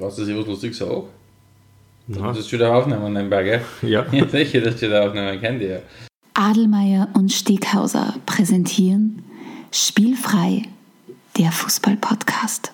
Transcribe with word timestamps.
Was 0.00 0.16
dass 0.16 0.28
ich 0.28 0.36
was 0.36 0.46
lustig 0.46 0.74
sage? 0.74 1.04
Du 2.08 2.20
musst 2.20 2.48
schon 2.48 2.58
wieder 2.58 2.74
aufnehmen 2.74 3.12
nebenbei, 3.12 3.42
gell? 3.44 3.60
ja. 3.82 4.06
Ja, 4.12 4.26
sicher, 4.26 4.62
dass 4.62 4.76
du 4.76 4.86
wieder 4.86 5.04
aufnehmen 5.04 5.38
kennt 5.40 5.60
ihr 5.60 5.68
ja. 5.68 5.80
Adelmeier 6.32 7.08
und 7.12 7.30
Steghauser 7.30 8.14
präsentieren 8.24 9.22
Spielfrei, 9.72 10.62
der 11.36 11.52
Fußball-Podcast. 11.52 12.72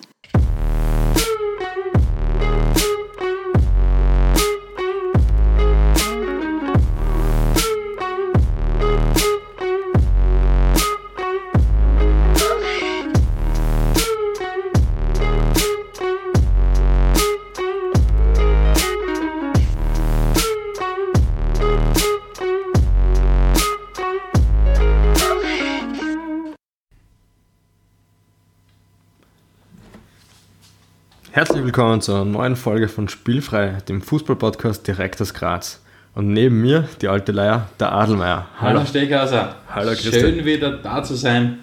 Herzlich 31.57 31.73
willkommen 31.73 32.01
zu 32.01 32.13
einer 32.13 32.23
neuen 32.23 32.55
Folge 32.55 32.87
von 32.87 33.09
Spielfrei, 33.09 33.79
dem 33.89 34.03
Fußball-Podcast 34.03 34.85
direkt 34.85 35.19
aus 35.19 35.33
Graz. 35.33 35.81
Und 36.13 36.27
neben 36.31 36.61
mir 36.61 36.87
die 37.01 37.07
alte 37.07 37.31
Leier, 37.31 37.67
der 37.79 37.93
Adelmeier. 37.93 38.47
Hallo 38.61 38.85
Steghauser. 38.85 39.55
Hallo, 39.67 39.89
Christian. 39.89 40.13
Schön 40.13 40.45
wieder 40.45 40.77
da 40.77 41.01
zu 41.01 41.15
sein. 41.15 41.57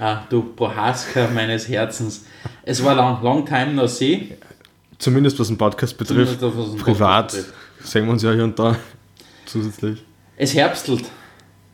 Ah, 0.00 0.22
du 0.28 0.42
Prohaska 0.42 1.28
meines 1.32 1.68
Herzens. 1.68 2.26
Es 2.64 2.82
war 2.82 2.96
lang, 2.96 3.22
long 3.22 3.46
time 3.46 3.72
no 3.74 3.86
see. 3.86 4.36
Zumindest 4.98 5.38
was 5.38 5.46
den 5.46 5.56
Podcast 5.56 5.96
betrifft. 5.96 6.42
Den 6.42 6.50
Privat 6.78 7.28
Podcast 7.28 7.52
sehen 7.84 8.06
wir 8.06 8.14
uns 8.14 8.24
ja 8.24 8.32
hier 8.32 8.42
und 8.42 8.58
da 8.58 8.74
zusätzlich. 9.44 10.02
Es 10.36 10.56
herbstelt, 10.56 11.04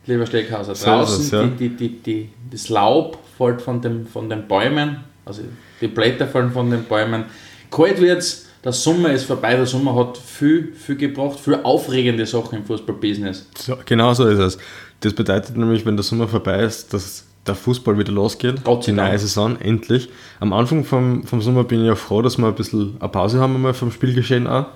lieber 0.05 0.27
Steckhauser. 0.27 0.75
So 0.75 0.85
Draußen 0.85 1.21
ist 1.21 1.25
es, 1.25 1.31
ja. 1.31 1.47
die, 1.47 1.69
die, 1.69 1.89
die, 2.03 2.29
das 2.51 2.69
Laub 2.69 3.17
fällt 3.35 3.63
von, 3.63 3.81
dem, 3.81 4.05
von 4.05 4.29
den 4.29 4.47
Bäumen, 4.47 4.97
also 5.25 5.41
die 5.81 5.87
Blätter 5.87 6.27
fallen 6.27 6.51
von 6.51 6.69
den 6.69 6.83
Bäumen. 6.83 7.25
Kalt 7.73 7.99
wird's, 7.99 8.45
der 8.63 8.71
Sommer 8.71 9.11
ist 9.11 9.25
vorbei, 9.25 9.55
der 9.55 9.65
Sommer 9.65 9.95
hat 9.95 10.17
viel, 10.17 10.73
viel 10.73 10.95
gebracht, 10.95 11.39
viel 11.39 11.59
aufregende 11.63 12.25
Sachen 12.25 12.59
im 12.59 12.65
Fußballbusiness. 12.65 13.47
So, 13.57 13.77
genau 13.85 14.13
so 14.13 14.27
ist 14.27 14.39
es. 14.39 14.57
Das 15.01 15.13
bedeutet 15.13 15.57
nämlich, 15.57 15.85
wenn 15.85 15.97
der 15.97 16.03
Sommer 16.03 16.27
vorbei 16.27 16.61
ist, 16.61 16.93
dass 16.93 17.25
der 17.45 17.55
Fußball 17.55 17.97
wieder 17.97 18.13
losgeht. 18.13 18.63
Gott 18.63 18.85
sei 18.85 18.91
die 18.91 18.97
neue. 18.97 19.19
Saison, 19.19 19.59
endlich. 19.59 20.09
Am 20.39 20.53
Anfang 20.53 20.85
vom, 20.85 21.23
vom 21.25 21.41
Sommer 21.41 21.65
bin 21.65 21.81
ich 21.81 21.87
ja 21.87 21.95
froh, 21.95 22.21
dass 22.21 22.37
wir 22.37 22.47
ein 22.47 22.55
bisschen 22.55 22.95
eine 22.99 23.09
Pause 23.09 23.39
haben 23.39 23.55
einmal 23.55 23.73
vom 23.73 23.91
Spielgeschehen 23.91 24.47
auch. 24.47 24.67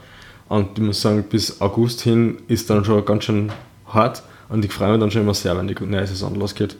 Und 0.49 0.77
ich 0.77 0.83
muss 0.83 1.01
sagen, 1.01 1.23
bis 1.29 1.61
August 1.61 2.01
hin 2.01 2.39
ist 2.47 2.69
dann 2.69 2.83
schon 2.83 3.05
ganz 3.05 3.23
schön 3.25 3.51
hart. 3.87 4.23
Und 4.49 4.65
ich 4.65 4.71
freue 4.73 4.91
mich 4.91 4.99
dann 4.99 5.11
schon 5.11 5.21
immer 5.21 5.33
sehr, 5.33 5.57
wenn 5.57 5.67
die 5.67 5.75
neue 5.79 6.07
Saison 6.07 6.35
losgeht. 6.35 6.75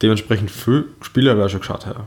Dementsprechend 0.00 0.50
viel 0.50 0.86
Spiele 1.00 1.30
habe 1.30 1.40
ich 1.40 1.46
auch 1.46 1.50
schon 1.50 1.60
geschaut 1.60 1.86
heuer. 1.86 2.04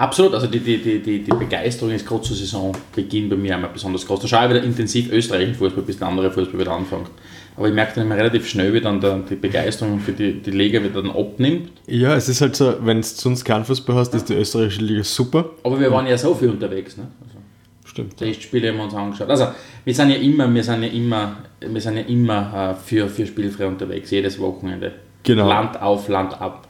Absolut, 0.00 0.32
also 0.32 0.46
die, 0.46 0.60
die, 0.60 0.78
die, 0.78 1.18
die, 1.22 1.30
Begeisterung 1.30 1.92
ist 1.92 2.08
gerade 2.08 2.22
zur 2.22 2.34
Saisonbeginn 2.34 3.28
bei 3.28 3.36
mir 3.36 3.54
einmal 3.54 3.68
besonders 3.70 4.06
groß. 4.06 4.20
Da 4.20 4.28
schaue 4.28 4.44
ich 4.44 4.50
wieder 4.54 4.62
intensiv 4.62 5.12
österreichischen 5.12 5.56
Fußball, 5.56 5.82
bis 5.82 5.98
der 5.98 6.08
andere 6.08 6.30
Fußball 6.30 6.58
wieder 6.58 6.72
anfängt. 6.72 7.10
Aber 7.54 7.68
ich 7.68 7.74
merke 7.74 7.96
dann 7.96 8.06
immer 8.06 8.16
relativ 8.16 8.48
schnell, 8.48 8.72
wie 8.72 8.80
dann 8.80 8.98
der, 8.98 9.18
die 9.18 9.34
Begeisterung 9.34 10.00
für 10.00 10.12
die, 10.12 10.40
die 10.40 10.52
Liga 10.52 10.82
wieder 10.82 11.02
dann 11.02 11.10
abnimmt. 11.10 11.72
Ja, 11.86 12.14
es 12.14 12.30
ist 12.30 12.40
halt 12.40 12.56
so, 12.56 12.76
wenn 12.80 13.02
du 13.02 13.06
sonst 13.06 13.44
keinen 13.44 13.66
Fußball 13.66 13.94
hast, 13.96 14.14
ist 14.14 14.30
die 14.30 14.36
österreichische 14.36 14.80
Liga 14.80 15.04
super. 15.04 15.50
Aber 15.64 15.78
wir 15.78 15.92
waren 15.92 16.06
ja 16.06 16.16
so 16.16 16.34
viel 16.34 16.48
unterwegs. 16.48 16.96
Ne? 16.96 17.06
Also, 17.20 17.36
Stimmt. 17.84 18.16
Testspiele 18.16 18.68
haben 18.68 18.78
wir 18.78 18.84
uns 18.84 18.94
angeschaut. 18.94 19.28
Also 19.28 19.48
wir 19.84 19.94
sind 19.94 20.08
ja 20.08 20.16
immer, 20.16 20.54
wir 20.54 20.64
sind 20.64 20.82
ja 20.82 20.88
immer, 20.88 21.36
wir 21.60 21.80
sind 21.82 21.98
ja 21.98 22.04
immer 22.04 22.70
äh, 22.70 22.74
für, 22.74 23.06
für 23.06 23.26
Spielfrei 23.26 23.66
unterwegs, 23.66 24.10
jedes 24.10 24.38
Wochenende. 24.40 24.92
Genau. 25.24 25.46
Land 25.46 25.78
auf, 25.82 26.08
Land 26.08 26.40
ab. 26.40 26.68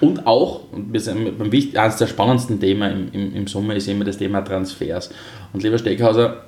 Und 0.00 0.26
auch, 0.26 0.60
und 0.72 0.92
wir 0.92 1.00
sind 1.00 1.38
beim 1.38 1.50
wichtig, 1.52 1.78
eines 1.78 1.96
der 1.96 2.06
spannendsten 2.06 2.60
Themen 2.60 3.10
im, 3.12 3.20
im, 3.20 3.34
im 3.34 3.46
Sommer 3.46 3.74
ist 3.76 3.88
immer 3.88 4.04
das 4.04 4.18
Thema 4.18 4.40
Transfers. 4.42 5.10
Und 5.52 5.62
lieber 5.62 5.78
Steckhauser, 5.78 6.42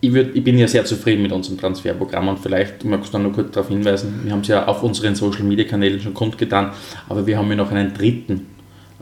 ich, 0.00 0.12
würd, 0.12 0.36
ich 0.36 0.44
bin 0.44 0.58
ja 0.58 0.68
sehr 0.68 0.84
zufrieden 0.84 1.22
mit 1.22 1.32
unserem 1.32 1.58
Transferprogramm 1.58 2.28
und 2.28 2.38
vielleicht 2.38 2.84
magst 2.84 3.12
du 3.14 3.18
noch 3.18 3.32
kurz 3.32 3.52
darauf 3.52 3.68
hinweisen, 3.68 4.20
wir 4.24 4.32
haben 4.32 4.40
es 4.40 4.48
ja 4.48 4.66
auf 4.66 4.82
unseren 4.82 5.14
Social 5.14 5.42
Media 5.44 5.64
Kanälen 5.64 6.00
schon 6.00 6.14
kundgetan, 6.14 6.72
aber 7.08 7.26
wir 7.26 7.38
haben 7.38 7.48
ja 7.48 7.56
noch 7.56 7.70
einen 7.70 7.94
dritten 7.94 8.46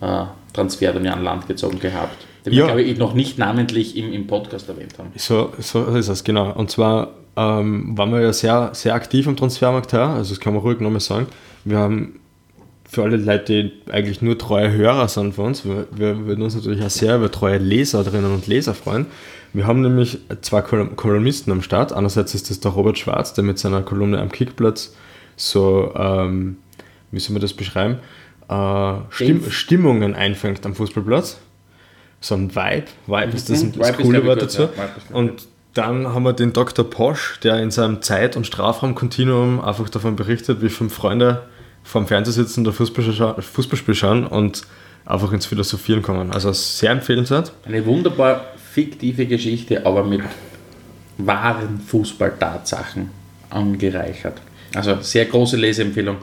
äh, 0.01 0.25
Transfer 0.53 0.93
dann 0.93 1.05
ja 1.05 1.13
an 1.13 1.25
Land 1.25 1.49
gezogen 1.49 1.81
gehabt, 1.81 2.17
den 2.47 2.53
Ja. 2.53 2.59
wir, 2.61 2.65
glaube 2.67 2.83
ich, 2.83 2.97
noch 2.99 3.15
nicht 3.15 3.39
namentlich 3.39 3.97
im, 3.97 4.13
im 4.13 4.27
Podcast 4.27 4.69
erwähnt 4.69 4.95
haben. 4.99 5.11
So, 5.17 5.53
so 5.59 5.85
ist 5.87 6.09
es, 6.09 6.23
genau. 6.23 6.53
Und 6.53 6.71
zwar 6.71 7.09
ähm, 7.37 7.99
waren 7.99 8.13
wir 8.13 8.21
ja 8.21 8.33
sehr, 8.33 8.71
sehr 8.73 8.95
aktiv 8.95 9.27
am 9.27 9.37
Transfermarkt 9.37 9.93
her, 9.93 10.07
also 10.07 10.31
das 10.31 10.39
kann 10.41 10.55
man 10.55 10.63
ruhig 10.63 10.79
nochmal 10.81 11.01
sagen. 11.01 11.27
Wir 11.65 11.79
haben 11.79 12.21
für 12.95 13.03
alle 13.03 13.17
Leute, 13.17 13.45
die 13.65 13.73
eigentlich 13.93 14.23
nur 14.23 14.39
treue 14.39 14.71
Hörer 14.73 15.09
sind 15.09 15.35
von 15.35 15.47
uns, 15.47 15.65
wir, 15.65 15.87
wir 15.95 16.27
würden 16.27 16.43
uns 16.43 16.55
natürlich 16.55 16.83
auch 16.85 16.91
sehr 16.91 17.17
über 17.17 17.31
treue 17.31 17.59
Leserinnen 17.59 18.33
und 18.33 18.47
Leser 18.47 18.75
freuen. 18.75 19.07
Wir 19.53 19.67
haben 19.67 19.83
nämlich 19.83 20.19
zwei 20.41 20.63
Kol- 20.63 20.89
Kolumnisten 20.97 21.53
am 21.53 21.63
Start. 21.63 21.93
Einerseits 21.93 22.35
ist 22.35 22.51
das 22.51 22.61
der 22.61 22.73
Robert 22.73 22.99
Schwarz, 22.99 23.35
der 23.35 23.45
mit 23.45 23.59
seiner 23.59 23.83
Kolumne 23.83 24.21
am 24.21 24.31
Kickplatz 24.33 24.95
so, 25.37 25.93
ähm, 25.97 26.57
wie 27.11 27.21
soll 27.21 27.35
man 27.35 27.43
das 27.43 27.53
beschreiben, 27.53 27.99
äh, 28.49 28.95
Stimm 29.11 29.51
Stimmungen 29.51 30.15
einfängt 30.15 30.65
am 30.67 30.75
Fußballplatz. 30.75 31.39
So 32.21 32.35
ein 32.37 32.55
Vibe. 32.55 32.85
Vibe 33.07 33.33
ist 33.37 33.51
das, 33.51 33.63
Mhm. 33.63 33.73
das 33.79 33.89
Vibe 33.93 34.03
coole 34.03 34.25
Wort 34.27 34.43
dazu. 34.43 34.63
ja. 34.63 34.69
Und 35.13 35.47
dann 35.75 36.07
haben 36.15 36.23
wir 36.23 36.33
den 36.33 36.53
Dr. 36.53 36.89
Posch, 36.89 37.39
der 37.43 37.61
in 37.63 37.71
seinem 37.71 38.01
Zeit- 38.01 38.37
und 38.37 38.47
Strafraumkontinuum 38.47 39.61
einfach 39.61 39.89
davon 39.89 40.17
berichtet, 40.17 40.63
wie 40.63 40.69
fünf 40.69 40.95
Freunde 40.95 41.43
vorm 41.85 42.07
Fernseher 42.09 42.33
sitzen, 42.33 42.65
der 42.65 42.73
Fußball 42.73 43.05
scha- 43.05 43.41
Fußballspiel 43.41 43.95
schauen 43.95 44.27
und 44.27 44.63
einfach 45.07 45.33
ins 45.33 45.47
Philosophieren 45.47 46.03
kommen. 46.03 46.33
Also 46.33 46.53
sehr 46.53 46.91
empfehlenswert. 46.91 47.53
Eine 47.67 47.85
wunderbar 47.87 48.47
fiktive 48.73 49.27
Geschichte, 49.27 49.85
aber 49.87 50.03
mit 50.03 50.23
wahren 51.19 51.81
Fußballtatsachen 51.87 53.11
angereichert. 53.51 54.41
Also 54.75 54.97
sehr 55.01 55.27
große 55.27 55.57
Leseempfehlung 55.57 56.17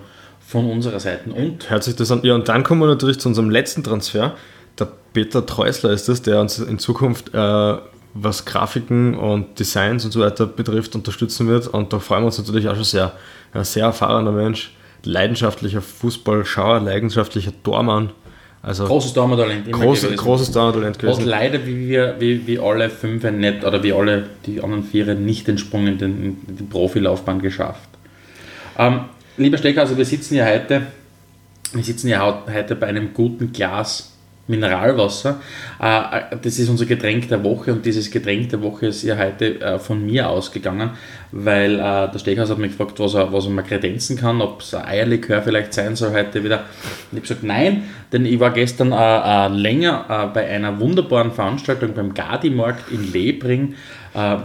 von 0.45 0.69
unserer 0.69 0.99
Seite. 0.99 1.31
Und 1.31 1.69
Hört 1.69 1.83
sich 1.83 1.95
das 1.95 2.11
an. 2.11 2.19
Ja, 2.23 2.35
und 2.35 2.49
dann 2.49 2.63
kommen 2.63 2.81
wir 2.81 2.87
natürlich 2.87 3.19
zu 3.19 3.29
unserem 3.29 3.49
letzten 3.49 3.83
Transfer. 3.83 4.35
Der 4.77 4.87
Peter 5.13 5.45
Treusler 5.45 5.91
ist 5.91 6.09
es, 6.09 6.21
der 6.21 6.41
uns 6.41 6.59
in 6.59 6.77
Zukunft, 6.79 7.33
äh, 7.33 7.77
was 8.13 8.43
Grafiken 8.43 9.15
und 9.15 9.57
Designs 9.59 10.03
und 10.03 10.11
so 10.11 10.19
weiter 10.19 10.45
betrifft, 10.45 10.95
unterstützen 10.95 11.47
wird. 11.47 11.67
Und 11.67 11.93
da 11.93 11.99
freuen 11.99 12.23
wir 12.23 12.27
uns 12.27 12.37
natürlich 12.37 12.67
auch 12.67 12.75
schon 12.75 12.83
sehr. 12.83 13.13
Ein 13.53 13.63
sehr 13.63 13.85
erfahrener 13.85 14.31
Mensch, 14.31 14.71
leidenschaftlicher 15.03 15.81
Fußballschauer, 15.81 16.79
leidenschaftlicher 16.81 17.51
Tormann. 17.63 18.11
Also 18.63 18.85
großes 19.71 20.03
gewesen. 20.03 20.17
großes 20.23 20.51
Talent 20.51 20.85
Hat 20.85 20.99
gewesen. 20.99 21.25
leider, 21.25 21.65
wie, 21.65 21.87
wir, 21.89 22.15
wie, 22.19 22.45
wie 22.45 22.59
alle 22.59 22.91
fünf 22.91 23.23
nicht, 23.31 23.63
oder 23.63 23.81
wie 23.81 23.91
alle 23.91 24.27
die 24.45 24.61
anderen 24.61 24.83
vier 24.83 25.15
nicht 25.15 25.47
den 25.47 25.57
Sprung 25.57 25.87
in 25.87 25.97
den, 25.97 26.23
in 26.47 26.55
die 26.57 26.63
Profilaufbahn 26.63 27.41
geschafft. 27.41 27.89
Ähm, 28.77 29.05
lieber 29.37 29.57
Stecker, 29.57 29.81
also 29.81 29.97
wir 29.97 30.05
sitzen 30.05 30.35
ja 30.35 30.45
heute, 30.45 30.83
wir 31.73 31.83
sitzen 31.83 32.07
ja 32.07 32.19
hau- 32.19 32.43
heute 32.53 32.75
bei 32.75 32.85
einem 32.85 33.15
guten 33.15 33.51
Glas 33.51 34.15
Mineralwasser. 34.47 35.39
Äh, 35.79 36.35
das 36.41 36.59
ist 36.59 36.69
unser 36.69 36.85
Getränk 36.85 37.27
der 37.29 37.43
Woche 37.43 37.71
und 37.73 37.85
dieses 37.85 38.09
Getränk 38.11 38.49
der 38.49 38.61
Woche 38.61 38.87
ist 38.87 39.03
ja 39.03 39.17
heute 39.17 39.61
äh, 39.61 39.79
von 39.79 40.05
mir 40.05 40.29
ausgegangen, 40.29 40.91
weil 41.31 41.75
äh, 41.75 41.79
der 42.11 42.19
Steckhaus 42.19 42.49
hat 42.49 42.57
mich 42.57 42.71
gefragt, 42.77 42.99
was 42.99 43.13
er, 43.13 43.31
was 43.31 43.45
er 43.45 43.51
mal 43.51 43.61
kredenzen 43.63 44.17
kann, 44.17 44.41
ob 44.41 44.61
es 44.61 44.73
ein 44.73 44.85
Eierlikör 44.85 45.41
vielleicht 45.41 45.73
sein 45.73 45.95
soll 45.95 46.11
heute 46.11 46.43
wieder. 46.43 46.59
Und 46.59 46.63
ich 47.11 47.17
habe 47.17 47.21
gesagt, 47.21 47.43
nein, 47.43 47.83
denn 48.11 48.25
ich 48.25 48.39
war 48.39 48.51
gestern 48.51 48.91
äh, 48.91 48.95
äh, 48.95 49.47
länger 49.47 50.05
äh, 50.09 50.33
bei 50.33 50.47
einer 50.47 50.79
wunderbaren 50.79 51.31
Veranstaltung 51.31 51.93
beim 51.93 52.13
Gardi-Markt 52.13 52.91
in 52.91 53.11
Lebring. 53.11 53.75
Äh, 54.13 54.37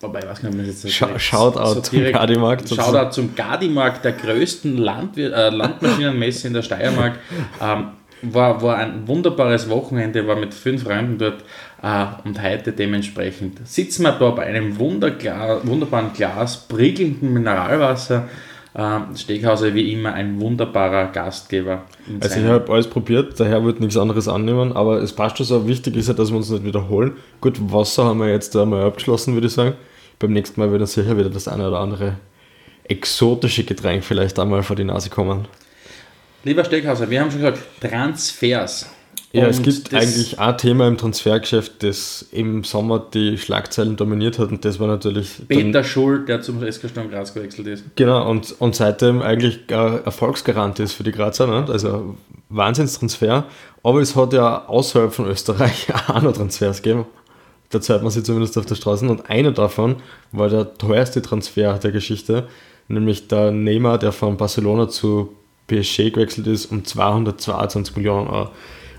Wobei, 0.00 0.18
ich 0.18 0.26
weiß 0.26 0.42
nicht, 0.42 0.50
ob 0.52 0.56
man 0.58 0.66
das 0.66 0.82
jetzt 0.82 0.92
Schau- 0.94 1.16
Shoutout 1.16 1.82
zum 1.82 1.98
direkt- 2.00 2.16
Gardi-Markt. 2.16 2.68
Shoutout 2.68 3.12
zum 3.12 3.36
Gardi-Markt, 3.36 4.04
der 4.04 4.10
größten 4.10 4.76
Landwir 4.76 5.32
äh, 5.32 5.50
Landmaschinenmesse 5.50 6.48
in 6.48 6.54
der 6.54 6.62
Steiermark. 6.62 7.20
Ähm, 7.62 7.84
war, 8.22 8.62
war 8.62 8.76
ein 8.76 9.06
wunderbares 9.06 9.68
Wochenende, 9.68 10.26
war 10.26 10.36
mit 10.36 10.54
fünf 10.54 10.84
Freunden 10.84 11.18
dort 11.18 11.42
äh, 11.82 12.06
und 12.24 12.42
heute 12.42 12.72
dementsprechend 12.72 13.66
sitzen 13.66 14.04
wir 14.04 14.12
da 14.12 14.30
bei 14.30 14.44
einem 14.44 14.78
wunderbaren 14.78 16.12
Glas 16.12 16.68
prickelnden 16.68 17.32
Mineralwasser. 17.32 18.28
Äh, 18.74 19.00
Steghauser 19.16 19.74
wie 19.74 19.92
immer 19.92 20.14
ein 20.14 20.40
wunderbarer 20.40 21.08
Gastgeber. 21.08 21.82
Also 22.20 22.40
ich 22.40 22.46
habe 22.46 22.72
alles 22.72 22.86
probiert, 22.86 23.38
der 23.38 23.48
Herr 23.48 23.64
wird 23.64 23.80
nichts 23.80 23.98
anderes 23.98 24.28
annehmen, 24.28 24.72
aber 24.72 25.02
es 25.02 25.12
passt 25.12 25.36
schon 25.36 25.46
so. 25.46 25.68
Wichtig 25.68 25.96
ist 25.96 26.08
ja, 26.08 26.14
dass 26.14 26.30
wir 26.30 26.38
uns 26.38 26.48
nicht 26.48 26.64
wiederholen. 26.64 27.12
Gut, 27.40 27.58
Wasser 27.70 28.04
haben 28.04 28.20
wir 28.20 28.30
jetzt 28.30 28.56
einmal 28.56 28.84
abgeschlossen, 28.84 29.34
würde 29.34 29.48
ich 29.48 29.52
sagen. 29.52 29.74
Beim 30.18 30.32
nächsten 30.32 30.58
Mal 30.60 30.70
wird 30.70 30.80
dann 30.80 30.86
sicher 30.86 31.18
wieder 31.18 31.28
das 31.28 31.48
eine 31.48 31.68
oder 31.68 31.80
andere 31.80 32.14
exotische 32.84 33.64
Getränk 33.64 34.04
vielleicht 34.04 34.38
einmal 34.38 34.62
vor 34.62 34.76
die 34.76 34.84
Nase 34.84 35.10
kommen. 35.10 35.46
Lieber 36.44 36.64
Steckhauser, 36.64 37.08
wir 37.08 37.20
haben 37.20 37.30
schon 37.30 37.40
gesagt, 37.40 37.60
Transfers. 37.80 38.86
Ja, 39.32 39.46
es 39.46 39.58
Und 39.58 39.62
gibt 39.64 39.92
das- 39.92 40.02
eigentlich 40.02 40.38
ein 40.38 40.58
Thema 40.58 40.86
im 40.88 40.98
Transfergeschäft, 40.98 41.82
das 41.82 42.26
im 42.32 42.64
Sommer 42.64 42.98
die 43.14 43.38
Schlagzeilen 43.38 43.96
dominiert 43.96 44.38
hat 44.38 44.50
und 44.50 44.62
das 44.64 44.78
war 44.78 44.88
natürlich 44.88 45.30
Peter 45.48 45.82
Schul, 45.84 46.26
der 46.26 46.42
zum 46.42 46.62
SK 46.62 46.90
Sturm 46.90 47.08
Graz 47.10 47.32
gewechselt 47.32 47.66
ist. 47.68 47.84
Genau, 47.96 48.28
und, 48.28 48.54
und 48.60 48.74
seitdem 48.76 49.22
eigentlich 49.22 49.60
Erfolgsgarant 49.70 50.80
ist 50.80 50.92
für 50.92 51.02
die 51.02 51.12
Grazer, 51.12 51.46
ne? 51.46 51.64
also 51.72 52.16
Wahnsinnstransfer. 52.50 53.44
Aber 53.82 54.00
es 54.02 54.14
hat 54.14 54.34
ja 54.34 54.66
außerhalb 54.66 55.14
von 55.14 55.26
Österreich 55.26 55.86
auch 56.08 56.20
noch 56.20 56.32
Transfers 56.34 56.82
gegeben. 56.82 57.06
Da 57.70 57.80
zahlt 57.80 58.02
man 58.02 58.10
sie 58.10 58.22
zumindest 58.22 58.58
auf 58.58 58.66
der 58.66 58.74
Straße. 58.74 59.08
Und 59.08 59.30
einer 59.30 59.52
davon 59.52 59.96
war 60.30 60.50
der 60.50 60.74
teuerste 60.74 61.22
Transfer 61.22 61.78
der 61.78 61.90
Geschichte, 61.90 62.48
nämlich 62.88 63.28
der 63.28 63.50
Neymar, 63.50 63.98
der 63.98 64.12
von 64.12 64.36
Barcelona 64.36 64.90
zu 64.90 65.34
PSG 65.80 66.12
gewechselt 66.12 66.46
ist, 66.46 66.66
um 66.66 66.84
222 66.84 67.96
Millionen 67.96 68.28
Euro. 68.28 68.50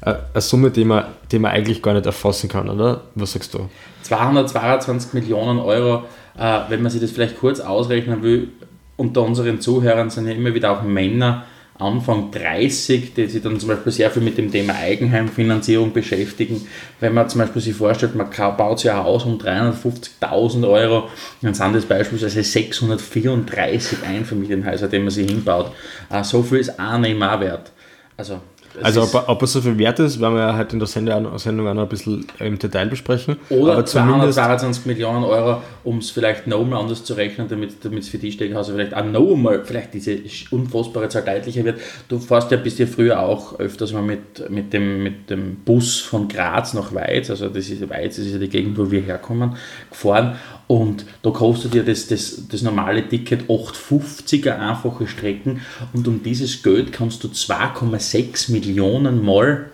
Äh, 0.02 0.16
Eine 0.34 0.42
Summe, 0.42 0.72
die 0.72 0.86
man, 0.86 1.06
die 1.32 1.40
man 1.40 1.52
eigentlich 1.52 1.82
gar 1.82 1.94
nicht 1.94 2.06
erfassen 2.06 2.50
kann, 2.50 2.70
oder? 2.70 3.02
Was 3.16 3.34
sagst 3.34 3.54
du? 3.54 3.70
222 4.04 5.14
Millionen 5.14 5.60
Euro, 5.60 6.04
äh, 6.38 6.60
wenn 6.70 6.82
man 6.82 6.92
sich 6.92 7.02
das 7.02 7.12
vielleicht 7.12 7.40
kurz 7.40 7.60
ausrechnen 7.60 8.22
will, 8.24 8.50
unter 8.98 9.24
unseren 9.24 9.60
Zuhörern 9.60 10.10
sind 10.10 10.28
ja 10.28 10.34
immer 10.34 10.54
wieder 10.54 10.72
auch 10.72 10.84
Männer 10.84 11.46
Anfang 11.80 12.30
30, 12.32 13.16
die 13.16 13.28
sich 13.28 13.42
dann 13.42 13.60
zum 13.60 13.70
Beispiel 13.70 13.92
sehr 13.92 14.12
viel 14.12 14.22
mit 14.22 14.38
dem 14.38 14.52
Thema 14.52 14.76
Eigenheimfinanzierung 14.76 15.92
beschäftigen. 15.92 16.68
Wenn 17.00 17.14
man 17.14 17.28
zum 17.30 17.42
Beispiel 17.42 17.62
sich 17.62 17.76
vorstellt, 17.76 18.16
man 18.16 18.30
baut 18.58 18.80
sich 18.80 18.92
ein 18.92 18.98
Haus 18.98 19.26
um 19.26 19.40
350.000 19.40 20.70
Euro, 20.70 21.10
dann 21.42 21.54
sind 21.56 21.76
das 21.76 21.86
beispielsweise 21.86 22.44
634 22.44 24.04
Einfamilienhäuser, 24.08 24.88
die 24.88 25.00
man 25.00 25.10
sich 25.10 25.30
hinbaut. 25.30 25.72
Äh, 26.12 26.24
so 26.24 26.44
viel 26.44 26.60
ist 26.60 26.80
ein 26.80 27.02
Neymar 27.02 27.40
wert. 27.42 27.72
Also, 28.16 28.40
Also, 28.82 29.04
ob, 29.04 29.30
ob 29.30 29.42
er 29.42 29.48
so 29.48 29.62
viel 29.62 29.78
wert 29.78 30.00
ist, 30.00 30.20
werden 30.20 30.36
wir 30.36 30.42
ja 30.42 30.58
heute 30.58 30.74
in 30.74 30.80
der 30.80 30.88
Sendung 30.88 31.28
auch, 31.28 31.40
Sendung 31.40 31.68
auch 31.68 31.74
noch 31.74 31.84
ein 31.84 31.90
bisschen 31.90 32.26
im 32.40 32.58
Detail 32.58 32.88
besprechen. 32.88 33.38
Oder 33.50 33.74
Aber 33.74 33.86
zumindest, 33.86 34.36
222 34.36 34.86
Millionen 34.86 35.24
Euro, 35.24 35.62
um 35.84 36.00
es 36.00 36.10
vielleicht 36.10 36.48
nochmal 36.48 36.82
anders 36.82 37.04
zu 37.04 37.14
rechnen, 37.14 37.48
damit 37.48 38.00
es 38.00 38.10
für 38.10 38.18
die 38.18 38.32
Steakhäuser 38.32 38.74
vielleicht 38.74 38.96
auch 38.96 39.06
nochmal, 39.06 39.64
vielleicht 39.64 39.94
diese 39.94 40.18
unfassbare 40.52 41.10
Zahl 41.10 41.24
deutlicher 41.24 41.64
wird. 41.64 41.80
Du 42.08 42.20
fährst 42.20 42.52
ja, 42.52 42.58
bist 42.58 42.80
ja 42.80 42.86
früher 42.86 43.20
auch 43.20 43.60
öfters 43.60 43.94
mal 43.94 44.02
mit, 44.02 44.50
mit, 44.50 44.74
dem, 44.74 45.04
mit 45.04 45.30
dem 45.30 45.56
Bus 45.64 46.00
von 46.00 46.28
Graz 46.28 46.74
nach 46.74 46.94
Weiz, 46.94 47.30
also 47.30 47.50
das 47.50 47.70
ist 47.70 47.88
Weiz, 47.90 48.16
das 48.16 48.26
ist 48.26 48.34
ja 48.34 48.40
die 48.40 48.50
Gegend, 48.50 48.78
wo 48.78 48.90
wir 48.90 49.02
herkommen, 49.02 49.56
gefahren 49.90 50.36
und 50.68 51.06
da 51.22 51.30
kostet 51.32 51.74
dir 51.74 51.84
das, 51.84 52.08
das, 52.08 52.48
das 52.48 52.62
normale 52.62 53.08
Ticket 53.08 53.50
8,50er 53.50 54.58
einfache 54.58 55.08
Strecken 55.08 55.62
und 55.94 56.08
um 56.08 56.24
dieses 56.24 56.64
Geld 56.64 56.94
kannst 56.94 57.24
du 57.24 57.28
2,6 57.28 58.52
Millionen 58.52 59.24
Mal 59.24 59.70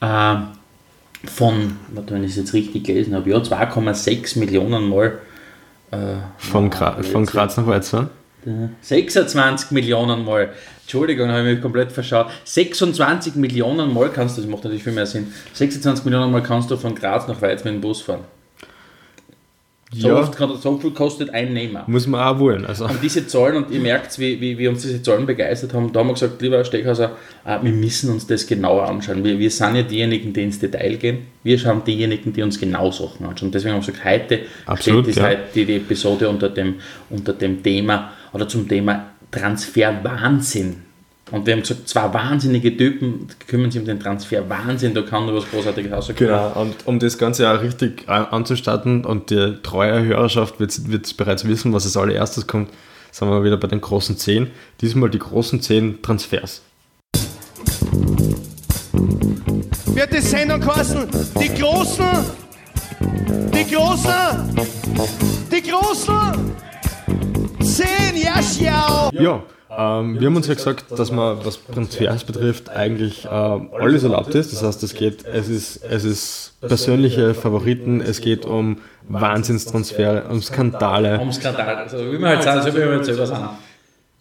äh, 0.00 0.36
von, 1.26 1.76
warte, 1.92 2.14
wenn 2.14 2.24
ich 2.24 2.32
es 2.32 2.36
jetzt 2.36 2.52
richtig 2.52 2.84
gelesen 2.84 3.14
habe, 3.14 3.30
ja, 3.30 3.38
2,6 3.38 4.38
Millionen 4.38 4.88
Mal. 4.88 5.18
Äh, 5.90 5.96
von, 6.36 6.70
Gra 6.70 7.02
von 7.02 7.24
Graz 7.24 7.56
nach 7.56 7.66
Weiz, 7.66 7.92
ne? 7.92 8.08
26 8.82 9.70
Millionen 9.70 10.24
Mal. 10.24 10.50
Entschuldigung, 10.82 11.30
habe 11.30 11.48
ich 11.48 11.54
mich 11.54 11.62
komplett 11.62 11.92
verschaut. 11.92 12.26
26 12.44 13.36
Millionen 13.36 13.92
Mal 13.92 14.10
kannst 14.10 14.36
du, 14.36 14.42
das 14.42 14.50
macht 14.50 14.64
natürlich 14.64 14.84
viel 14.84 14.92
mehr 14.92 15.06
Sinn. 15.06 15.32
26 15.54 16.04
Millionen 16.04 16.30
Mal 16.30 16.42
kannst 16.42 16.70
du 16.70 16.76
von 16.76 16.94
Graz 16.94 17.26
nach 17.26 17.40
Weiz 17.40 17.64
mit 17.64 17.72
dem 17.72 17.80
Bus 17.80 18.02
fahren. 18.02 18.24
So, 19.96 20.08
Ja. 20.08 20.16
oft, 20.18 20.34
kann- 20.34 20.56
so 20.60 20.78
viel 20.78 20.90
kostet 20.90 21.30
ein 21.30 21.52
Nehmer. 21.52 21.84
Muss 21.86 22.06
man 22.06 22.20
auch 22.20 22.38
wollen. 22.40 22.66
Also, 22.66 22.86
Und 22.86 23.00
diese 23.02 23.26
Zahlen, 23.26 23.56
und 23.64 23.70
ihr 23.70 23.78
merkt, 23.80 24.18
wie, 24.18 24.40
wie, 24.40 24.58
wie 24.58 24.66
uns 24.66 24.82
diese 24.82 25.00
Zahlen 25.02 25.24
begeistert 25.26 25.72
haben, 25.72 25.92
da 25.92 26.00
haben 26.00 26.08
wir 26.08 26.14
gesagt, 26.14 26.40
lieber 26.42 26.56
Herr 26.56 26.64
Steckhauser, 26.64 27.12
äh, 27.44 27.58
wir 27.62 27.70
müssen 27.72 28.10
uns 28.10 28.26
das 28.26 28.46
genauer 28.46 28.88
anschauen. 28.88 29.22
Wir, 29.22 29.38
wir 29.38 29.50
sind 29.50 29.76
ja 29.76 29.82
diejenigen, 29.82 30.32
die 30.32 30.42
ins 30.42 30.58
Detail 30.58 30.96
gehen. 30.96 31.18
Wir 31.42 31.58
schauen 31.58 31.82
diejenigen, 31.86 32.32
die 32.32 32.42
uns 32.42 32.58
genau 32.58 32.90
Sachen 32.90 33.26
anschauen. 33.26 33.50
Deswegen 33.52 33.74
haben 33.74 33.82
wir 33.86 33.92
gesagt, 33.92 34.04
heute 34.04 34.40
Absolut, 34.66 35.04
steht 35.04 35.16
die, 35.16 35.20
ja. 35.20 35.26
Seite- 35.26 35.42
die, 35.54 35.64
die 35.64 35.76
Episode 35.76 36.28
unter 36.28 36.48
dem, 36.48 36.74
unter 37.10 37.32
dem 37.32 37.62
Thema 37.62 38.10
oder 38.32 38.48
zum 38.48 38.68
Thema 38.68 39.10
Transferwahnsinn. 39.30 40.83
Und 41.34 41.46
wir 41.46 41.54
haben 41.54 41.62
gesagt, 41.62 41.88
zwei 41.88 42.14
wahnsinnige 42.14 42.76
Typen 42.76 43.26
kümmern 43.48 43.70
sich 43.70 43.80
um 43.80 43.86
den 43.86 43.98
Transfer. 43.98 44.48
Wahnsinn, 44.48 44.94
da 44.94 45.02
kann 45.02 45.26
nur 45.26 45.34
was 45.36 45.50
Großartiges 45.50 45.90
rauskommen. 45.90 46.16
genau. 46.18 46.52
Und 46.60 46.74
um 46.86 46.98
das 47.00 47.18
Ganze 47.18 47.50
auch 47.50 47.60
richtig 47.60 48.08
an- 48.08 48.26
anzustatten 48.26 49.04
und 49.04 49.30
die 49.30 49.54
treue 49.62 50.04
Hörerschaft 50.04 50.60
wird, 50.60 50.88
wird 50.90 51.16
bereits 51.16 51.44
wissen, 51.48 51.72
was 51.72 51.86
als 51.86 51.96
allererstes 51.96 52.46
kommt, 52.46 52.70
sind 53.10 53.28
wir 53.28 53.42
wieder 53.42 53.56
bei 53.56 53.66
den 53.68 53.80
großen 53.80 54.16
10. 54.16 54.48
Diesmal 54.80 55.10
die 55.10 55.18
großen 55.18 55.60
10 55.60 56.02
Transfers. 56.02 56.62
wird 59.94 60.12
die 60.12 60.20
Sendung 60.20 60.60
kosten. 60.60 61.06
Die 61.40 61.48
Großen, 61.60 62.04
die 63.52 63.74
Großen, 63.74 64.12
die 65.50 65.62
Großen. 65.62 66.52
Zehn, 67.60 68.22
ja, 68.22 68.34
schau. 68.42 69.10
Ja, 69.12 69.42
ähm, 69.76 70.20
wir 70.20 70.26
haben 70.26 70.36
uns 70.36 70.46
ja 70.46 70.54
gesagt, 70.54 70.84
dass 70.98 71.10
man, 71.10 71.44
was 71.44 71.58
Transfers 71.72 72.24
betrifft, 72.24 72.70
eigentlich 72.70 73.26
ähm, 73.30 73.70
alles 73.72 74.02
erlaubt 74.02 74.34
ist. 74.34 74.52
Das 74.52 74.62
heißt, 74.62 74.82
es 74.82 74.94
geht, 74.94 75.24
es 75.24 75.48
ist, 75.48 75.84
es 75.84 76.04
ist 76.04 76.54
persönliche 76.60 77.34
Favoriten, 77.34 78.00
es 78.00 78.20
geht 78.20 78.44
um 78.46 78.78
Wahnsinnstransfere, 79.08 80.24
um 80.30 80.40
Skandale, 80.40 81.20
Um 81.20 81.32
Skandal, 81.32 81.76
also 81.76 81.98
wie 81.98 82.18
wir 82.18 82.28
halt 82.28 82.42
sagen, 82.42 82.62
so 82.62 82.68
wie 82.74 82.80
wir 82.80 82.90
halt 82.90 83.04
selber 83.04 83.26
sind. 83.26 83.38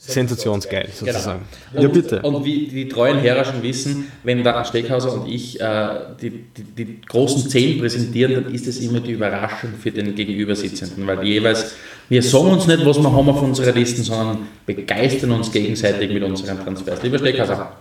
Sensationsgeil 0.06 0.90
sozusagen. 0.94 1.44
Und, 1.74 1.82
Ja, 1.82 1.88
bitte. 1.88 2.22
Und 2.22 2.44
wie 2.44 2.68
die 2.68 2.90
treuen 2.90 3.22
Hörer 3.22 3.46
schon 3.46 3.64
wissen, 3.64 4.12
wenn 4.24 4.44
der 4.44 4.66
Steckhauser 4.66 5.14
und 5.14 5.28
ich 5.30 5.62
äh, 5.62 5.88
die, 6.22 6.30
die, 6.30 6.64
die 6.86 7.02
großen 7.02 7.50
Zehn 7.50 7.80
präsentieren, 7.80 8.34
dann 8.34 8.54
ist 8.54 8.68
es 8.68 8.82
immer 8.82 9.00
die 9.00 9.12
Überraschung 9.12 9.72
für 9.82 9.92
den 9.92 10.14
Gegenübersitzenden, 10.14 11.08
weil 11.08 11.24
jeweils, 11.24 11.76
wir 12.10 12.22
sagen 12.22 12.50
uns 12.50 12.68
nicht, 12.68 12.86
was 12.86 12.98
wir 13.00 13.12
haben 13.12 13.30
auf 13.30 13.42
unserer 13.42 13.72
Liste, 13.72 14.04
sondern 14.04 14.40
begeistern 14.66 15.32
uns 15.32 15.52
gegenseitig 15.52 16.12
mit 16.12 16.22
unseren 16.24 16.60
Transfers. 16.62 17.02
Lieber 17.02 17.20
Steckhauser, 17.20 17.78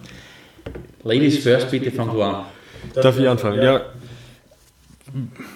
Ladies 1.03 1.39
first, 1.39 1.71
bitte 1.71 1.91
fang 1.91 2.13
du 2.13 2.23
an. 2.23 2.45
Darf 2.95 3.19
ich 3.19 3.29
anfangen? 3.29 3.61
Ja. 3.61 3.81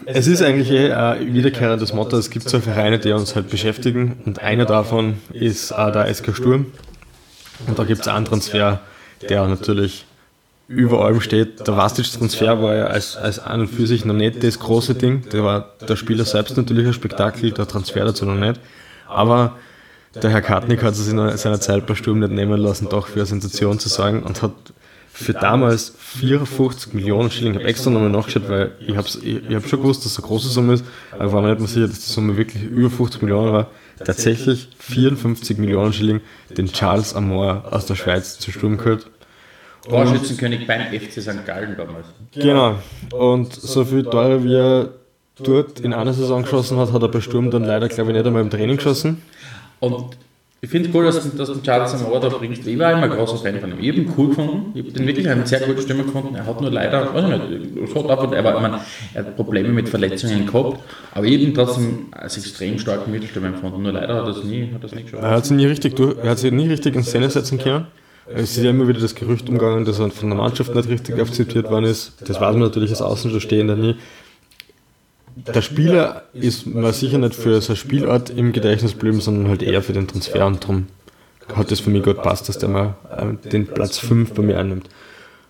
Es 0.05 0.27
ist 0.27 0.43
eigentlich 0.43 0.71
eh 0.71 0.93
ein 0.93 1.33
wiederkehrendes 1.33 1.93
Motto. 1.93 2.17
Es 2.17 2.31
gibt 2.31 2.49
so 2.49 2.61
Vereine, 2.61 2.99
die 2.99 3.13
uns 3.13 3.35
halt 3.35 3.49
beschäftigen 3.51 4.19
und 4.25 4.41
einer 4.41 4.67
davon 4.67 5.19
ist 5.33 5.71
äh, 5.71 5.93
der 5.93 6.13
SK 6.13 6.37
Sturm. 6.37 6.67
Und 7.67 7.79
da 7.79 7.85
gibt 7.85 8.03
es 8.03 8.09
einen 8.09 8.27
Transfer, 8.27 8.81
der 9.29 9.47
natürlich 9.47 10.05
über 10.69 11.05
allem 11.05 11.21
steht. 11.21 11.67
Der 11.67 11.77
Vastic-Transfer 11.77 12.61
war 12.61 12.75
ja 12.75 12.87
als, 12.87 13.17
als 13.17 13.39
an 13.39 13.61
und 13.61 13.69
für 13.69 13.87
sich 13.87 14.05
noch 14.05 14.15
nicht 14.15 14.43
das 14.43 14.59
große 14.59 14.95
Ding. 14.95 15.29
Der 15.31 15.45
war 15.45 15.73
der 15.89 15.97
Spieler 15.97 16.25
selbst 16.25 16.57
natürlich 16.57 16.87
ein 16.87 16.93
Spektakel, 16.93 17.53
der 17.53 17.67
Transfer 17.67 18.05
dazu 18.05 18.27
noch 18.27 18.35
nicht. 18.35 18.61
Aber 19.09 19.57
der 20.23 20.31
Herr 20.31 20.43
Kartnick 20.43 20.83
hat 20.83 20.95
es 20.95 21.09
in 21.09 21.37
seiner 21.37 21.61
Zeit 21.61 21.87
bei 21.87 21.95
Sturm 21.95 22.19
nicht 22.19 22.33
nehmen 22.33 22.59
lassen, 22.59 22.89
doch 22.89 23.07
für 23.07 23.21
eine 23.21 23.27
Sensation 23.27 23.79
zu 23.79 23.89
sorgen 23.89 24.23
und 24.23 24.43
hat 24.43 24.53
für 25.19 25.33
damals 25.33 25.95
54 25.99 26.93
Millionen 26.93 27.31
Schilling, 27.31 27.55
ich 27.55 27.61
habe 27.61 27.69
extra 27.69 27.91
nochmal 27.91 28.11
nachgeschaut, 28.11 28.51
weil 28.51 28.73
ich 28.87 28.95
habe 28.97 29.09
ich, 29.09 29.49
ich 29.49 29.55
hab 29.55 29.67
schon 29.67 29.81
gewusst, 29.81 30.05
dass 30.05 30.13
es 30.13 30.19
eine 30.19 30.27
große 30.27 30.49
Summe 30.49 30.75
ist, 30.75 30.85
aber 31.13 31.33
war 31.33 31.41
mir 31.41 31.49
nicht 31.49 31.61
mehr 31.61 31.69
sicher, 31.69 31.89
dass 31.89 32.01
die 32.05 32.13
Summe 32.13 32.37
wirklich 32.37 32.63
über 32.65 32.91
50 32.91 33.23
Millionen 33.23 33.51
war. 33.51 33.71
Tatsächlich 34.05 34.69
54 34.79 35.57
Millionen 35.57 35.95
Schilling 35.95 36.21
den 36.55 36.67
Charles 36.67 37.15
Amor 37.15 37.65
aus 37.71 37.87
der 37.87 37.95
Schweiz 37.95 38.39
zu 38.39 38.53
Sturm 38.53 38.77
gehört. 38.77 39.07
Torschützenkönig 39.89 40.67
beim 40.67 40.83
FC 40.83 41.23
St. 41.23 41.47
Gallen 41.47 41.77
damals. 41.79 42.07
Genau. 42.35 42.75
Und 43.13 43.55
so 43.55 43.87
viel 43.87 44.05
teurer 44.05 44.45
wie 44.45 44.55
er 44.55 44.91
dort 45.43 45.81
in 45.81 45.95
einer 45.95 46.13
Saison 46.13 46.43
geschossen 46.43 46.77
hat, 46.77 46.93
hat 46.93 47.01
er 47.01 47.09
bei 47.09 47.23
Sturm 47.23 47.51
dann 47.51 47.65
leider, 47.65 47.89
glaube 47.89 48.11
ich, 48.11 48.17
nicht 48.19 48.27
einmal 48.27 48.43
im 48.43 48.51
Training 48.51 48.77
geschossen. 48.77 49.23
Und 49.81 50.19
ich 50.67 50.73
finde 50.73 50.89
es 50.89 50.95
cool, 50.97 51.05
dass, 51.05 51.37
dass 51.37 51.49
du 51.49 51.63
Charles 51.63 51.95
Amor 51.95 52.19
da 52.19 52.29
bringst. 52.29 52.67
Ich 52.67 52.77
war 52.77 52.91
immer 52.91 53.05
ein 53.05 53.11
großer 53.11 53.37
Fan 53.37 53.61
von 53.61 53.71
ihm. 53.71 53.79
Ich 53.79 53.89
habe 53.89 54.01
ihn 54.01 54.13
cool 54.19 54.29
gefunden. 54.31 54.73
Ich 54.75 54.83
habe 54.83 54.93
den 54.93 55.07
wirklich 55.07 55.29
eine 55.29 55.47
sehr 55.47 55.61
gute 55.61 55.81
Stimme 55.81 56.03
gefunden. 56.03 56.35
Er 56.35 56.45
hat 56.45 56.61
nur 56.61 56.73
leider, 56.73 57.15
weiß 57.15 57.25
ich 57.25 57.31
nicht, 57.31 57.89
es 57.89 57.95
er, 57.95 58.05
war, 58.45 58.57
ich 58.57 58.61
meine, 58.61 58.81
er 59.15 59.25
hat 59.25 59.37
Probleme 59.37 59.69
mit 59.69 59.89
Verletzungen 59.89 60.45
gehabt, 60.45 60.81
aber 61.15 61.25
ihn 61.25 61.55
trotzdem 61.55 62.07
als 62.11 62.37
extrem 62.37 62.81
starken 62.81 63.13
Mittelstürmer 63.13 63.47
empfunden. 63.47 63.81
Nur 63.81 63.93
leider 63.93 64.17
hat 64.17 64.25
er 64.25 64.31
es 64.31 64.43
nie, 64.43 64.69
geschafft. 64.81 65.23
Er 65.23 65.31
hat 65.31 65.47
sich 65.47 65.57
nie 65.57 65.67
richtig, 65.67 65.95
durch, 65.95 66.17
er 66.21 66.31
hat 66.31 66.39
sich 66.41 66.51
nie 66.51 66.67
richtig 66.67 66.97
in 66.97 67.05
Szene 67.05 67.31
setzen 67.31 67.59
können. 67.59 67.87
Es 68.35 68.57
ist 68.57 68.65
ja 68.65 68.71
immer 68.71 68.89
wieder 68.89 68.99
das 68.99 69.15
Gerücht 69.15 69.49
umgegangen, 69.49 69.85
dass 69.85 70.01
er 70.01 70.11
von 70.11 70.31
der 70.31 70.39
Mannschaft 70.39 70.75
nicht 70.75 70.89
richtig 70.89 71.17
akzeptiert 71.21 71.71
worden 71.71 71.85
ist. 71.85 72.15
Das 72.27 72.41
weiß 72.41 72.55
man 72.55 72.63
natürlich 72.63 72.91
als 72.91 73.03
Außenstehender 73.03 73.77
nie. 73.77 73.95
Der 75.37 75.61
Spieler 75.61 76.23
ist 76.33 76.73
war 76.75 76.95
sicher 76.95 77.19
nicht 77.19 77.35
für 77.35 77.61
sein 77.61 77.77
Spielort 77.77 78.31
im 78.31 78.53
Gedächtnis 78.53 78.93
geblieben, 78.93 79.21
sondern 79.21 79.49
halt 79.49 79.63
eher 79.63 79.83
für 79.83 79.93
den 79.93 80.09
Transfer 80.09 80.47
und 80.47 80.63
darum 80.63 80.87
hat 81.55 81.71
es 81.71 81.81
für 81.81 81.91
mich 81.91 82.03
gut 82.03 82.23
passt, 82.23 82.49
dass 82.49 82.59
der 82.59 82.71
mal 82.71 82.95
äh, 83.15 83.51
den 83.51 83.67
Platz 83.67 83.99
5 83.99 84.33
bei 84.33 84.43
mir 84.43 84.59
einnimmt. 84.59 84.89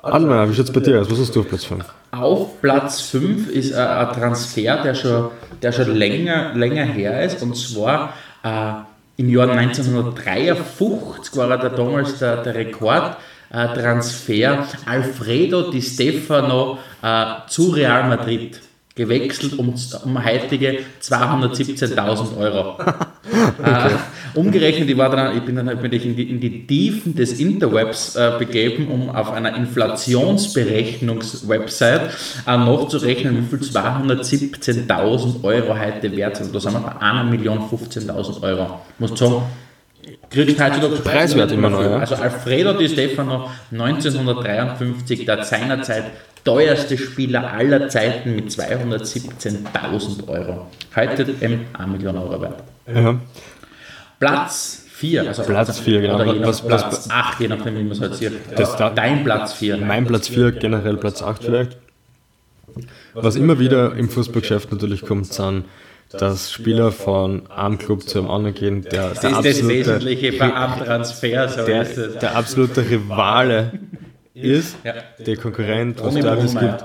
Adelmeier, 0.03 0.51
wie 0.51 0.55
schaut 0.55 0.67
es 0.67 0.73
bei 0.73 0.81
dir 0.81 1.01
aus? 1.01 1.09
Was 1.09 1.21
hast 1.21 1.37
du 1.37 1.41
auf 1.41 1.49
Platz 1.49 1.65
5? 1.65 1.85
Auf 2.11 2.61
Platz 2.61 3.01
5 3.03 3.49
ist 3.49 3.73
äh, 3.73 3.77
ein 3.77 4.13
Transfer, 4.13 4.83
der 4.83 4.95
schon, 4.97 5.31
der 5.63 5.71
schon 5.71 5.95
länger, 5.95 6.53
länger 6.55 6.85
her 6.85 7.23
ist, 7.23 7.41
und 7.43 7.57
zwar 7.57 8.13
äh, 8.43 8.73
im 9.19 9.29
Jahr 9.29 9.49
1953 9.49 11.37
war 11.37 11.51
er 11.51 11.59
da 11.59 11.69
damals 11.69 12.19
der, 12.19 12.43
der 12.43 12.57
Rekord 12.57 13.17
äh, 13.51 13.69
Alfredo 14.85 15.71
Di 15.71 15.81
Stefano 15.81 16.79
äh, 17.03 17.25
zu 17.47 17.71
Real 17.71 18.09
Madrid 18.09 18.61
gewechselt 18.97 19.57
um, 19.59 19.75
um 20.05 20.25
heutige 20.25 20.79
217.000 21.03 22.39
Euro. 22.39 22.71
okay. 23.59 23.63
äh, 23.63 23.91
umgerechnet, 24.39 24.89
ich, 24.89 24.97
war 24.97 25.11
dann, 25.11 25.37
ich 25.37 25.43
bin 25.43 25.57
dann 25.57 25.69
halt 25.69 25.85
in 25.93 26.17
die, 26.17 26.31
in 26.31 26.41
die 26.41 26.67
Tiefen 26.67 27.15
des 27.15 27.39
Interwebs 27.39 28.17
äh, 28.17 28.33
begeben, 28.39 28.89
um 28.89 29.11
auf 29.11 29.31
einer 29.31 29.55
Inflationsberechnungswebsite 29.55 32.09
äh, 32.47 32.57
nachzurechnen, 32.57 33.37
wie 33.37 33.43
viel 33.57 33.69
217.000 33.69 35.45
Euro 35.45 35.79
heute 35.79 36.17
wert 36.17 36.39
sind. 36.39 36.55
Da 36.55 36.61
sind 36.61 36.73
wir 36.73 36.81
bei 36.81 36.93
1.015.000 37.07 38.43
Euro. 38.43 38.81
Muss 38.99 39.19
sagen, 39.19 39.43
kriegst 40.31 40.59
heutzutage 40.59 40.97
preiswert 41.03 41.53
immer 41.53 41.69
noch. 41.69 41.83
Ja. 41.83 41.99
Also 41.99 42.15
Alfredo 42.15 42.73
Di 42.73 42.89
Stefano 42.89 43.51
1953, 43.73 45.27
der 45.27 45.45
seinerzeit 45.45 46.05
teuerste 46.47 46.97
Spieler 46.97 47.53
aller 47.53 47.89
Zeiten 47.89 48.35
mit 48.35 48.47
217.000 48.47 50.29
Euro. 50.29 50.69
Heute 50.95 51.27
eben 51.41 51.67
1 51.77 51.93
Million 51.93 52.17
Euro 52.17 52.41
wert. 52.41 52.63
Ja. 52.87 53.19
Platz 54.19 54.87
4, 54.93 55.29
also 55.29 55.43
Platz 55.43 55.79
4, 55.81 56.01
genau. 56.01 56.15
Oder 56.15 56.47
was, 56.47 56.63
Platz 56.63 57.09
8, 57.11 57.41
je 57.41 57.49
nachdem, 57.49 57.77
wie 57.77 57.83
man 57.83 57.93
es 57.93 58.01
halt 58.01 58.15
sieht. 58.15 58.33
Das 58.57 58.77
da, 58.77 58.89
Dein 58.89 59.25
Platz 59.25 59.53
4. 59.55 59.77
Mein 59.79 60.07
Platz 60.07 60.29
4, 60.29 60.53
generell 60.53 60.97
Platz 60.97 61.23
8 61.23 61.45
vielleicht. 61.45 61.77
Was 63.13 63.37
immer 63.37 63.59
wieder 63.59 63.95
im 63.97 64.09
Fußballgeschäft 64.09 64.71
natürlich 64.73 65.03
kommt, 65.03 65.27
sind 65.33 65.65
dass 66.13 66.53
Spieler 66.53 66.93
von 66.93 67.51
einem 67.51 67.79
Club 67.79 68.05
zu 68.05 68.21
einem 68.21 68.31
anderen 68.31 68.55
gehen. 68.55 68.83
Der, 68.83 69.09
das 69.09 69.21
der 69.21 69.31
ist 69.31 69.45
das 69.45 69.69
Wesentliche 69.69 70.33
bei 70.33 70.55
einem 70.55 70.85
Transfer. 70.85 71.49
So 71.49 71.67
der, 71.67 71.85
der 71.85 72.37
absolute 72.37 72.89
Rivale 72.89 73.73
ist, 74.37 74.77
ja. 74.85 74.95
der 75.19 75.37
Konkurrent, 75.37 76.03
was 76.03 76.15
da 76.15 76.33
alles 76.33 76.53
gibt. 76.53 76.85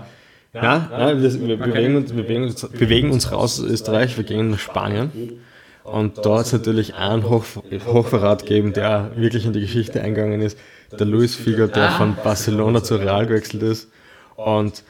Ja, 0.54 0.90
ja 0.92 1.22
wir, 1.22 1.48
wir, 1.48 1.58
bewegen 1.58 1.96
uns, 1.96 2.16
wir 2.16 2.24
bewegen, 2.24 2.44
uns, 2.44 2.68
bewegen 2.68 3.12
uns 3.12 3.32
raus 3.32 3.60
aus 3.60 3.66
Österreich, 3.66 4.18
wir 4.18 4.24
gehen 4.24 4.52
nach 4.52 4.60
Spanien. 4.60 5.40
Und 5.84 6.26
dort 6.26 6.46
ist 6.46 6.54
natürlich 6.54 6.96
ein 6.96 7.28
Hoch, 7.28 7.46
Hochverrat 7.88 8.46
geben, 8.46 8.74
der 8.74 9.12
wirklich 9.16 9.46
in 9.46 9.54
die 9.54 9.62
Geschichte 9.62 10.02
eingegangen 10.02 10.42
ist. 10.42 10.58
Der 10.92 11.08
Luis 11.08 11.36
Figo, 11.36 11.68
der 11.68 11.90
ah. 11.90 11.92
von 11.92 12.16
Barcelona 12.24 12.84
zu 12.84 12.98
Real 12.98 13.26
gewechselt 13.26 13.64
ist. 13.64 13.90
Und 14.36 14.84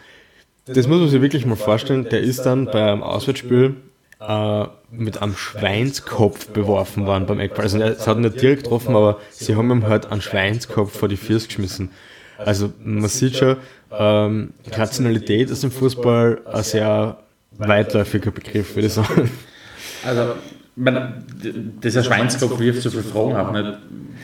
das 0.66 0.88
muss 0.88 1.00
man 1.00 1.10
sich 1.10 1.22
wirklich 1.22 1.46
mal 1.46 1.56
vorstellen. 1.56 2.08
Der 2.10 2.22
ist 2.22 2.46
dann 2.46 2.66
beim 2.66 3.04
Auswärtsspiel 3.04 3.76
äh, 4.20 4.66
mit 4.92 5.22
einem 5.22 5.36
Schweinskopf 5.36 6.50
beworfen 6.50 7.06
worden 7.06 7.26
beim 7.26 7.40
Eckball. 7.40 7.64
Also 7.64 7.80
es 7.82 8.08
hat 8.08 8.18
ihn 8.18 8.24
nicht 8.24 8.42
direkt 8.42 8.64
getroffen, 8.64 8.96
aber 8.96 9.20
sie 9.32 9.56
haben 9.56 9.72
ihm 9.72 9.88
halt 9.88 10.12
einen 10.12 10.22
Schweinskopf 10.22 10.98
vor 10.98 11.08
die 11.08 11.18
Füße 11.18 11.48
geschmissen. 11.48 11.92
Also 12.46 12.72
man 12.84 13.10
sieht 13.10 13.36
schon, 13.36 13.58
ähm, 13.92 14.54
Rationalität 14.72 15.50
ist 15.50 15.64
im 15.64 15.72
Fußball 15.72 16.42
ein 16.52 16.64
sehr 16.64 17.18
weitläufiger 17.58 18.32
Begriff, 18.32 18.76
würde 18.76 18.88
ich 18.88 18.94
sagen. 18.94 19.30
Also, 20.06 20.34
man, 20.76 21.26
dieser 21.84 22.04
Schweinskopf 22.04 22.58
wirft 22.60 22.82
so 22.82 22.90
viele 22.90 23.04
Fragen 23.04 23.36
auf, 23.36 23.52
nicht? 23.52 23.78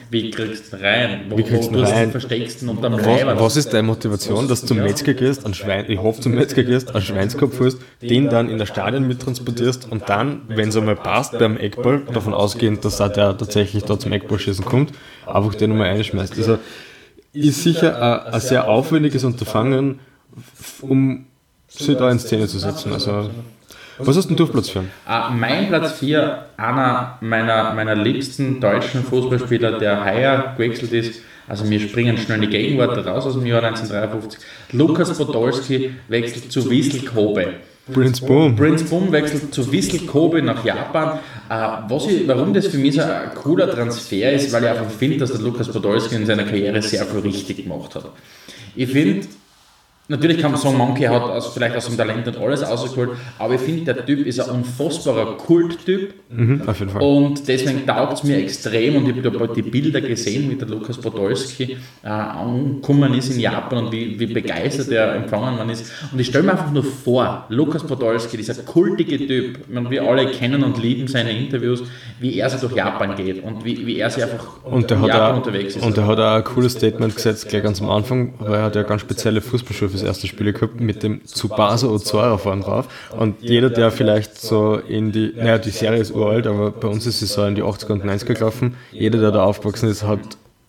Wie 0.09 0.31
kriegst 0.31 0.71
du 0.71 0.77
rein? 0.81 1.25
Wo, 1.29 1.37
Wie 1.37 1.43
kriegst 1.43 1.73
du 1.73 1.79
rein? 1.79 2.11
versteckst 2.11 2.61
du 2.61 2.71
unterm 2.71 2.93
was, 2.93 3.25
was 3.25 3.57
ist 3.57 3.73
deine 3.73 3.83
Motivation, 3.83 4.47
dass 4.47 4.61
du 4.61 4.67
zum 4.67 4.77
Metzger 4.77 5.13
gehst, 5.13 5.45
ein 5.45 5.53
Schwein, 5.53 5.85
ich 5.89 5.99
hoffe 5.99 6.21
zum 6.21 6.33
Metzger 6.33 6.63
gehst, 6.63 6.95
einen 6.95 7.03
Schweinskopf 7.03 7.59
holst, 7.59 7.79
den 8.01 8.29
dann 8.29 8.49
in 8.49 8.57
der 8.57 8.65
Stadion 8.65 9.05
mittransportierst 9.07 9.91
und 9.91 10.07
dann, 10.07 10.43
wenn 10.47 10.69
es 10.69 10.77
einmal 10.77 10.95
passt, 10.95 11.37
beim 11.37 11.57
Eckball, 11.57 12.01
davon 12.13 12.33
ausgehend, 12.33 12.85
dass 12.85 12.97
da 12.97 13.09
der 13.09 13.37
tatsächlich 13.37 13.83
da 13.83 13.99
zum 13.99 14.13
Eckball 14.13 14.39
schießen 14.39 14.63
kommt, 14.63 14.93
einfach 15.25 15.53
den 15.55 15.71
nochmal 15.71 15.89
einschmeißt. 15.89 16.37
Also, 16.37 16.59
ist 17.33 17.63
sicher 17.63 18.31
ein, 18.33 18.39
sehr 18.39 18.67
aufwendiges 18.67 19.23
Unterfangen, 19.23 19.99
um 20.81 21.25
sie 21.67 21.95
da 21.95 22.09
in 22.09 22.19
Szene 22.19 22.47
zu 22.47 22.59
setzen. 22.59 22.93
Also, 22.93 23.29
was 23.99 24.15
hast 24.15 24.27
denn 24.27 24.37
du 24.37 24.43
auf 24.43 24.51
Platz 24.51 24.69
4? 24.69 24.81
Uh, 24.81 25.33
mein 25.33 25.67
Platz 25.69 25.93
4, 25.93 26.45
einer 26.57 27.17
meiner, 27.21 27.73
meiner 27.73 27.95
liebsten 27.95 28.59
deutschen 28.59 29.03
Fußballspieler, 29.03 29.79
der 29.79 30.05
heuer 30.05 30.53
gewechselt 30.55 30.93
ist. 30.93 31.21
Also 31.47 31.69
wir 31.69 31.79
springen 31.79 32.17
schnell 32.17 32.41
die 32.41 32.47
Gegenwart 32.47 32.97
raus 33.05 33.25
aus 33.25 33.33
dem 33.33 33.45
Jahr 33.45 33.63
1953. 33.63 34.39
Lukas 34.73 35.17
Podolski 35.17 35.95
wechselt 36.09 36.51
zu 36.51 36.69
Wiesel 36.69 37.05
Kobe. 37.05 37.53
Prince 37.93 38.25
Boom. 38.25 38.55
Prince 38.55 38.85
Boom 38.85 39.11
wechselt 39.11 39.53
zu 39.53 39.71
Wissel 39.71 40.05
Kobe 40.05 40.41
nach 40.41 40.63
Japan. 40.63 41.19
Äh, 41.49 41.89
was 41.89 42.07
ich, 42.07 42.27
warum 42.27 42.53
das 42.53 42.67
für 42.67 42.77
mich 42.77 42.95
so 42.95 43.01
ein 43.01 43.33
cooler 43.35 43.69
Transfer 43.69 44.33
ist, 44.33 44.51
weil 44.51 44.63
ich 44.63 44.69
einfach 44.69 44.89
finde, 44.89 45.17
dass 45.17 45.31
der 45.31 45.41
Lukas 45.41 45.67
Podolski 45.69 46.15
in 46.15 46.25
seiner 46.25 46.43
Karriere 46.43 46.81
sehr 46.81 47.05
viel 47.05 47.19
richtig 47.21 47.63
gemacht 47.63 47.95
hat. 47.95 48.11
Ich 48.75 48.89
finde, 48.89 49.27
Natürlich 50.09 50.39
kann 50.39 50.51
man 50.51 50.59
sagen, 50.59 50.77
Monkey 50.77 51.03
hat 51.03 51.21
aus, 51.21 51.53
vielleicht 51.53 51.75
aus 51.75 51.85
dem 51.85 51.97
Talent 51.97 52.25
nicht 52.25 52.39
alles 52.39 52.63
rausgeholt, 52.63 53.11
aber 53.37 53.55
ich 53.55 53.61
finde, 53.61 53.93
der 53.93 54.05
Typ 54.05 54.25
ist 54.25 54.39
ein 54.39 54.49
unfassbarer 54.49 55.35
Kulttyp. 55.35 56.13
Mhm, 56.29 56.61
auf 56.65 56.79
jeden 56.79 56.91
Fall. 56.91 57.01
Und 57.01 57.47
deswegen 57.47 57.85
taugt 57.85 58.13
es 58.13 58.23
mir 58.23 58.37
extrem 58.37 58.95
und 58.95 59.09
ich 59.09 59.25
habe 59.25 59.49
die 59.53 59.61
Bilder 59.61 59.99
gesehen, 59.99 60.49
wie 60.49 60.55
der 60.55 60.67
Lukas 60.67 60.97
Podolski 60.97 61.77
äh, 62.03 62.07
angekommen 62.07 63.13
ist 63.15 63.31
in 63.31 63.39
Japan 63.41 63.85
und 63.85 63.91
wie, 63.91 64.17
wie 64.17 64.27
begeistert 64.27 64.89
er 64.91 65.15
empfangen 65.15 65.57
worden 65.57 65.69
ist. 65.71 65.91
Und 66.11 66.19
ich 66.19 66.27
stelle 66.27 66.45
mir 66.45 66.51
einfach 66.51 66.71
nur 66.71 66.83
vor, 66.83 67.45
Lukas 67.49 67.83
Podolski, 67.83 68.37
dieser 68.37 68.55
kultige 68.63 69.17
Typ, 69.17 69.59
wir 69.67 70.03
alle 70.03 70.31
kennen 70.31 70.63
und 70.63 70.81
lieben 70.81 71.07
seine 71.07 71.31
Interviews, 71.31 71.83
wie 72.19 72.39
er 72.39 72.49
so 72.49 72.65
durch 72.65 72.77
Japan 72.77 73.15
geht 73.15 73.43
und 73.43 73.65
wie, 73.65 73.85
wie 73.85 73.99
er 73.99 74.09
sich 74.09 74.23
einfach 74.23 74.63
und 74.63 74.89
der 74.89 74.97
in 74.97 75.05
Japan 75.05 75.31
auch, 75.31 75.37
unterwegs 75.37 75.75
ist. 75.75 75.85
Und 75.85 75.97
er 75.97 76.07
hat 76.07 76.19
auch 76.19 76.35
ein 76.35 76.43
cooles 76.43 76.73
Statement 76.73 77.13
gesetzt, 77.15 77.49
gleich 77.49 77.63
ganz 77.63 77.81
am 77.81 77.89
Anfang, 77.89 78.33
weil 78.39 78.55
er 78.55 78.63
hat 78.63 78.75
ja 78.75 78.83
ganz 78.83 79.01
spezielle 79.01 79.41
Fußballschuhe 79.41 79.89
fürs 79.97 80.07
erste 80.07 80.27
Spiel 80.27 80.53
gehabt 80.53 80.79
mit 80.79 81.03
dem 81.03 81.23
Tsubasa 81.25 81.87
Ozora 81.87 82.37
vorne 82.37 82.61
drauf. 82.61 82.87
Und 83.17 83.41
jeder, 83.41 83.69
der 83.69 83.91
vielleicht 83.91 84.39
so 84.39 84.75
in 84.75 85.11
die, 85.11 85.33
naja, 85.35 85.57
die 85.57 85.71
Serie 85.71 85.99
ist 85.99 86.13
uralt, 86.13 86.47
aber 86.47 86.71
bei 86.71 86.87
uns 86.87 87.05
ist 87.05 87.19
sie 87.19 87.25
so 87.25 87.43
in 87.45 87.55
die 87.55 87.63
80er 87.63 87.93
und 87.93 88.05
90er 88.05 88.33
gelaufen. 88.33 88.75
Jeder, 88.91 89.19
der 89.19 89.31
da 89.31 89.43
aufgewachsen 89.43 89.89
ist, 89.89 90.03
hat 90.03 90.19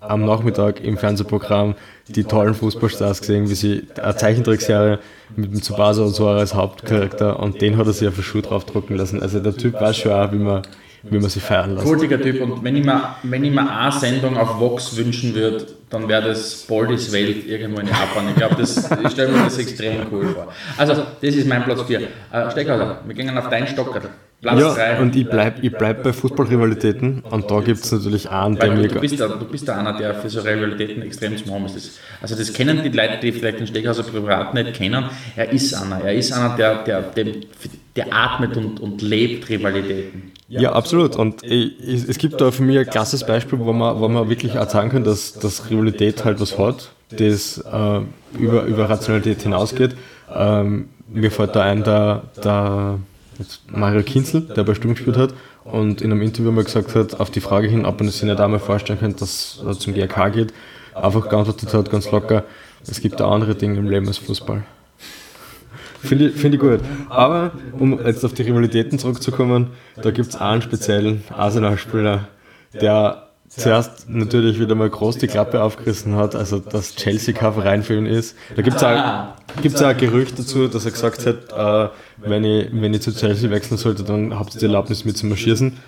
am 0.00 0.24
Nachmittag 0.24 0.82
im 0.82 0.96
Fernsehprogramm 0.96 1.74
die 2.06 2.24
tollen 2.24 2.54
Fußballstars 2.54 3.20
gesehen, 3.20 3.50
wie 3.50 3.54
sie 3.54 3.82
eine 4.00 4.16
Zeichentrickserie 4.16 5.00
mit 5.36 5.52
dem 5.52 5.60
Tsubasa 5.60 6.04
Ozora 6.04 6.38
als 6.38 6.54
Hauptcharakter 6.54 7.40
und 7.40 7.60
den 7.60 7.76
hat 7.76 7.86
er 7.86 7.92
sich 7.92 8.06
auf 8.08 8.14
den 8.14 8.24
Schuh 8.24 8.40
draufdrucken 8.40 8.96
lassen. 8.96 9.20
Also 9.20 9.40
der 9.40 9.56
Typ 9.56 9.74
weiß 9.74 9.96
schon 9.96 10.12
auch, 10.12 10.32
wie 10.32 10.36
man 10.36 10.62
wie 11.02 11.18
man 11.18 11.30
sie 11.30 11.40
feiern 11.40 11.74
lässt. 11.74 11.86
Kultiger 11.86 12.20
Typ 12.20 12.40
und 12.40 12.62
wenn 12.64 12.76
ich, 12.76 12.84
mir, 12.84 13.16
wenn 13.22 13.44
ich 13.44 13.52
mir 13.52 13.70
eine 13.70 13.92
Sendung 13.92 14.36
auf 14.36 14.58
Vox 14.58 14.96
wünschen 14.96 15.34
würde, 15.34 15.66
dann 15.90 16.08
wäre 16.08 16.28
das 16.28 16.64
Boldis 16.66 17.12
Welt 17.12 17.46
irgendwo 17.46 17.80
in 17.80 17.86
Japan. 17.86 18.28
Ich 18.30 18.36
glaube, 18.36 18.62
ich 18.62 19.10
stelle 19.12 19.32
mir 19.32 19.44
das 19.44 19.58
extrem 19.58 20.06
cool 20.12 20.26
vor. 20.28 20.52
Also, 20.76 20.94
das 21.20 21.34
ist 21.34 21.46
mein 21.46 21.64
Platz 21.64 21.82
4. 21.82 22.00
Äh, 22.00 22.50
Steckhauser, 22.50 23.00
wir 23.04 23.14
gehen 23.14 23.36
auf 23.36 23.48
deinen 23.48 23.66
Stocker. 23.66 24.02
Platz 24.40 24.60
ja, 24.60 24.72
drei. 24.72 25.00
und 25.00 25.16
ich 25.16 25.28
bleibe 25.28 25.58
ich 25.62 25.72
bleib 25.72 26.04
bei 26.04 26.12
Fußballrivalitäten 26.12 27.22
und 27.28 27.50
da 27.50 27.58
gibt 27.58 27.82
es 27.82 27.90
natürlich 27.90 28.30
einen, 28.30 28.54
der 28.54 28.70
mir... 28.70 28.86
Du 28.86 29.00
bist, 29.00 29.18
da, 29.18 29.26
du 29.26 29.44
bist 29.44 29.66
da 29.66 29.76
einer, 29.78 29.98
der 29.98 30.14
für 30.14 30.30
so 30.30 30.40
Rivalitäten 30.40 31.02
extrem 31.02 31.36
zu 31.36 31.52
haben 31.52 31.66
ist. 31.66 31.98
Also 32.22 32.36
das 32.36 32.52
kennen 32.52 32.80
die 32.84 32.90
Leute, 32.90 33.18
die 33.20 33.32
vielleicht 33.32 33.58
den 33.58 33.66
Steckhauser 33.66 34.04
privat 34.04 34.54
nicht 34.54 34.74
kennen. 34.74 35.06
Er 35.34 35.50
ist 35.50 35.74
einer. 35.74 36.04
Er 36.04 36.14
ist 36.14 36.32
einer, 36.32 36.54
der, 36.54 36.84
der, 36.84 37.02
der, 37.02 37.26
der 37.96 38.06
atmet 38.12 38.56
und, 38.56 38.78
und 38.78 39.02
lebt 39.02 39.48
Rivalitäten. 39.48 40.30
Ja, 40.48 40.72
absolut. 40.72 41.16
Und 41.16 41.42
ich, 41.42 42.08
es 42.08 42.16
gibt 42.16 42.40
da 42.40 42.50
für 42.50 42.62
mich 42.62 42.78
ein 42.78 42.86
klasses 42.86 43.24
Beispiel, 43.24 43.58
wo 43.58 43.72
man, 43.72 44.00
wo 44.00 44.08
man 44.08 44.30
wirklich 44.30 44.58
auch 44.58 44.68
sagen 44.68 44.88
kann, 44.88 45.04
dass, 45.04 45.34
dass 45.34 45.68
Rivalität 45.70 46.24
halt 46.24 46.40
was 46.40 46.58
hat, 46.58 46.90
das 47.10 47.58
äh, 47.58 48.00
über, 48.38 48.62
über 48.64 48.88
Rationalität 48.88 49.42
hinausgeht. 49.42 49.94
Ähm, 50.34 50.88
mir 51.08 51.30
fällt 51.30 51.54
da 51.54 51.62
ein, 51.62 51.84
der, 51.84 52.22
der 52.42 52.98
Mario 53.68 54.02
Kinzel, 54.02 54.40
der 54.40 54.64
bei 54.64 54.74
Sturm 54.74 54.94
gespielt 54.94 55.16
hat 55.18 55.34
und 55.64 56.00
in 56.00 56.12
einem 56.12 56.22
Interview 56.22 56.50
mal 56.50 56.64
gesagt 56.64 56.94
hat, 56.94 57.20
auf 57.20 57.30
die 57.30 57.40
Frage 57.40 57.68
hin, 57.68 57.84
ob 57.84 58.00
man 58.00 58.08
sich 58.08 58.22
nicht 58.22 58.40
einmal 58.40 58.60
vorstellen 58.60 58.98
könnte, 58.98 59.20
dass 59.20 59.62
er 59.64 59.78
zum 59.78 59.94
GRK 59.94 60.28
geht, 60.30 60.54
einfach 60.94 61.28
geantwortet 61.28 61.72
hat, 61.72 61.90
ganz 61.90 62.10
locker, 62.10 62.44
es 62.86 63.00
gibt 63.00 63.20
da 63.20 63.28
andere 63.28 63.54
Dinge 63.54 63.78
im 63.78 63.88
Leben 63.88 64.06
als 64.08 64.18
Fußball. 64.18 64.64
Finde 66.02 66.28
ich, 66.28 66.36
find 66.36 66.54
ich 66.54 66.60
gut. 66.60 66.80
Aber 67.08 67.52
um 67.78 67.98
jetzt 68.04 68.24
auf 68.24 68.32
die 68.32 68.42
Rivalitäten 68.42 68.98
zurückzukommen, 68.98 69.68
da 69.96 70.10
gibt 70.10 70.28
es 70.28 70.36
einen 70.36 70.62
speziellen 70.62 71.22
Arsenal-Spieler, 71.30 72.28
der 72.80 73.28
zuerst 73.48 74.08
natürlich 74.08 74.60
wieder 74.60 74.74
mal 74.74 74.90
groß 74.90 75.18
die 75.18 75.26
Klappe 75.26 75.62
aufgerissen 75.62 76.16
hat, 76.16 76.34
also 76.34 76.58
dass 76.58 76.94
Chelsea 76.94 77.34
kein 77.34 77.54
Verein 77.54 77.82
für 77.82 77.96
ihn 77.96 78.06
ist. 78.06 78.36
Da 78.54 78.62
gibt 78.62 78.76
es 78.76 78.84
auch, 78.84 79.34
gibt's 79.62 79.82
auch 79.82 79.88
ein 79.88 79.96
Gerücht 79.96 80.38
dazu, 80.38 80.68
dass 80.68 80.84
er 80.84 80.90
gesagt 80.92 81.26
hat, 81.26 81.52
äh, 81.52 81.90
wenn, 82.18 82.44
ich, 82.44 82.68
wenn 82.72 82.94
ich 82.94 83.02
zu 83.02 83.14
Chelsea 83.14 83.50
wechseln 83.50 83.78
sollte, 83.78 84.04
dann 84.04 84.38
habt 84.38 84.54
ihr 84.54 84.60
die 84.60 84.66
Erlaubnis 84.66 85.04
mit 85.04 85.16
zu 85.16 85.26
marschieren. 85.26 85.78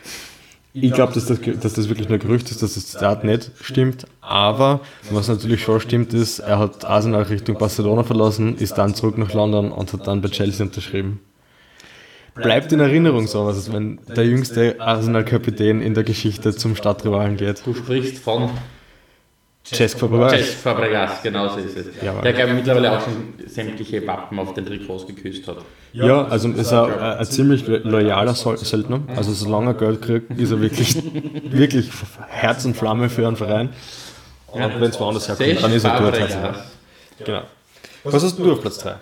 Ich 0.72 0.92
glaube, 0.92 1.12
dass 1.12 1.26
das, 1.26 1.40
dass 1.60 1.74
das 1.74 1.88
wirklich 1.88 2.08
nur 2.08 2.18
Gerücht 2.18 2.50
ist, 2.50 2.62
dass 2.62 2.74
das 2.74 2.86
Zitat 2.86 3.24
nicht 3.24 3.50
stimmt. 3.60 4.06
Aber 4.20 4.80
was 5.10 5.28
natürlich 5.28 5.62
schon 5.62 5.80
stimmt, 5.80 6.14
ist, 6.14 6.38
er 6.38 6.58
hat 6.60 6.84
Arsenal 6.84 7.22
Richtung 7.22 7.58
Barcelona 7.58 8.04
verlassen, 8.04 8.56
ist 8.56 8.74
dann 8.78 8.94
zurück 8.94 9.18
nach 9.18 9.32
London 9.32 9.72
und 9.72 9.92
hat 9.92 10.06
dann 10.06 10.20
bei 10.20 10.28
Chelsea 10.28 10.64
unterschrieben. 10.64 11.20
Bleibt 12.34 12.72
in 12.72 12.78
Erinnerung 12.78 13.26
sowas, 13.26 13.56
als 13.56 13.72
wenn 13.72 13.98
der 14.06 14.24
jüngste 14.24 14.76
Arsenal-Kapitän 14.78 15.82
in 15.82 15.94
der 15.94 16.04
Geschichte 16.04 16.54
zum 16.54 16.76
Stadtrivalen 16.76 17.36
geht. 17.36 17.66
Du 17.66 17.74
sprichst 17.74 18.18
von 18.18 18.50
Cesc 19.76 19.98
Fabregas. 19.98 20.32
Cesc 20.32 20.58
Fabregas, 20.58 21.22
genau 21.22 21.48
so 21.48 21.58
ist 21.58 21.76
es. 21.76 21.86
Jawohl. 22.02 22.22
Der, 22.22 22.32
glaube 22.32 22.50
ich, 22.50 22.56
mittlerweile 22.56 22.92
auch 22.98 23.02
schon 23.04 23.34
sämtliche 23.46 24.06
Wappen 24.06 24.38
auf 24.38 24.54
den 24.54 24.66
Trikots 24.66 25.06
geküsst 25.06 25.46
hat. 25.48 25.58
Ja, 25.92 26.24
also 26.26 26.48
ist 26.50 26.70
er 26.72 26.84
ein, 26.84 27.18
ein 27.18 27.24
ziemlich 27.26 27.66
lo- 27.66 27.78
loyaler 27.82 28.34
Söldner. 28.34 29.00
Also 29.16 29.32
solange 29.32 29.70
er 29.70 29.74
Geld 29.74 30.02
kriegt, 30.02 30.30
ist 30.38 30.50
er 30.52 30.60
wirklich, 30.60 30.96
wirklich 31.50 31.90
Herz 32.28 32.64
und 32.64 32.76
Flamme 32.76 33.08
für 33.08 33.26
einen 33.26 33.36
Verein. 33.36 33.70
Und 34.48 34.60
wenn 34.80 34.90
es 34.90 34.98
woanders 35.00 35.28
herkommt, 35.28 35.62
dann 35.62 35.72
ist 35.72 35.84
er. 35.84 35.92
Also. 36.00 36.36
Genau. 37.24 37.42
Was 38.02 38.24
hast 38.24 38.38
du 38.38 38.52
auf 38.52 38.60
Platz 38.62 38.78
3? 38.78 38.90
Äh, 38.90 38.94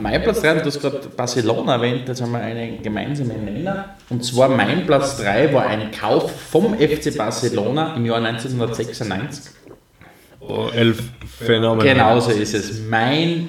mein 0.00 0.22
Platz 0.22 0.40
3, 0.40 0.54
du 0.60 0.64
hast 0.64 0.80
gerade 0.80 1.00
Barcelona 1.14 1.74
erwähnt, 1.74 2.08
jetzt 2.08 2.22
haben 2.22 2.32
wir 2.32 2.40
einen 2.40 2.82
gemeinsamen 2.82 3.44
Nenner. 3.44 3.96
Und 4.08 4.24
zwar 4.24 4.48
mein 4.48 4.86
Platz 4.86 5.18
3 5.18 5.52
war 5.52 5.66
ein 5.66 5.90
Kauf 5.90 6.32
vom 6.50 6.74
FC 6.74 7.14
Barcelona 7.16 7.94
im 7.94 8.06
Jahr 8.06 8.16
1996. 8.24 9.52
Elf 10.74 11.02
Phänomen. 11.38 11.84
Genauso 11.84 12.30
ist 12.30 12.54
es. 12.54 12.82
Mein 12.88 13.48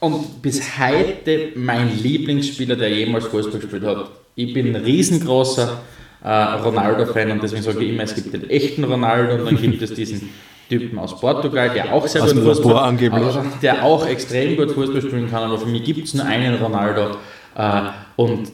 und 0.00 0.42
bis 0.42 0.62
heute 0.78 1.52
mein 1.54 1.98
Lieblingsspieler, 2.02 2.76
der 2.76 2.90
jemals 2.90 3.26
Fußball 3.26 3.60
gespielt 3.60 3.84
hat. 3.84 4.10
Ich 4.34 4.52
bin 4.52 4.74
ein 4.74 4.84
riesengroßer 4.84 5.80
äh, 6.22 6.28
Ronaldo-Fan 6.28 7.30
und 7.30 7.42
deswegen 7.42 7.62
sage 7.62 7.82
ich 7.82 7.90
immer, 7.90 8.02
es 8.02 8.14
gibt 8.14 8.34
den 8.34 8.50
echten 8.50 8.84
Ronaldo 8.84 9.36
und 9.36 9.46
dann 9.46 9.56
gibt 9.56 9.80
es 9.80 9.94
diesen 9.94 10.30
Typen 10.68 10.98
aus 10.98 11.18
Portugal, 11.18 11.70
der 11.70 11.92
auch 11.92 12.06
sehr 12.06 12.22
gut 12.22 12.42
Fußball 12.42 12.78
angeblich. 12.78 13.22
aber 13.22 13.46
der 13.62 13.84
auch 13.84 14.06
extrem 14.06 14.56
gut 14.56 14.72
Fußball 14.72 15.00
spielen 15.00 15.30
kann, 15.30 15.44
aber 15.44 15.58
für 15.58 15.68
mich 15.68 15.84
gibt 15.84 16.06
es 16.06 16.14
nur 16.14 16.26
einen 16.26 16.54
Ronaldo. 16.56 17.16
Äh, 17.56 17.82
und 18.16 18.50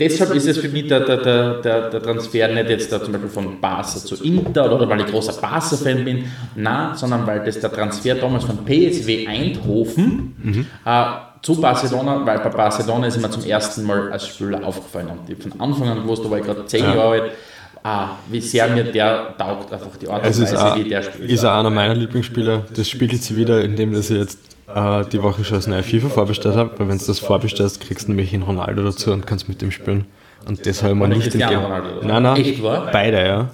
deshalb 0.00 0.34
ist 0.34 0.48
es 0.48 0.58
für 0.58 0.68
mich 0.68 0.88
der, 0.88 1.00
der, 1.00 1.18
der, 1.60 1.90
der, 1.90 2.02
Transfer 2.02 2.48
nicht 2.48 2.70
jetzt 2.70 2.90
da 2.90 3.02
zum 3.02 3.12
Beispiel 3.12 3.30
von 3.30 3.60
Barca 3.60 3.84
zu 3.84 4.22
Inter 4.24 4.74
oder 4.74 4.88
weil 4.88 5.00
ich 5.00 5.06
großer 5.06 5.40
Barca-Fan 5.40 6.04
bin, 6.04 6.24
nein, 6.56 6.96
sondern 6.96 7.26
weil 7.26 7.44
das 7.44 7.60
der 7.60 7.70
Transfer 7.70 8.14
damals 8.14 8.44
von 8.44 8.64
PSW 8.64 9.26
Eindhoven 9.26 10.66
äh, 10.84 11.04
zu 11.42 11.60
Barcelona, 11.60 12.24
weil 12.24 12.38
bei 12.38 12.48
Barcelona 12.48 13.06
ist 13.06 13.20
mir 13.20 13.30
zum 13.30 13.44
ersten 13.44 13.84
Mal 13.84 14.10
als 14.12 14.26
Spieler 14.26 14.64
aufgefallen 14.64 15.08
und 15.08 15.30
ich 15.30 15.42
von 15.42 15.60
Anfang 15.60 15.88
an 15.88 16.02
gewusst, 16.02 16.24
da 16.24 16.30
war 16.30 16.38
ich 16.38 16.44
gerade 16.44 16.66
zehn 16.66 16.84
Ja. 16.84 16.94
Jahre 16.94 17.22
alt, 17.22 17.32
ah, 17.82 18.08
wie 18.30 18.40
sehr 18.40 18.68
mir 18.68 18.84
der 18.84 19.34
taugt, 19.38 19.72
einfach 19.72 19.96
die 20.00 20.08
Art 20.08 20.24
und 20.24 20.28
Weise, 20.28 20.74
wie 20.76 20.88
der 20.88 21.02
spielt. 21.02 21.30
ist 21.30 21.44
auch 21.44 21.58
einer 21.58 21.70
meiner 21.70 21.94
Lieblingsspieler. 21.94 22.64
Das 22.74 22.88
spiegelt 22.88 23.22
sich 23.22 23.36
wieder, 23.36 23.62
indem 23.62 23.92
dass 23.92 24.10
ich 24.10 24.18
jetzt 24.18 24.38
äh, 24.74 25.04
die 25.10 25.22
Woche 25.22 25.44
schon 25.44 25.56
das 25.56 25.66
neue 25.66 25.82
FIFA 25.82 26.08
vorbestellt 26.08 26.56
habe. 26.56 26.78
Weil 26.78 26.88
wenn 26.88 26.98
du 26.98 27.04
das 27.04 27.18
vorbestellst, 27.18 27.80
kriegst 27.80 28.08
du 28.08 28.12
nämlich 28.12 28.32
einen 28.32 28.42
Ronaldo 28.42 28.82
dazu 28.82 29.12
und 29.12 29.26
kannst 29.26 29.48
mit 29.48 29.62
dem 29.62 29.70
spielen. 29.70 30.06
Und 30.46 30.66
das 30.66 30.82
habe 30.82 30.92
ich 30.92 30.98
mir 30.98 31.08
nicht 31.08 31.34
entgegen. 31.34 31.62
Nein, 32.02 32.22
nein. 32.22 32.36
Echt? 32.36 32.62
Beide, 32.62 33.26
ja. 33.26 33.50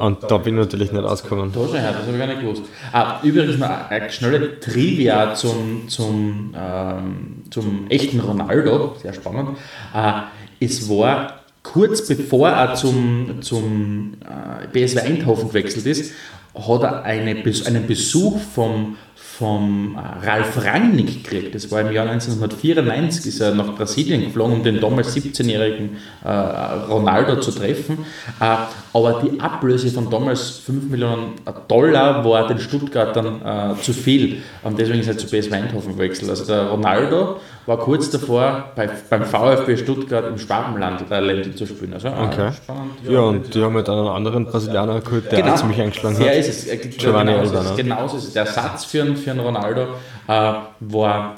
Und 0.00 0.18
da 0.30 0.38
bin 0.38 0.54
ich 0.54 0.64
natürlich 0.64 0.92
nicht 0.92 1.04
ausgekommen. 1.04 1.52
Da 1.52 1.60
schon 1.60 1.78
her, 1.78 1.92
das 1.92 2.02
habe 2.02 2.12
ich 2.12 2.18
gar 2.18 2.26
nicht 2.26 2.40
gewusst. 2.40 2.62
Ah, 2.92 3.20
übrigens 3.22 3.58
noch 3.58 3.90
eine 3.90 4.10
schnelle 4.10 4.60
Trivia 4.60 5.34
zum, 5.34 5.88
zum, 5.88 6.54
ähm, 6.56 7.44
zum 7.50 7.86
echten 7.88 8.20
Ronaldo, 8.20 8.96
sehr 9.00 9.12
spannend. 9.12 9.56
Äh, 9.94 10.12
es 10.60 10.88
war 10.88 11.40
kurz 11.62 12.06
bevor 12.06 12.48
er 12.48 12.74
zum, 12.74 13.38
zum 13.40 14.14
äh, 14.24 14.66
BSW 14.66 15.00
Eindhoven 15.00 15.48
gewechselt 15.48 15.86
ist, 15.86 16.12
hat 16.54 16.82
er 16.82 17.02
eine, 17.02 17.42
einen 17.66 17.86
Besuch 17.86 18.38
vom, 18.38 18.96
vom 19.38 19.96
äh, 19.96 20.26
Ralf 20.26 20.64
Rangnick 20.64 21.22
gekriegt. 21.22 21.54
Das 21.54 21.70
war 21.70 21.82
im 21.82 21.92
Jahr 21.92 22.08
1994, 22.08 23.26
ist 23.26 23.40
er 23.40 23.54
nach 23.54 23.74
Brasilien 23.74 24.24
geflogen, 24.24 24.56
um 24.56 24.62
den 24.62 24.80
damals 24.80 25.14
17-jährigen 25.14 25.98
äh, 26.24 26.30
Ronaldo 26.30 27.40
zu 27.40 27.50
treffen. 27.50 28.06
Äh, 28.40 28.56
aber 28.94 29.22
die 29.22 29.38
Ablöse 29.38 29.90
von 29.90 30.08
damals 30.10 30.58
5 30.58 30.88
Millionen 30.88 31.34
Dollar 31.68 32.24
war 32.24 32.46
den 32.46 32.58
Stuttgartern 32.58 33.76
äh, 33.76 33.82
zu 33.82 33.92
viel. 33.92 34.42
Und 34.62 34.78
deswegen 34.78 35.00
ist 35.00 35.08
er 35.08 35.18
zu 35.18 35.26
BSW 35.26 35.54
Eindhoven 35.54 35.96
gewechselt. 35.96 36.30
Also 36.30 36.46
der 36.46 36.68
Ronaldo 36.68 37.40
war 37.66 37.78
kurz 37.78 38.10
davor, 38.10 38.70
bei, 38.76 38.88
beim 39.10 39.24
VfB 39.24 39.76
Stuttgart 39.76 40.26
im 40.28 40.38
Schwabenland 40.38 41.02
äh, 41.10 41.54
zu 41.54 41.66
spielen. 41.66 41.94
Also, 41.94 42.08
äh, 42.08 42.12
Okay. 42.24 42.52
spannend. 42.52 42.92
Ja, 43.08 43.20
und 43.20 43.54
die 43.54 43.62
haben 43.62 43.74
halt 43.74 43.88
einen 43.88 44.06
anderen 44.08 44.46
Brasilianer 44.46 45.00
geholt, 45.00 45.30
der 45.32 45.52
auch 45.52 45.56
ziemlich 45.56 45.80
eingeschlagen 45.80 46.16
Der 46.18 46.30
hat. 46.30 46.36
ist 46.36 46.48
es. 46.48 46.66
Äh, 46.68 46.76
Giovanni 46.76 47.32
ist 47.34 47.52
es. 47.52 47.70
ne? 47.70 47.76
genauso 47.76 48.16
ist 48.18 48.24
es. 48.28 48.32
Der 48.34 48.46
Satz 48.46 48.84
für, 48.84 49.02
einen- 49.02 49.16
für 49.16 49.32
einen 49.32 49.40
Ronaldo 49.40 49.82
äh, 49.82 50.52
war, 50.80 51.34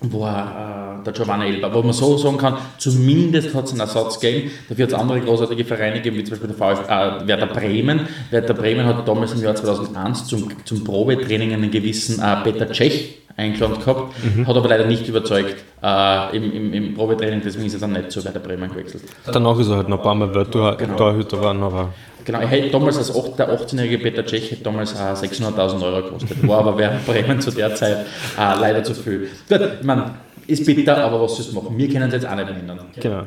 war 0.00 1.00
äh, 1.00 1.04
der 1.04 1.12
Giovanni 1.12 1.46
Elba. 1.46 1.72
Wo 1.74 1.82
man 1.82 1.92
so 1.92 2.16
sagen 2.18 2.36
kann, 2.38 2.56
zumindest 2.78 3.54
hat 3.54 3.64
es 3.64 3.70
einen 3.72 3.80
Ersatz 3.80 4.20
gegeben. 4.20 4.50
Dafür 4.68 4.84
hat 4.84 4.92
es 4.92 4.98
andere 4.98 5.20
großartige 5.20 5.64
Vereine 5.64 5.96
gegeben, 5.96 6.16
wie 6.18 6.24
zum 6.24 6.38
Beispiel 6.38 6.48
der 6.48 6.56
VfB, 6.56 6.92
äh, 6.92 7.26
Werder 7.28 7.46
Bremen. 7.46 8.00
Werder 8.30 8.54
Bremen 8.54 8.86
hat 8.86 9.06
damals 9.08 9.32
im 9.32 9.42
Jahr 9.42 9.54
2001 9.54 10.26
zum, 10.26 10.48
zum 10.64 10.84
Probetraining 10.84 11.52
einen 11.52 11.70
gewissen 11.70 12.22
äh, 12.22 12.36
Peter 12.44 12.72
Cech 12.72 13.18
eingeladen 13.36 13.78
gehabt, 13.80 14.14
Mhm. 14.22 14.46
hat 14.46 14.56
aber 14.56 14.68
leider 14.68 14.86
nicht 14.86 15.08
überzeugt 15.08 15.56
äh, 15.82 16.36
im, 16.36 16.52
im, 16.52 16.72
im 16.72 16.94
Probetraining, 16.94 17.40
deswegen 17.44 17.66
ist 17.66 17.74
er 17.74 17.80
dann 17.80 17.92
nicht 17.92 18.10
zu 18.12 18.24
Werder 18.24 18.40
Bremen 18.40 18.70
gewechselt. 18.70 19.02
Danach 19.30 19.58
ist 19.58 19.68
er 19.68 19.76
halt 19.78 19.88
noch 19.88 19.98
ein 19.98 20.02
paar 20.02 20.14
Mal 20.14 20.34
Welttorhüter 20.34 21.36
geworden, 21.36 21.62
aber 21.62 21.88
Genau, 22.24 22.38
er 22.40 22.46
hätte 22.46 22.70
damals 22.70 22.96
als 22.96 23.14
acht- 23.14 23.38
der 23.38 23.50
18-jährige 23.52 23.98
Peter 23.98 24.24
Cech 24.24 24.50
hätte 24.50 24.62
damals 24.62 24.94
äh, 24.94 24.96
600.000 24.96 25.82
Euro 25.82 26.02
gekostet. 26.06 26.48
War 26.48 26.60
aber 26.60 26.78
während 26.78 27.04
Bremen 27.06 27.38
zu 27.40 27.50
der 27.50 27.74
Zeit 27.74 27.98
äh, 28.38 28.58
leider 28.58 28.82
zu 28.82 28.94
viel. 28.94 29.28
Gut, 29.46 29.60
ich 29.80 29.84
meine, 29.86 30.12
ist 30.46 30.64
bitter, 30.64 31.04
aber 31.04 31.20
was 31.20 31.36
sollst 31.36 31.52
du 31.52 31.56
machen? 31.60 31.76
Wir 31.76 31.88
können 31.90 32.06
es 32.08 32.14
jetzt 32.14 32.26
auch 32.26 32.34
nicht 32.34 32.48
ändern. 32.48 32.78
genau. 32.98 33.22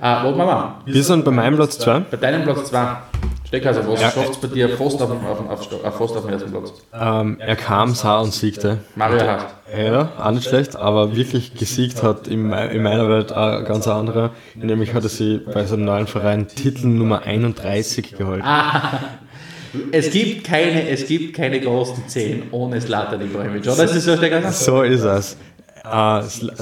Äh, 0.00 0.22
wo 0.22 0.36
wir? 0.36 0.74
Wir 0.86 1.02
sind 1.02 1.24
bei 1.24 1.32
meinem 1.32 1.56
Platz 1.56 1.76
2. 1.80 2.00
Bei 2.10 2.16
deinem 2.18 2.44
Platz 2.44 2.66
2. 2.70 2.86
Steckhauser, 3.48 3.88
was 3.88 4.00
Ja. 4.00 4.10
schafft 4.10 4.30
es 4.30 4.36
bei 4.36 4.48
dir 4.48 4.68
fast 4.68 5.00
auf, 5.00 5.10
auf, 5.10 5.50
auf, 5.50 5.72
äh, 5.72 5.90
fast 5.90 6.16
auf 6.16 6.24
dem 6.26 6.32
ersten 6.34 6.50
Platz? 6.50 6.72
Ähm, 6.92 7.36
er 7.40 7.56
kam, 7.56 7.94
sah 7.94 8.20
und 8.20 8.32
siegte. 8.34 8.78
Mario 8.94 9.22
Hart. 9.22 9.46
Ja, 9.76 10.12
auch 10.22 10.30
nicht 10.32 10.48
schlecht, 10.48 10.76
aber 10.76 11.16
wirklich 11.16 11.54
gesiegt 11.54 12.02
hat 12.02 12.28
in, 12.28 12.52
in 12.52 12.82
meiner 12.82 13.08
Welt 13.08 13.32
ein 13.32 13.64
ganz 13.64 13.88
anderer. 13.88 14.30
Nämlich 14.54 14.92
hat 14.92 15.02
er 15.02 15.08
sie 15.08 15.38
bei 15.38 15.64
seinem 15.64 15.84
neuen 15.86 16.06
Verein 16.06 16.46
Titel 16.48 16.86
Nummer 16.88 17.22
31 17.22 18.16
geholt. 18.16 18.42
Es 19.92 20.10
gibt 20.10 20.44
keine, 20.46 20.88
es 20.88 21.06
gibt 21.06 21.36
keine 21.36 21.60
großen 21.60 22.06
10 22.06 22.44
ohne 22.52 22.80
Slatan 22.80 23.20
Ibrahimovic, 23.20 23.62
oder? 23.66 23.76
Das 23.76 23.94
ist 23.94 24.04
so? 24.04 24.16
So 24.76 24.82
ist 24.82 25.04
es. 25.04 25.36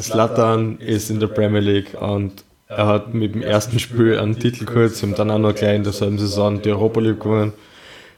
Zlatan 0.02 0.78
ist 0.78 1.10
in 1.10 1.20
der 1.20 1.28
Premier 1.28 1.60
League 1.60 2.00
und 2.00 2.44
er 2.68 2.86
hat 2.86 3.14
mit 3.14 3.34
dem 3.34 3.42
ersten 3.42 3.78
Spiel 3.78 4.18
einen 4.18 4.38
Titel 4.38 4.64
geholt, 4.64 4.94
sie 4.94 5.06
haben 5.06 5.14
dann 5.14 5.30
auch 5.30 5.38
noch 5.38 5.54
gleich 5.54 5.76
in 5.76 5.84
derselben 5.84 6.18
Saison 6.18 6.60
die 6.60 6.70
Europa 6.70 7.00
League 7.00 7.20
gewonnen. 7.20 7.52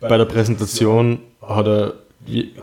Bei 0.00 0.16
der 0.16 0.24
Präsentation 0.24 1.18
hat 1.42 1.66
er, 1.66 1.94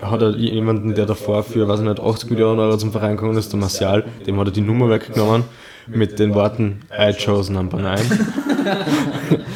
hat 0.02 0.22
er 0.22 0.36
jemanden, 0.36 0.96
der 0.96 1.06
davor 1.06 1.44
für, 1.44 1.68
weiß 1.68 1.82
ich 1.82 1.86
nicht, 1.86 2.00
80 2.00 2.30
Millionen 2.32 2.60
Euro 2.60 2.78
zum 2.78 2.92
Verein 2.92 3.18
gekommen 3.18 3.38
ist, 3.38 3.52
der 3.52 3.60
Martial, 3.60 4.06
dem 4.26 4.40
hat 4.40 4.48
er 4.48 4.52
die 4.52 4.62
Nummer 4.62 4.90
weggenommen 4.90 5.44
mit 5.88 6.18
den 6.18 6.34
Worten 6.34 6.82
I 6.92 7.14
chose 7.14 7.52
number 7.54 7.78
9. 7.78 8.00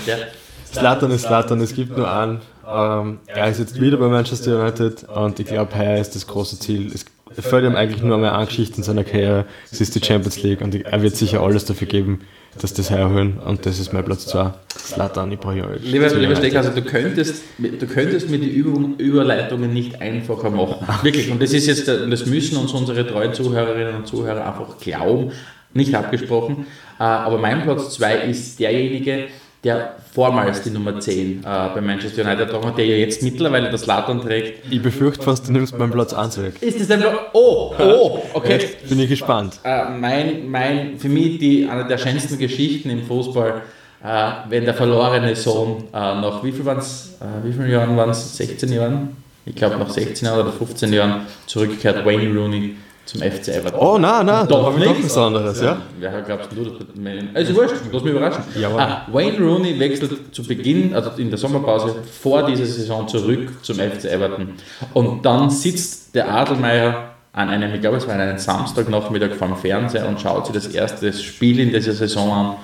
Ja. 0.05 0.15
Slatan 0.71 1.09
ist 1.11 1.23
Slatan, 1.23 1.61
es 1.61 1.73
gibt 1.73 1.97
nur 1.97 2.11
einen. 2.11 2.41
Ähm, 2.67 3.19
er 3.25 3.49
ist 3.49 3.59
jetzt 3.59 3.81
wieder 3.81 3.97
bei 3.97 4.07
Manchester 4.07 4.61
United 4.61 5.03
und 5.09 5.39
ich 5.39 5.47
glaube, 5.47 5.75
heuer 5.75 5.97
ist 5.97 6.13
das 6.13 6.27
große 6.27 6.59
Ziel. 6.59 6.93
Fällt 7.37 7.65
ihm 7.65 7.75
eigentlich 7.75 8.01
nur 8.01 8.15
einmal 8.15 8.31
eine 8.31 8.45
Geschichte 8.45 8.77
in 8.77 8.83
seiner 8.83 9.03
Karriere. 9.03 9.45
Es 9.71 9.81
ist 9.81 9.95
die 9.95 10.03
Champions 10.03 10.41
League 10.43 10.61
und 10.61 10.75
er 10.75 11.01
wird 11.01 11.15
sicher 11.15 11.41
alles 11.41 11.65
dafür 11.65 11.87
geben, 11.87 12.21
dass 12.59 12.73
das 12.73 12.89
heuer 12.91 13.09
holen. 13.09 13.39
Und 13.39 13.65
das 13.65 13.79
ist 13.79 13.93
mein 13.93 14.03
Platz 14.03 14.25
2. 14.27 14.53
Slatan 14.77 15.31
Ibrahimovic. 15.31 15.83
Lieber, 15.83 16.07
lieber 16.15 16.35
Steckhauser, 16.35 16.71
du 16.71 16.81
könntest, 16.81 17.43
du 17.57 17.87
könntest 17.87 18.29
mir 18.29 18.39
die 18.39 18.49
Übung, 18.49 18.97
Überleitungen 18.97 19.73
nicht 19.73 20.01
einfacher 20.01 20.49
machen. 20.49 20.87
Wirklich. 21.03 21.29
Und 21.31 21.41
das 21.41 21.53
ist 21.53 21.67
jetzt, 21.67 21.87
das 21.87 22.25
müssen 22.25 22.57
uns 22.57 22.73
unsere 22.73 23.05
treuen 23.07 23.33
Zuhörerinnen 23.33 23.95
und 23.95 24.07
Zuhörer 24.07 24.45
einfach 24.45 24.77
glauben. 24.79 25.31
Nicht 25.73 25.93
abgesprochen. 25.93 26.65
Äh, 26.99 27.03
Aber 27.03 27.37
mein 27.37 27.61
Platz 27.61 27.93
2 27.93 28.21
ist 28.23 28.59
derjenige, 28.59 29.27
der 29.63 29.95
vormals 30.13 30.61
die 30.61 30.69
Nummer 30.69 30.99
10 30.99 31.39
äh, 31.39 31.43
bei 31.43 31.81
Manchester 31.81 32.23
United 32.23 32.53
hat, 32.53 32.77
der 32.77 32.85
ja 32.85 32.95
jetzt 32.95 33.21
mittlerweile 33.23 33.69
das 33.69 33.85
Latan 33.85 34.21
trägt. 34.21 34.71
Ich 34.71 34.81
befürchte 34.81 35.23
fast, 35.23 35.47
du 35.47 35.51
nimmst 35.51 35.77
meinen 35.77 35.91
Platz 35.91 36.13
1 36.13 36.41
weg. 36.41 36.61
Ist 36.61 36.79
das 36.79 36.89
einfach. 36.91 37.29
Oh, 37.33 37.73
oh, 37.77 38.21
okay. 38.33 38.53
Jetzt 38.53 38.87
bin 38.87 38.99
ich 38.99 39.09
gespannt. 39.09 39.59
Äh, 39.63 39.89
mein, 39.89 40.49
mein, 40.49 40.97
für 40.97 41.09
mich 41.09 41.39
die, 41.39 41.67
eine 41.67 41.85
der 41.85 41.97
schönsten 41.97 42.37
Geschichten 42.37 42.89
im 42.89 43.03
Fußball, 43.03 43.61
äh, 44.01 44.31
wenn 44.47 44.63
der 44.63 44.73
verlorene 44.73 45.35
Sohn 45.35 45.83
äh, 45.93 45.97
nach 45.97 46.41
wie 46.43 46.53
viel 46.53 46.65
waren's, 46.65 47.17
äh, 47.19 47.45
wie 47.45 47.51
vielen 47.51 47.69
Jahren 47.69 47.97
waren 47.97 48.11
es? 48.11 48.37
16 48.37 48.71
Jahren? 48.71 49.17
Ich 49.45 49.55
glaube 49.55 49.77
nach 49.77 49.89
16 49.89 50.25
Jahren 50.25 50.39
oder 50.39 50.53
15 50.53 50.93
Jahren 50.93 51.21
zurückkehrt 51.47 52.05
Wayne 52.05 52.33
Rooney 52.37 52.75
zum 53.09 53.21
FC 53.21 53.49
Everton. 53.49 53.79
Oh, 53.79 53.97
nein, 53.97 54.25
nein, 54.25 54.47
Doch 54.47 54.65
habe 54.67 54.79
ich 54.79 54.85
doch 54.85 54.93
nicht. 54.93 55.05
was 55.05 55.17
anderes, 55.17 55.61
ja? 55.61 55.81
Wer 55.99 56.21
glaubst 56.21 56.51
du, 56.51 56.63
das 56.63 56.79
wird 56.79 56.95
mir- 56.97 57.23
Also 57.33 57.55
wurscht, 57.55 57.75
lass 57.91 58.03
mich 58.03 58.11
überraschen. 58.13 58.43
Jawohl. 58.59 58.79
Ah, 58.79 59.05
Wayne 59.11 59.37
Rooney 59.39 59.79
wechselt 59.79 60.11
zu 60.35 60.43
Beginn, 60.43 60.93
also 60.93 61.11
in 61.17 61.29
der 61.29 61.37
Sommerpause, 61.39 61.95
vor 62.21 62.43
dieser 62.45 62.65
Saison 62.65 63.07
zurück 63.07 63.49
zum 63.63 63.77
FC 63.77 64.05
Everton. 64.05 64.49
Und 64.93 65.25
dann 65.25 65.49
sitzt 65.49 66.13
der 66.15 66.31
Adelmeier 66.31 67.11
an 67.33 67.49
einem, 67.49 67.73
ich 67.73 67.81
glaube 67.81 67.97
es 67.97 68.07
war 68.07 68.15
an 68.15 68.21
einem 68.21 68.37
Samstagnachmittag 68.37 69.31
vor 69.37 69.47
dem 69.47 69.57
Fernseher 69.57 70.07
und 70.07 70.19
schaut 70.19 70.45
sich 70.47 70.55
das 70.55 70.67
erste 70.67 71.11
Spiel 71.13 71.59
in 71.59 71.69
dieser 71.71 71.93
Saison 71.93 72.31
an. 72.31 72.55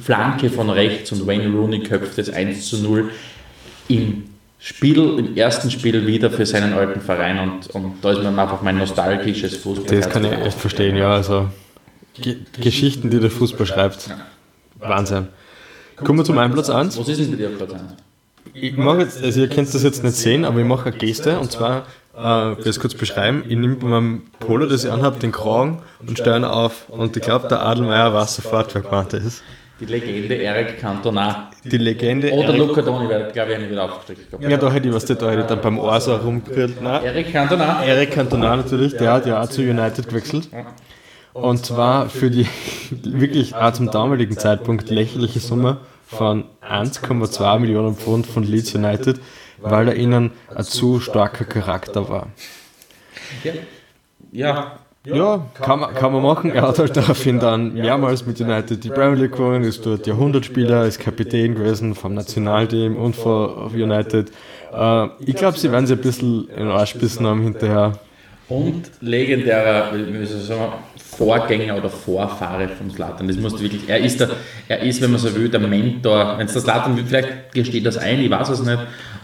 Flanke 0.00 0.48
von 0.48 0.70
rechts 0.70 1.12
und 1.12 1.26
Wayne 1.26 1.54
Rooney 1.54 1.80
köpft 1.82 2.18
es 2.18 2.30
1 2.32 2.68
zu 2.70 2.78
0 2.78 3.10
im 3.88 4.24
Spiel, 4.64 5.18
im 5.18 5.36
ersten 5.36 5.72
Spiel 5.72 6.06
wieder 6.06 6.30
für 6.30 6.46
seinen 6.46 6.72
alten 6.74 7.00
Verein 7.00 7.40
und, 7.40 7.66
und 7.70 7.96
da 8.00 8.12
ist 8.12 8.22
mir 8.22 8.28
einfach 8.28 8.62
mein 8.62 8.78
nostalgisches 8.78 9.56
Fußball. 9.56 9.96
Das 9.96 10.08
kann 10.08 10.24
ich 10.24 10.30
echt 10.30 10.56
verstehen, 10.56 10.96
ja. 10.96 11.12
Also 11.12 11.48
Ge 12.14 12.36
Geschichten, 12.60 13.10
die 13.10 13.18
der 13.18 13.32
Fußball 13.32 13.66
schreibt. 13.66 14.10
Wahnsinn. 14.78 15.28
Kommen 15.96 16.20
wir 16.20 16.24
zum 16.24 16.38
Einplatz 16.38 16.70
1. 16.70 16.96
Was 16.96 17.08
ist 17.08 17.20
denn 17.20 17.32
bei 17.32 17.38
dir 17.38 17.48
Platz 17.48 17.72
1? 17.72 17.82
Ich 18.54 18.76
mache 18.76 18.98
jetzt, 18.98 19.20
also 19.20 19.40
ihr 19.40 19.48
könnt 19.48 19.74
das 19.74 19.82
jetzt 19.82 20.04
nicht 20.04 20.14
sehen, 20.14 20.44
aber 20.44 20.60
ich 20.60 20.66
mache 20.66 20.90
eine 20.90 20.96
Geste 20.96 21.40
und 21.40 21.50
zwar, 21.50 21.86
äh, 22.16 22.52
ich 22.52 22.58
will 22.58 22.68
es 22.68 22.78
kurz 22.78 22.94
beschreiben, 22.94 23.42
ich 23.48 23.56
nehme 23.56 23.74
bei 23.76 23.88
meinem 23.88 24.22
Polo, 24.38 24.66
das 24.66 24.84
ich 24.84 24.92
anhabe, 24.92 25.18
den 25.18 25.32
Kragen 25.32 25.82
und 26.06 26.18
stelle 26.18 26.36
ihn 26.36 26.44
auf 26.44 26.88
und 26.88 27.16
ich 27.16 27.22
glaube, 27.24 27.48
der 27.48 27.66
Adelmeier 27.66 28.14
weiß 28.14 28.36
sofort, 28.36 28.72
wer 28.76 28.82
gemeint 28.82 29.12
ist. 29.14 29.42
Die 29.82 29.92
Legende 29.92 30.36
Eric 30.42 30.78
Cantona. 30.78 31.50
Die 31.64 31.76
Legende. 31.76 32.30
Oder 32.30 32.48
Eric- 32.50 32.58
Luca 32.58 32.82
Doni, 32.82 33.08
weil 33.08 33.32
glaube 33.32 33.52
ich 33.52 33.58
nicht 33.58 33.70
wieder 33.72 33.84
aufgestrickt 33.84 34.30
gehabt. 34.30 34.48
Ja, 34.48 34.56
da 34.56 34.70
hätte 34.70 34.88
ich 34.88 34.94
was, 34.94 35.04
da 35.04 35.14
hätte 35.14 35.40
ich 35.40 35.46
dann 35.46 35.60
beim 35.60 35.78
Ohr 35.78 36.00
so 36.00 36.14
rumgerührt. 36.14 36.80
Eric 36.82 37.32
Cantona. 37.32 37.82
Eric 37.84 38.12
Cantona 38.12 38.56
natürlich, 38.56 38.96
der 38.96 39.12
hat 39.12 39.26
ja 39.26 39.42
auch 39.42 39.48
zu 39.48 39.62
United 39.62 40.08
gewechselt. 40.08 40.48
Und 41.32 41.64
zwar 41.66 42.08
für 42.08 42.30
die 42.30 42.46
wirklich 43.02 43.54
auch 43.56 43.72
zum 43.72 43.90
damaligen 43.90 44.38
Zeitpunkt 44.38 44.88
lächerliche 44.90 45.40
Summe 45.40 45.78
von 46.06 46.44
1,2 46.62 47.58
Millionen 47.58 47.96
Pfund 47.96 48.26
von 48.26 48.44
Leeds 48.44 48.74
United, 48.74 49.18
weil 49.58 49.88
er 49.88 49.96
ihnen 49.96 50.30
ein 50.54 50.64
zu 50.64 51.00
starker 51.00 51.44
Charakter 51.44 52.08
war. 52.08 52.28
Ja, 53.42 53.52
Ja, 54.30 54.78
kann 55.04 55.80
man, 55.80 55.94
kann 55.94 56.12
man 56.12 56.22
machen. 56.22 56.52
Er 56.52 56.62
hat 56.62 56.78
halt 56.78 56.96
daraufhin 56.96 57.40
dann 57.40 57.74
mehrmals 57.74 58.24
mit 58.24 58.40
United 58.40 58.84
die 58.84 58.88
Premier 58.88 59.22
League 59.22 59.32
gewonnen, 59.32 59.64
ist 59.64 59.84
dort 59.84 60.06
Jahrhundertspieler, 60.06 60.86
ist 60.86 61.00
Kapitän 61.00 61.54
gewesen 61.54 61.94
vom 61.94 62.14
Nationalteam 62.14 62.96
und 62.96 63.16
von 63.16 63.72
United. 63.72 64.30
Äh, 64.72 65.06
ich 65.26 65.34
glaube, 65.34 65.58
sie 65.58 65.72
werden 65.72 65.86
sich 65.86 65.98
ein 65.98 66.02
bisschen 66.02 66.48
in 66.50 66.56
den 66.56 66.68
Arsch 66.68 66.94
bissen 66.94 67.26
haben 67.26 67.42
hinterher. 67.42 67.98
und 68.48 68.90
legendärer, 69.00 69.92
sagen, 70.26 70.72
Vorgänger 70.96 71.76
oder 71.76 71.90
Vorfahre 71.90 72.68
von 72.68 72.90
Slatan. 72.90 73.28
Das 73.28 73.36
musst 73.36 73.58
du 73.58 73.62
wirklich, 73.62 73.88
er 73.88 73.98
ist, 73.98 74.18
der, 74.20 74.30
er 74.68 74.80
ist, 74.80 75.00
wenn 75.02 75.10
man 75.10 75.20
so 75.20 75.34
will, 75.34 75.48
der 75.48 75.60
Mentor. 75.60 76.38
Wenn 76.38 76.46
es 76.46 76.52
der 76.52 76.62
Slatan 76.62 76.96
will, 76.96 77.04
vielleicht 77.06 77.52
gesteht 77.52 77.84
das 77.84 77.98
ein, 77.98 78.20
ich 78.20 78.30
weiß 78.30 78.48
es 78.48 78.62
nicht, 78.62 78.78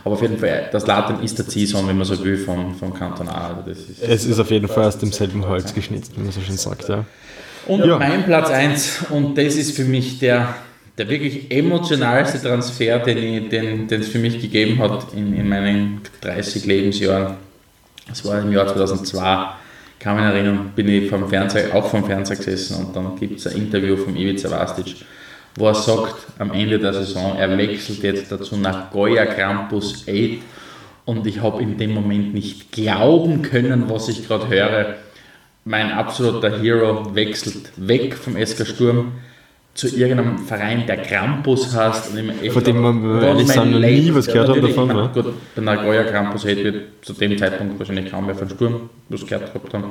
aber 0.04 0.14
auf 0.14 0.22
jeden 0.22 0.38
Fall, 0.38 0.68
der 0.72 0.80
Slatan 0.80 1.22
ist 1.22 1.38
der 1.38 1.46
Ziehsohn, 1.48 1.86
wenn 1.88 1.96
man 1.98 2.06
so 2.06 2.22
will, 2.24 2.38
von 2.38 2.74
Cantona. 2.94 3.48
Also 3.48 3.62
das 3.66 3.78
ist 3.78 4.02
Es 4.02 4.24
ist 4.24 4.38
auf 4.38 4.50
jeden 4.50 4.68
Fall 4.68 4.84
aus 4.84 4.98
demselben 4.98 5.46
Holz 5.46 5.74
geschnitzt, 5.74 6.12
wie 6.16 6.20
man 6.22 6.32
so 6.32 6.40
schön 6.40 6.56
sagt. 6.56 6.88
Ja. 6.88 7.04
Und 7.66 7.84
Ja. 7.84 7.98
mein 7.98 8.24
Platz 8.24 8.50
1, 8.50 9.06
und 9.10 9.36
das 9.36 9.56
ist 9.56 9.76
für 9.76 9.84
mich 9.84 10.18
der, 10.18 10.54
der 10.96 11.08
wirklich 11.08 11.50
emotionalste 11.50 12.40
Transfer, 12.40 12.98
den 13.00 13.18
ich- 13.18 13.48
den 13.50 13.86
den 13.88 14.00
es 14.00 14.08
für 14.08 14.18
mich 14.18 14.40
gegeben 14.40 14.78
hat 14.80 15.12
in, 15.14 15.34
in 15.34 15.48
meinen 15.48 16.00
30 16.22 16.64
Lebensjahren. 16.64 17.36
Das 18.08 18.24
war 18.24 18.40
im 18.40 18.50
Jahr 18.52 18.66
2002, 18.66 19.48
kann 20.00 20.16
mich 20.16 20.24
erinnern, 20.24 20.72
bin 20.74 20.88
ich 20.88 21.10
vom 21.10 21.28
Fernseher, 21.28 21.74
auch 21.74 21.88
vom 21.90 22.04
Fernseher 22.04 22.36
gesessen 22.36 22.76
und 22.86 22.96
dann 22.96 23.16
gibt 23.18 23.38
es 23.38 23.46
ein 23.46 23.56
Interview 23.58 23.96
von 23.96 24.16
Ivica 24.16 24.50
Vastic, 24.50 24.96
wo 25.56 25.66
er 25.66 25.74
sagt, 25.74 26.14
am 26.38 26.52
Ende 26.52 26.78
der 26.78 26.92
Saison, 26.92 27.36
er 27.36 27.56
wechselt 27.56 28.02
jetzt 28.02 28.30
dazu 28.30 28.56
nach 28.56 28.90
Goya 28.90 29.26
Krampus 29.26 30.04
8 30.08 30.38
und 31.04 31.26
ich 31.26 31.40
habe 31.40 31.62
in 31.62 31.78
dem 31.78 31.94
Moment 31.94 32.34
nicht 32.34 32.70
glauben 32.70 33.42
können, 33.42 33.84
was 33.88 34.08
ich 34.08 34.26
gerade 34.26 34.48
höre. 34.48 34.94
Mein 35.64 35.90
absoluter 35.90 36.60
Hero 36.60 37.14
wechselt 37.14 37.72
weg 37.76 38.14
vom 38.14 38.36
SK 38.36 38.66
Sturm 38.66 39.12
zu 39.78 39.86
irgendeinem 39.86 40.38
Verein, 40.38 40.86
der 40.86 40.96
Krampus 40.96 41.74
heißt. 41.74 42.12
Von 42.50 42.64
dem 42.64 42.80
man, 42.80 43.22
ehrlich 43.22 43.46
sind, 43.46 43.70
noch 43.70 43.78
nie 43.78 44.12
was 44.12 44.26
gehört 44.26 44.48
haben 44.48 44.60
davon, 44.60 44.88
meine, 44.88 45.02
ne? 45.02 45.10
Gut, 45.14 45.26
der 45.54 45.62
Nagoya 45.62 46.02
Krampus 46.02 46.44
hätte 46.44 46.82
zu 47.00 47.12
dem 47.12 47.38
Zeitpunkt 47.38 47.78
wahrscheinlich 47.78 48.10
kaum 48.10 48.26
mehr 48.26 48.34
von 48.34 48.50
Sturm 48.50 48.90
was 49.08 49.24
gehört 49.24 49.52
gehabt 49.52 49.72
haben. 49.72 49.90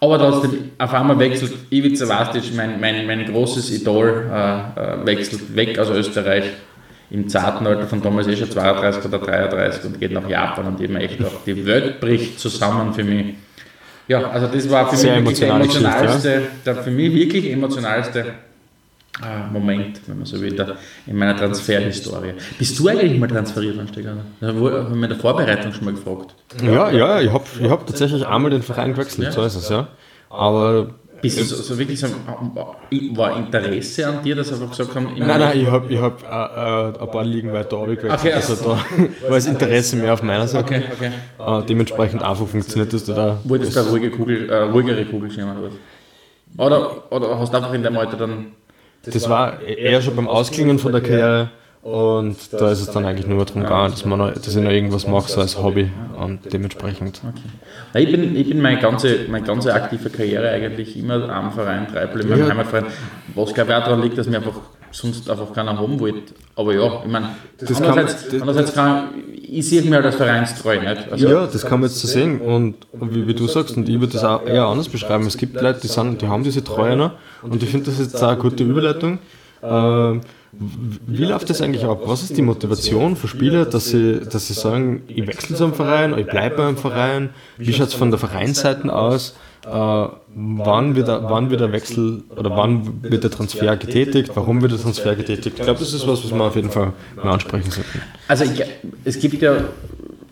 Aber 0.00 0.18
trotzdem, 0.18 0.70
auf 0.78 0.94
einmal 0.94 1.18
wechselt 1.18 1.52
Ivica 1.70 2.08
Vastic, 2.08 2.54
mein, 2.54 2.80
mein, 2.80 3.06
mein 3.06 3.24
großes 3.26 3.70
Idol, 3.72 4.30
äh, 4.32 4.58
äh, 5.02 5.06
wechselt 5.06 5.56
weg 5.56 5.78
aus 5.78 5.90
Österreich 5.90 6.44
im 7.10 7.28
zarten 7.28 7.66
Alter 7.66 7.86
von 7.86 8.00
eh 8.00 8.36
schon 8.36 8.50
32 8.50 9.04
oder 9.06 9.18
33 9.18 9.84
und 9.86 9.98
geht 9.98 10.12
nach 10.12 10.28
Japan 10.28 10.66
und 10.66 10.80
eben 10.80 10.96
echt 10.96 11.24
auch 11.24 11.42
die 11.46 11.64
Welt 11.64 12.00
bricht 12.00 12.38
zusammen 12.38 12.92
für 12.92 13.02
mich. 13.02 13.34
Ja, 14.06 14.30
also 14.30 14.46
das 14.46 14.70
war 14.70 14.88
für 14.88 14.96
Sehr 14.96 15.16
mich 15.16 15.24
wirklich 15.24 15.38
der 15.40 15.50
emotionalste, 15.50 16.42
der 16.64 16.76
für 16.76 16.90
mich 16.90 17.14
wirklich 17.14 17.50
emotionalste 17.50 18.26
Moment, 19.52 20.00
wenn 20.06 20.18
man 20.18 20.26
so 20.26 20.40
will, 20.40 20.54
da 20.54 20.76
in 21.06 21.16
meiner 21.16 21.36
Transferhistorie. 21.36 22.34
Bist 22.58 22.78
du 22.78 22.88
eigentlich 22.88 23.18
mal 23.18 23.26
transferiert, 23.26 23.78
Ansteiger? 23.78 24.16
Da 24.40 24.46
haben 24.48 24.60
wir 24.62 24.90
in 24.92 25.00
der 25.02 25.16
Vorbereitung 25.16 25.72
schon 25.72 25.84
mal 25.86 25.94
gefragt. 25.94 26.34
Ja, 26.62 26.90
ja, 26.90 27.20
ich 27.20 27.32
habe 27.32 27.44
ich 27.60 27.68
hab 27.68 27.86
tatsächlich 27.86 28.26
einmal 28.26 28.50
den 28.50 28.62
Verein 28.62 28.92
gewechselt, 28.92 29.32
so 29.32 29.42
ist 29.42 29.56
es, 29.56 29.68
ja. 29.68 29.88
Aber 30.30 30.90
Bist 31.20 31.40
du 31.40 31.44
so, 31.44 31.56
so 31.56 31.78
wirklich 31.78 31.98
so, 31.98 32.06
war 32.06 33.36
Interesse 33.36 34.06
an 34.06 34.22
dir, 34.22 34.36
dass 34.36 34.48
sie 34.48 34.54
einfach 34.54 34.70
gesagt 34.70 34.94
haben, 34.94 35.08
Nein, 35.16 35.40
nein, 35.40 35.60
ich 35.60 35.66
habe 35.66 35.92
ich 35.92 35.98
hab, 36.00 36.22
äh, 36.22 36.26
äh, 36.26 37.02
ein 37.02 37.10
paar 37.10 37.24
Ligen 37.24 37.52
weiter 37.52 37.76
runtergewechselt. 37.76 38.20
Okay, 38.20 38.32
also 38.34 38.54
da 38.54 38.68
war 39.28 39.36
das 39.36 39.46
Interesse 39.46 39.96
mehr 39.96 40.12
auf 40.12 40.22
meiner 40.22 40.46
Seite. 40.46 40.64
Okay, 40.64 40.82
okay. 40.92 41.60
Äh, 41.60 41.66
dementsprechend 41.66 42.22
einfach 42.22 42.46
funktioniert 42.46 42.92
das 42.92 43.04
da. 43.04 43.40
Wolltest 43.44 43.74
du 43.74 43.80
eine 43.80 43.88
ruhige 43.90 44.10
Kugel, 44.10 44.48
äh, 44.48 44.62
ruhigere 44.64 45.04
Kugel 45.06 45.30
schneiden 45.30 45.58
oder 45.58 45.70
was? 45.70 45.72
Oder, 46.56 47.12
oder 47.12 47.38
hast 47.38 47.52
du 47.52 47.56
einfach 47.56 47.72
in 47.72 47.82
deinem 47.82 47.96
Alter 47.98 48.16
dann. 48.16 48.52
Das 49.04 49.28
war 49.28 49.62
eher 49.62 50.02
schon 50.02 50.16
beim 50.16 50.28
Ausklingen 50.28 50.78
von 50.78 50.92
der 50.92 51.00
Karriere 51.00 51.50
und 51.82 52.36
da 52.52 52.70
ist 52.70 52.80
es 52.80 52.90
dann 52.90 53.04
eigentlich 53.06 53.26
nur 53.26 53.42
darum 53.44 53.62
gegangen, 53.62 53.90
dass, 53.92 54.04
man 54.04 54.18
noch, 54.18 54.32
dass 54.32 54.48
ich 54.54 54.62
noch 54.62 54.70
irgendwas 54.70 55.06
mache, 55.06 55.30
so 55.30 55.40
als 55.40 55.56
Hobby 55.62 55.90
und 56.18 56.52
dementsprechend. 56.52 57.22
Ja, 57.94 58.00
Ich 58.00 58.10
bin, 58.10 58.36
ich 58.36 58.48
bin 58.48 58.60
meine, 58.60 58.80
ganze, 58.80 59.20
meine 59.28 59.46
ganze 59.46 59.72
aktive 59.72 60.10
Karriere 60.10 60.50
eigentlich 60.50 60.96
immer 60.98 61.28
am 61.30 61.52
Verein 61.52 61.86
Treibel, 61.88 62.20
in 62.22 62.28
meinem 62.28 62.40
Ja. 62.40 62.48
Heimatverein. 62.50 62.86
Was 63.34 63.54
glaube 63.54 63.70
ich 63.70 63.76
auch 63.76 63.84
daran 63.84 64.02
liegt, 64.02 64.18
dass 64.18 64.26
mir 64.26 64.38
einfach 64.38 64.60
sonst 64.90 65.30
einfach 65.30 65.52
keiner 65.52 65.78
haben 65.78 66.00
wollte. 66.00 66.34
Aber 66.56 66.74
ja, 66.74 67.02
ich 67.04 67.10
meine, 67.10 67.30
Das 67.58 67.68
kann 67.72 67.80
man- 67.80 67.90
andererseits, 67.90 68.24
das- 68.28 68.40
andererseits 68.40 68.74
kann, 68.74 69.08
ich 69.50 69.68
sehe 69.68 69.90
halt 69.90 70.04
als 70.04 70.16
vereinstreu. 70.16 70.80
Nicht? 70.80 71.10
Also, 71.10 71.28
Ja, 71.28 71.46
das 71.46 71.64
kann 71.64 71.80
man 71.80 71.88
jetzt 71.88 72.00
so 72.00 72.08
sehen 72.08 72.40
und 72.40 72.74
wie, 72.92 73.26
wie 73.26 73.34
du 73.34 73.46
sagst, 73.46 73.76
und 73.76 73.88
ich 73.88 74.00
würde 74.00 74.12
das 74.14 74.24
auch 74.24 74.46
eher 74.46 74.64
anders 74.64 74.88
beschreiben. 74.88 75.26
Es 75.26 75.36
gibt 75.36 75.60
Leute, 75.60 75.80
die, 75.80 75.88
sind, 75.88 76.22
die 76.22 76.28
haben 76.28 76.44
diese 76.44 76.62
Treue 76.64 76.96
noch 76.96 77.12
und 77.42 77.62
ich 77.62 77.70
finde 77.70 77.90
das 77.90 77.98
jetzt 77.98 78.22
auch 78.22 78.28
eine 78.28 78.38
gute 78.38 78.64
Überleitung. 78.64 79.18
Ähm, 79.62 80.20
wie 80.52 81.24
läuft 81.24 81.50
das 81.50 81.60
eigentlich 81.60 81.84
ab? 81.84 82.00
Was 82.04 82.22
ist 82.22 82.36
die 82.36 82.42
Motivation 82.42 83.16
für 83.16 83.28
Spieler, 83.28 83.66
dass 83.66 83.86
sie, 83.86 84.20
dass 84.20 84.48
sie 84.48 84.54
sagen, 84.54 85.02
ich 85.08 85.26
wechsle 85.26 85.56
zu 85.56 85.64
einem 85.64 85.74
Verein, 85.74 86.18
ich 86.18 86.26
bleibe 86.26 86.56
beim 86.56 86.76
Verein? 86.76 87.30
Wie 87.58 87.72
schaut 87.72 87.88
es 87.88 87.94
von 87.94 88.10
der 88.10 88.18
Vereinsseite 88.18 88.92
aus? 88.94 89.36
Äh, 89.66 89.70
wann, 89.70 90.96
wird 90.96 91.08
der, 91.08 91.24
wann 91.24 91.50
wird 91.50 91.60
der 91.60 91.72
Wechsel 91.72 92.22
oder 92.34 92.56
wann 92.56 93.02
wird 93.02 93.24
der 93.24 93.30
Transfer 93.30 93.76
getätigt? 93.76 94.30
Warum 94.34 94.62
wird 94.62 94.72
der 94.72 94.80
Transfer 94.80 95.14
getätigt? 95.14 95.58
Ich 95.58 95.64
glaube, 95.64 95.80
das 95.80 95.92
ist 95.92 96.06
was, 96.06 96.24
was 96.24 96.32
wir 96.32 96.44
auf 96.44 96.56
jeden 96.56 96.70
Fall 96.70 96.92
mal 97.16 97.32
ansprechen 97.32 97.70
sollten. 97.70 98.00
Also 98.28 98.44
ich, 98.44 98.62
es 99.04 99.18
gibt 99.18 99.42
ja, 99.42 99.64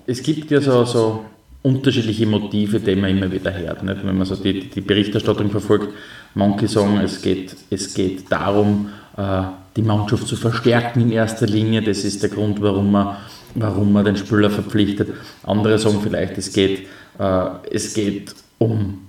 es 0.06 0.22
gibt 0.22 0.50
ja 0.50 0.60
so, 0.60 0.84
so 0.84 1.24
unterschiedliche 1.62 2.26
Motive, 2.26 2.80
die 2.80 2.96
man 2.96 3.10
immer 3.10 3.30
wieder 3.30 3.52
hört. 3.52 3.82
Nicht? 3.82 4.06
Wenn 4.06 4.16
man 4.16 4.26
so 4.26 4.36
die, 4.36 4.70
die 4.70 4.80
Berichterstattung 4.80 5.50
verfolgt, 5.50 5.88
manche 6.34 6.68
sagen, 6.68 7.00
es 7.04 7.20
geht, 7.20 7.56
es 7.70 7.92
geht 7.92 8.30
darum, 8.30 8.90
die 9.16 9.82
Mannschaft 9.82 10.26
zu 10.26 10.36
verstärken 10.36 11.00
in 11.00 11.12
erster 11.12 11.46
Linie. 11.46 11.82
Das 11.82 12.04
ist 12.04 12.22
der 12.22 12.30
Grund, 12.30 12.60
warum 12.60 12.90
man, 12.90 13.16
warum 13.54 13.92
man 13.92 14.04
den 14.04 14.16
Spieler 14.16 14.50
verpflichtet. 14.50 15.08
Andere 15.42 15.78
sagen 15.78 16.00
vielleicht, 16.02 16.36
es 16.38 16.52
geht, 16.52 16.86
äh, 17.18 17.46
es 17.70 17.94
geht 17.94 18.34
um 18.58 19.06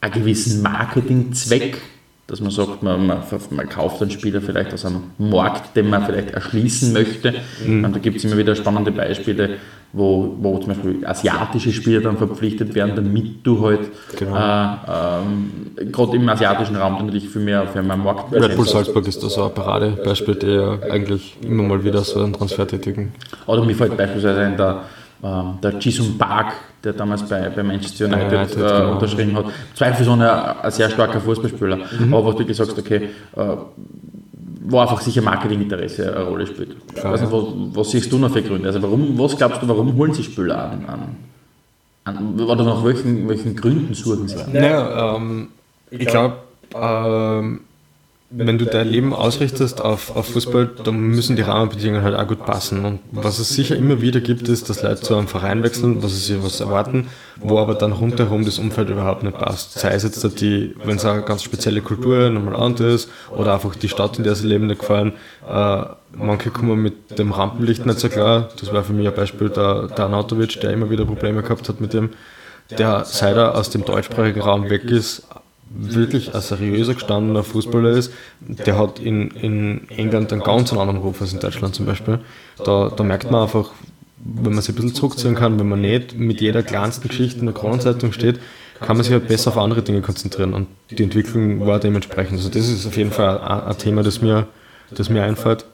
einen 0.00 0.12
gewissen 0.12 0.62
Marketingzweck, 0.62 1.80
dass 2.28 2.40
man 2.40 2.50
sagt, 2.50 2.82
man, 2.82 3.06
man, 3.06 3.22
man 3.50 3.68
kauft 3.68 4.02
einen 4.02 4.10
Spieler 4.10 4.40
vielleicht 4.40 4.74
aus 4.74 4.84
einem 4.84 5.04
Markt, 5.18 5.76
den 5.76 5.88
man 5.88 6.04
vielleicht 6.04 6.30
erschließen 6.30 6.92
möchte. 6.92 7.34
Und 7.64 7.92
da 7.92 7.98
gibt 8.00 8.16
es 8.16 8.24
immer 8.24 8.36
wieder 8.36 8.56
spannende 8.56 8.90
Beispiele, 8.90 9.50
wo, 9.92 10.34
wo 10.40 10.58
zum 10.58 10.68
Beispiel 10.68 11.06
asiatische 11.06 11.72
Spieler 11.72 12.00
dann 12.00 12.16
verpflichtet 12.18 12.74
werden, 12.74 12.96
damit 12.96 13.46
du 13.46 13.64
halt 13.64 13.80
Genau. 14.18 14.36
äh, 14.36 14.76
ähm, 14.88 15.92
gerade 15.92 16.16
im 16.16 16.28
asiatischen 16.28 16.76
Raum 16.76 16.96
dann 16.96 17.06
natürlich 17.06 17.28
viel 17.28 17.42
mehr 17.42 17.66
für 17.68 17.78
einen 17.78 18.02
Markt 18.02 18.32
Red 18.32 18.56
Bull 18.56 18.66
Salzburg 18.66 19.06
ist 19.06 19.22
da 19.22 19.28
so 19.28 19.44
ein 19.44 19.54
Paradebeispiel, 19.54 20.34
die 20.34 20.46
ja 20.48 20.78
eigentlich 20.90 21.36
immer 21.42 21.62
mal 21.62 21.84
wieder 21.84 22.02
so 22.02 22.20
einen 22.22 22.32
Transfer 22.32 22.66
tätigen. 22.66 23.14
Oder 23.46 23.64
mir 23.64 23.74
fällt 23.74 23.96
beispielsweise 23.96 24.40
ein, 24.40 24.56
der, 24.56 24.82
ähm, 25.22 25.58
der 25.62 25.78
Jisung 25.78 26.18
Park, 26.18 26.54
der 26.84 26.92
damals 26.92 27.28
bei, 27.28 27.48
bei 27.48 27.62
Manchester 27.62 28.06
United, 28.06 28.52
äh, 28.52 28.56
genau. 28.56 28.92
unterschrieben 28.92 29.36
hat. 29.36 29.46
Zweifelsohne 29.74 30.62
ein 30.62 30.70
sehr 30.70 30.90
starker 30.90 31.20
Fußballspieler. 31.20 31.76
Mhm. 31.76 32.14
Aber 32.14 32.26
was 32.26 32.34
du 32.34 32.38
wirklich 32.40 32.56
sagst, 32.56 32.78
okay, 32.78 33.10
äh, 33.36 33.56
wo 34.68 34.80
einfach 34.80 35.00
sicher 35.00 35.22
Marketinginteresse 35.22 36.14
eine 36.14 36.24
Rolle 36.24 36.46
spielt. 36.46 36.76
Weiß 37.02 37.20
nicht, 37.20 37.32
was, 37.32 37.44
was 37.72 37.90
siehst 37.90 38.10
du 38.10 38.18
noch 38.18 38.32
für 38.32 38.42
Gründe? 38.42 38.68
Also 38.68 38.82
warum, 38.82 39.16
was 39.18 39.36
glaubst 39.36 39.62
du, 39.62 39.68
warum 39.68 39.94
holen 39.96 40.12
sie 40.12 40.24
Spieler 40.24 40.70
an? 40.70 40.84
an, 40.86 41.16
an 42.04 42.40
oder 42.40 42.64
nach 42.64 42.84
welchen, 42.84 43.28
welchen 43.28 43.54
Gründen 43.54 43.94
suchen 43.94 44.28
sie? 44.28 44.42
Naja, 44.52 45.16
ähm, 45.16 45.48
ich 45.90 46.06
glaube, 46.06 46.38
ähm, 46.74 47.60
wenn 48.30 48.58
du 48.58 48.64
dein 48.64 48.88
Leben 48.88 49.14
ausrichtest 49.14 49.80
auf, 49.80 50.16
auf 50.16 50.32
Fußball, 50.32 50.68
dann 50.82 50.98
müssen 50.98 51.36
die 51.36 51.42
Rahmenbedingungen 51.42 52.02
halt 52.02 52.16
auch 52.16 52.26
gut 52.26 52.44
passen. 52.44 52.84
Und 52.84 53.00
was 53.12 53.38
es 53.38 53.50
sicher 53.50 53.76
immer 53.76 54.00
wieder 54.00 54.20
gibt, 54.20 54.48
ist, 54.48 54.68
dass 54.68 54.82
Leute 54.82 55.00
zu 55.00 55.14
einem 55.14 55.28
Verein 55.28 55.62
wechseln, 55.62 56.02
was 56.02 56.26
sie 56.26 56.42
was 56.42 56.60
erwarten, 56.60 57.06
wo 57.36 57.58
aber 57.60 57.76
dann 57.76 57.92
rundherum 57.92 58.44
das 58.44 58.58
Umfeld 58.58 58.90
überhaupt 58.90 59.22
nicht 59.22 59.38
passt. 59.38 59.78
Sei 59.78 59.90
es 59.90 60.02
jetzt, 60.02 60.40
die, 60.40 60.74
wenn 60.84 60.96
es 60.96 61.04
eine 61.04 61.22
ganz 61.22 61.44
spezielle 61.44 61.82
Kultur 61.82 62.28
nochmal 62.30 62.56
anders 62.56 63.04
ist 63.04 63.10
oder 63.30 63.54
einfach 63.54 63.76
die 63.76 63.88
Stadt, 63.88 64.18
in 64.18 64.24
der 64.24 64.34
sie 64.34 64.48
leben, 64.48 64.66
nicht 64.66 64.80
gefallen. 64.80 65.12
Äh, 65.48 65.84
manche 66.16 66.50
kommen 66.50 66.82
mit 66.82 67.18
dem 67.18 67.30
Rampenlicht 67.30 67.86
nicht 67.86 68.00
so 68.00 68.08
klar. 68.08 68.48
Das 68.58 68.72
war 68.72 68.82
für 68.82 68.92
mich 68.92 69.06
ein 69.06 69.14
Beispiel 69.14 69.50
der, 69.50 69.86
der 69.86 70.06
Anatovic, 70.06 70.60
der 70.60 70.72
immer 70.72 70.90
wieder 70.90 71.04
Probleme 71.04 71.42
gehabt 71.42 71.68
hat 71.68 71.80
mit 71.80 71.92
dem, 71.92 72.10
der 72.76 73.04
seit 73.04 73.36
er 73.36 73.54
aus 73.54 73.70
dem 73.70 73.84
deutschsprachigen 73.84 74.40
Raum 74.40 74.68
weg 74.68 74.84
ist, 74.84 75.28
wirklich 75.68 76.34
ein 76.34 76.40
seriöser 76.40 76.94
gestandener 76.94 77.42
Fußballer 77.42 77.90
ist, 77.90 78.12
der 78.40 78.78
hat 78.78 78.98
in, 78.98 79.30
in 79.30 79.88
England 79.90 80.32
einen 80.32 80.42
ganz 80.42 80.72
anderen 80.72 80.98
Ruf 80.98 81.20
als 81.20 81.32
in 81.32 81.40
Deutschland 81.40 81.74
zum 81.74 81.86
Beispiel. 81.86 82.20
Da, 82.64 82.90
da 82.94 83.04
merkt 83.04 83.30
man 83.30 83.42
einfach, 83.42 83.70
wenn 84.18 84.52
man 84.52 84.62
sich 84.62 84.70
ein 84.70 84.76
bisschen 84.76 84.94
zurückziehen 84.94 85.34
kann, 85.34 85.58
wenn 85.58 85.68
man 85.68 85.80
nicht 85.80 86.18
mit 86.18 86.40
jeder 86.40 86.62
kleinsten 86.62 87.08
Geschichte 87.08 87.40
in 87.40 87.46
der 87.46 87.54
Kronenzeitung 87.54 88.12
steht, 88.12 88.40
kann 88.80 88.96
man 88.96 89.04
sich 89.04 89.12
halt 89.12 89.28
besser 89.28 89.50
auf 89.50 89.58
andere 89.58 89.82
Dinge 89.82 90.02
konzentrieren 90.02 90.52
und 90.54 90.68
die 90.90 91.02
Entwicklung 91.02 91.66
war 91.66 91.80
dementsprechend. 91.80 92.38
Also 92.38 92.48
das 92.48 92.68
ist 92.68 92.86
auf 92.86 92.96
jeden 92.96 93.10
Fall 93.10 93.38
ein, 93.38 93.78
Thema, 93.78 94.02
das 94.02 94.20
mir, 94.20 94.46
das 94.94 95.08
mir 95.08 95.22
einfällt. 95.22 95.64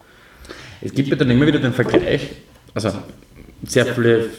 Es 0.81 0.93
gibt 0.93 1.09
ja 1.09 1.17
dann 1.17 1.31
immer 1.31 1.47
wieder 1.47 1.59
den 1.59 1.73
Vergleich, 1.73 2.29
also 2.75 2.93
sehr 3.65 3.87
viele 3.87 4.31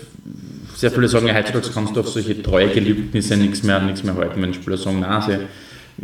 sehr 0.84 0.92
viele 0.92 1.08
sagen, 1.08 1.28
ja, 1.28 1.36
heutzutage 1.36 1.70
kannst 1.74 1.96
du 1.96 2.02
auf 2.02 2.10
solche 2.10 2.44
treue 2.44 2.68
Gelübnisse 2.68 3.38
nichts 3.38 3.64
mehr, 3.64 3.80
nichts 3.80 4.04
mehr 4.04 4.16
halten. 4.16 4.42
Wenn 4.42 4.54
Spieler 4.54 4.76
sagen, 4.76 5.00
nein, 5.00 5.22
sie, 5.22 5.38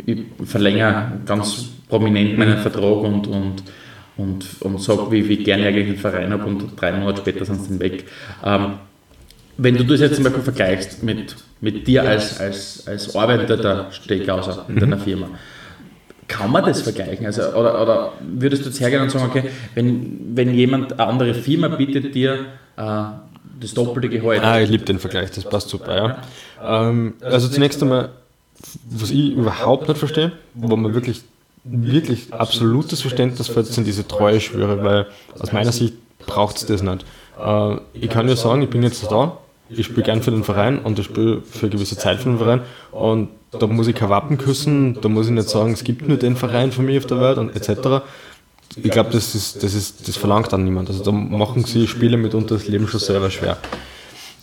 ich 0.06 0.22
verlängere 0.46 1.20
ganz 1.26 1.66
prominent 1.86 2.38
meinen 2.38 2.56
Vertrag 2.56 3.02
und, 3.02 3.26
und, 3.26 3.62
und, 4.16 4.46
und 4.60 4.80
sage, 4.80 5.10
wie, 5.10 5.28
wie 5.28 5.36
gerne 5.44 5.64
ich 5.64 5.68
eigentlich 5.68 5.88
einen 5.88 5.98
Verein 5.98 6.32
habe 6.32 6.44
und 6.46 6.80
drei 6.80 6.92
Monate 6.92 7.20
später 7.20 7.44
sind 7.44 7.62
sie 7.62 7.78
weg. 7.78 8.04
Ähm, 8.42 8.78
wenn 9.58 9.76
du 9.76 9.84
das 9.84 10.00
jetzt 10.00 10.14
zum 10.14 10.24
Beispiel 10.24 10.44
vergleichst 10.44 11.02
mit, 11.02 11.36
mit 11.60 11.86
dir 11.86 12.02
als, 12.02 12.40
als, 12.40 12.84
als 12.86 13.14
Arbeiter 13.14 13.58
der 13.58 13.92
Steakhauser 13.92 14.64
in 14.66 14.76
deiner 14.76 14.96
Firma, 14.96 15.28
kann 16.26 16.50
man 16.50 16.64
das 16.64 16.80
vergleichen? 16.80 17.26
Also, 17.26 17.42
oder, 17.50 17.82
oder 17.82 18.12
würdest 18.22 18.64
du 18.64 18.70
jetzt 18.70 18.80
hergehen 18.80 19.02
und 19.02 19.10
sagen, 19.10 19.26
okay, 19.28 19.44
wenn, 19.74 20.34
wenn 20.34 20.54
jemand 20.54 20.94
eine 20.94 21.06
andere 21.06 21.34
Firma 21.34 21.68
bietet 21.68 22.14
dir, 22.14 22.46
äh, 22.78 23.02
das 23.60 23.74
doppelte 23.74 24.08
Gehalt. 24.08 24.42
Ah, 24.42 24.60
ich 24.60 24.70
liebe 24.70 24.84
den 24.84 24.98
Vergleich, 24.98 25.30
das 25.30 25.44
passt 25.44 25.68
super, 25.68 25.96
ja. 25.96 26.88
Ähm, 26.88 27.14
also 27.20 27.48
zunächst 27.48 27.82
einmal, 27.82 28.10
was 28.90 29.10
ich 29.10 29.32
überhaupt 29.32 29.88
nicht 29.88 29.98
verstehe, 29.98 30.32
wo 30.54 30.76
man 30.76 30.94
wirklich, 30.94 31.22
wirklich 31.64 32.32
absolutes 32.32 33.02
Verständnis 33.02 33.48
fällt, 33.48 33.66
sind 33.66 33.86
diese 33.86 34.06
Treueschwüre, 34.06 34.82
weil 34.82 35.06
aus 35.38 35.52
meiner 35.52 35.72
Sicht 35.72 35.94
braucht 36.26 36.56
es 36.56 36.66
das 36.66 36.82
nicht. 36.82 37.04
Äh, 37.38 37.76
ich 37.94 38.10
kann 38.10 38.28
ja 38.28 38.36
sagen, 38.36 38.62
ich 38.62 38.70
bin 38.70 38.82
jetzt 38.82 39.10
da, 39.10 39.38
ich 39.68 39.86
spiele 39.86 40.02
gern 40.02 40.22
für 40.22 40.30
den 40.30 40.42
Verein 40.42 40.80
und 40.80 40.98
ich 40.98 41.04
spiele 41.04 41.42
für 41.42 41.66
eine 41.66 41.70
gewisse 41.70 41.96
Zeit 41.96 42.18
für 42.18 42.30
den 42.30 42.38
Verein 42.38 42.62
und 42.90 43.28
da 43.52 43.66
muss 43.66 43.88
ich 43.88 43.94
kein 43.94 44.08
Wappen 44.10 44.38
küssen, 44.38 44.98
da 45.00 45.08
muss 45.08 45.26
ich 45.26 45.32
nicht 45.32 45.48
sagen, 45.48 45.72
es 45.72 45.84
gibt 45.84 46.06
nur 46.06 46.16
den 46.16 46.36
Verein 46.36 46.72
für 46.72 46.82
mich 46.82 46.98
auf 46.98 47.06
der 47.06 47.20
Welt 47.20 47.38
und 47.38 47.54
etc 47.54 48.02
ich 48.76 48.90
glaube, 48.90 49.10
das, 49.10 49.34
ist, 49.34 49.62
das, 49.62 49.74
ist, 49.74 50.06
das 50.06 50.16
verlangt 50.16 50.52
dann 50.52 50.64
niemand. 50.64 50.88
Also 50.88 51.02
da 51.02 51.10
machen 51.12 51.64
sie 51.64 51.86
Spiele 51.86 52.16
mitunter 52.16 52.54
das 52.54 52.68
Leben 52.68 52.86
schon 52.86 53.00
selber 53.00 53.30
schwer. 53.30 53.58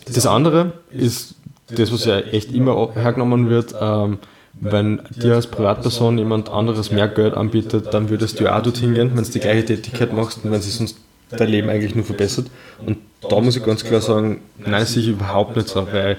Das 0.06 0.26
andere 0.26 0.74
ist 0.92 1.36
das, 1.70 1.92
was 1.92 2.06
ja 2.06 2.20
echt 2.20 2.52
immer 2.54 2.94
hergenommen 2.94 3.50
wird, 3.50 3.76
ähm, 3.80 4.20
wenn 4.60 5.02
dir 5.16 5.36
als 5.36 5.48
Privatperson 5.48 6.18
jemand 6.18 6.50
anderes 6.50 6.92
mehr 6.92 7.08
Geld 7.08 7.36
anbietet, 7.36 7.94
dann 7.94 8.10
würdest 8.10 8.40
du 8.40 8.46
ja 8.46 8.58
auch 8.58 8.64
dorthin 8.64 8.94
gehen, 8.96 9.12
wenn 9.14 9.24
du 9.24 9.30
die 9.30 9.40
gleiche 9.40 9.66
Tätigkeit 9.66 10.14
machst 10.14 10.44
und 10.44 10.52
wenn 10.52 10.62
sie 10.62 10.72
sonst 10.72 10.98
dein 11.30 11.50
Leben 11.50 11.70
eigentlich 11.70 11.94
nur 11.94 12.06
verbessert. 12.06 12.48
Und 12.86 12.98
da 13.30 13.40
muss 13.40 13.56
ich 13.56 13.64
ganz 13.64 13.84
klar 13.84 14.02
sagen, 14.02 14.42
nein, 14.58 14.86
sehe 14.86 15.04
ich 15.04 15.10
überhaupt 15.10 15.56
nicht 15.56 15.68
so, 15.68 15.88
weil 15.92 16.18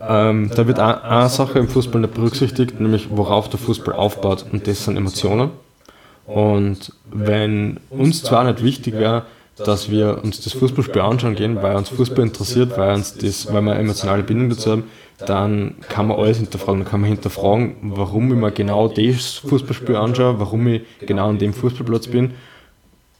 ähm, 0.00 0.50
da 0.54 0.66
wird 0.66 0.78
eine 0.78 1.28
Sache 1.28 1.58
im 1.58 1.68
Fußball 1.68 2.00
nicht 2.00 2.14
berücksichtigt, 2.14 2.80
nämlich 2.80 3.08
worauf 3.10 3.48
der 3.50 3.58
Fußball 3.58 3.94
aufbaut 3.94 4.46
und 4.50 4.66
das 4.66 4.84
sind 4.84 4.96
Emotionen. 4.96 5.50
Und 6.28 6.92
wenn 7.10 7.80
uns 7.88 8.22
zwar 8.22 8.44
nicht 8.44 8.62
wichtig 8.62 8.94
wäre, 8.94 9.24
dass 9.56 9.90
wir 9.90 10.22
uns 10.22 10.42
das 10.42 10.52
Fußballspiel 10.52 11.00
anschauen 11.00 11.34
gehen, 11.34 11.62
weil 11.62 11.74
uns 11.74 11.88
Fußball 11.88 12.24
interessiert, 12.24 12.76
weil, 12.76 12.94
uns 12.94 13.16
das, 13.16 13.46
weil 13.46 13.62
wir 13.62 13.72
eine 13.72 13.80
emotionale 13.80 14.22
Bindung 14.22 14.50
dazu 14.50 14.72
haben, 14.72 14.84
dann 15.26 15.76
kann 15.88 16.06
man 16.06 16.18
alles 16.18 16.36
hinterfragen. 16.36 16.82
Dann 16.82 16.90
kann 16.90 17.00
man 17.00 17.08
hinterfragen, 17.08 17.76
warum 17.80 18.30
ich 18.30 18.38
mir 18.38 18.52
genau 18.52 18.88
das 18.88 19.36
Fußballspiel 19.36 19.96
anschaue, 19.96 20.38
warum 20.38 20.66
ich 20.68 20.82
genau 21.00 21.30
an 21.30 21.38
dem 21.38 21.54
Fußballplatz 21.54 22.08
bin. 22.08 22.34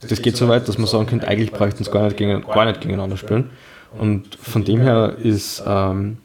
Das 0.07 0.21
geht 0.21 0.37
so 0.37 0.47
weit, 0.47 0.69
dass 0.69 0.77
man 0.77 0.87
sagen 0.87 1.07
könnte, 1.07 1.27
eigentlich 1.27 1.51
bräuchten 1.51 1.83
nicht, 1.83 2.17
gegen, 2.17 2.43
gar 2.43 2.67
nicht 2.67 2.83
gegeneinander 2.83 3.17
spielen. 3.17 3.51
Und 3.99 4.37
von 4.37 4.65
dem 4.65 4.83
her 4.83 5.17
ist 5.21 5.63
ähm, 5.67 6.19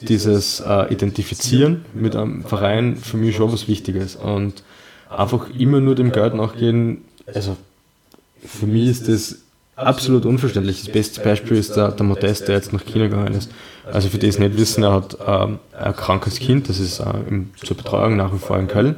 dieses 0.00 0.60
äh, 0.60 0.92
Identifizieren 0.92 1.84
mit 1.92 2.14
einem 2.14 2.44
Verein 2.44 2.96
für 2.96 3.16
mich 3.16 3.34
schon 3.34 3.52
was 3.52 3.66
Wichtiges. 3.66 4.14
Und 4.14 4.62
einfach 5.08 5.50
immer 5.58 5.80
nur 5.80 5.94
dem 5.94 6.12
Geld 6.12 6.34
nachgehen, 6.34 7.04
also 7.32 7.56
für 8.44 8.66
mich 8.66 8.88
ist 8.88 9.08
das 9.08 9.38
absolut 9.76 10.26
unverständlich. 10.26 10.82
Das 10.82 10.92
beste 10.92 11.20
Beispiel 11.20 11.56
ist 11.56 11.76
der, 11.76 11.92
der 11.92 12.04
Modest, 12.04 12.48
der 12.48 12.56
jetzt 12.56 12.72
nach 12.72 12.84
China 12.84 13.06
gegangen 13.06 13.34
ist. 13.34 13.50
Also 13.90 14.08
für 14.08 14.18
die 14.18 14.26
es 14.26 14.38
nicht 14.38 14.56
wissen, 14.56 14.82
er 14.82 14.92
hat 14.92 15.16
ähm, 15.26 15.58
ein 15.78 15.96
krankes 15.96 16.38
Kind, 16.38 16.68
das 16.68 16.78
ist 16.78 17.00
äh, 17.00 17.04
zur 17.56 17.76
Betreuung 17.76 18.16
nach 18.16 18.32
wie 18.32 18.38
vor 18.38 18.58
in 18.58 18.68
Köln. 18.68 18.96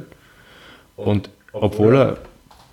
Und 0.95 1.29
obwohl 1.53 1.95
er 1.95 2.17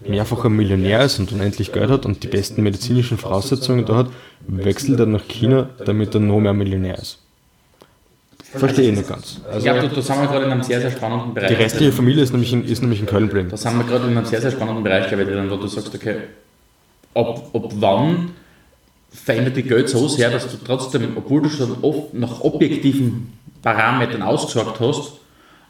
mehrfacher 0.01 0.49
Millionär 0.49 1.05
ist 1.05 1.19
und 1.19 1.33
unendlich 1.33 1.73
Geld 1.73 1.91
hat 1.91 2.07
und 2.07 2.23
die 2.23 2.29
besten 2.29 2.63
medizinischen 2.63 3.19
Voraussetzungen 3.19 3.85
da 3.85 3.97
hat, 3.97 4.09
wechselt 4.47 5.01
er 5.01 5.07
nach 5.07 5.27
China, 5.27 5.69
damit 5.85 6.15
er 6.15 6.21
noch 6.21 6.41
mehr 6.41 6.55
Millionär 6.55 6.99
ist. 6.99 7.19
Verstehe 8.53 8.91
ich 8.91 8.97
nicht 8.97 9.09
ganz. 9.09 9.41
Also, 9.47 9.59
ich 9.59 9.65
glaube, 9.65 9.95
da 9.95 10.03
sind 10.03 10.21
wir 10.21 10.27
gerade 10.27 10.45
in 10.47 10.53
einem 10.53 10.63
sehr, 10.63 10.81
sehr 10.81 10.91
spannenden 10.91 11.35
Bereich. 11.35 11.49
Die 11.49 11.55
restliche 11.55 11.93
Familie 11.93 12.23
ist 12.23 12.33
nämlich 12.33 12.53
in, 12.53 12.65
ist 12.65 12.81
nämlich 12.81 13.01
in 13.01 13.07
Köln 13.07 13.29
geblieben. 13.29 13.49
Da 13.51 13.57
sind 13.59 13.77
wir 13.77 13.85
gerade 13.85 14.07
in 14.07 14.17
einem 14.17 14.25
sehr, 14.25 14.41
sehr 14.41 14.51
spannenden 14.51 14.83
Bereich, 14.83 15.09
glaube 15.09 15.25
ich, 15.25 15.51
wo 15.51 15.57
du 15.57 15.67
sagst, 15.67 15.95
okay, 15.95 16.17
ob, 17.13 17.51
ob 17.53 17.73
wann 17.81 18.31
verändert 19.11 19.57
die 19.57 19.63
Geld 19.63 19.89
so 19.89 20.09
sehr, 20.09 20.31
dass 20.31 20.51
du 20.51 20.57
trotzdem, 20.65 21.17
obwohl 21.17 21.43
du 21.43 21.51
schon 21.51 21.77
oft 21.83 22.15
nach 22.15 22.41
objektiven 22.41 23.33
Parametern 23.63 24.23
ausgesorgt 24.23 24.81
hast, 24.81 25.13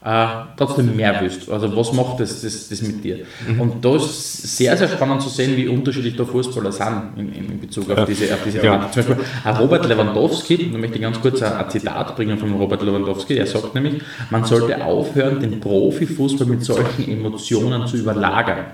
äh, 0.03 0.27
trotzdem 0.55 0.95
mehr 0.95 1.17
willst. 1.19 1.49
Also 1.49 1.75
was 1.75 1.91
macht 1.91 2.19
das, 2.19 2.41
das, 2.41 2.69
das 2.69 2.81
mit 2.81 3.03
dir? 3.03 3.25
Mhm. 3.47 3.59
Und 3.59 3.85
da 3.85 3.95
ist 3.95 4.57
sehr, 4.57 4.77
sehr 4.77 4.87
spannend 4.87 5.21
zu 5.21 5.29
sehen, 5.29 5.57
wie 5.57 5.67
unterschiedlich 5.67 6.15
da 6.15 6.23
Fußballer 6.23 6.71
sind 6.71 7.11
in, 7.17 7.33
in 7.33 7.59
Bezug 7.59 7.89
auf 7.91 7.97
ja. 7.97 8.05
diese, 8.05 8.33
auf 8.33 8.39
diese 8.45 8.63
ja. 8.63 8.89
Zum 8.91 9.03
Beispiel 9.03 9.25
Robert 9.59 9.85
Lewandowski, 9.87 10.71
da 10.71 10.77
möchte 10.77 10.95
ich 10.95 11.01
ganz 11.01 11.19
kurz 11.19 11.41
ein, 11.41 11.53
ein 11.53 11.69
Zitat 11.69 12.15
bringen 12.15 12.37
von 12.37 12.53
Robert 12.53 12.81
Lewandowski, 12.81 13.35
er 13.35 13.45
sagt 13.45 13.75
nämlich, 13.75 14.01
man 14.29 14.45
sollte 14.45 14.83
aufhören, 14.83 15.41
den 15.41 15.59
Profifußball 15.59 16.47
mit 16.47 16.63
solchen 16.63 17.11
Emotionen 17.11 17.85
zu 17.85 17.97
überlagern. 17.97 18.65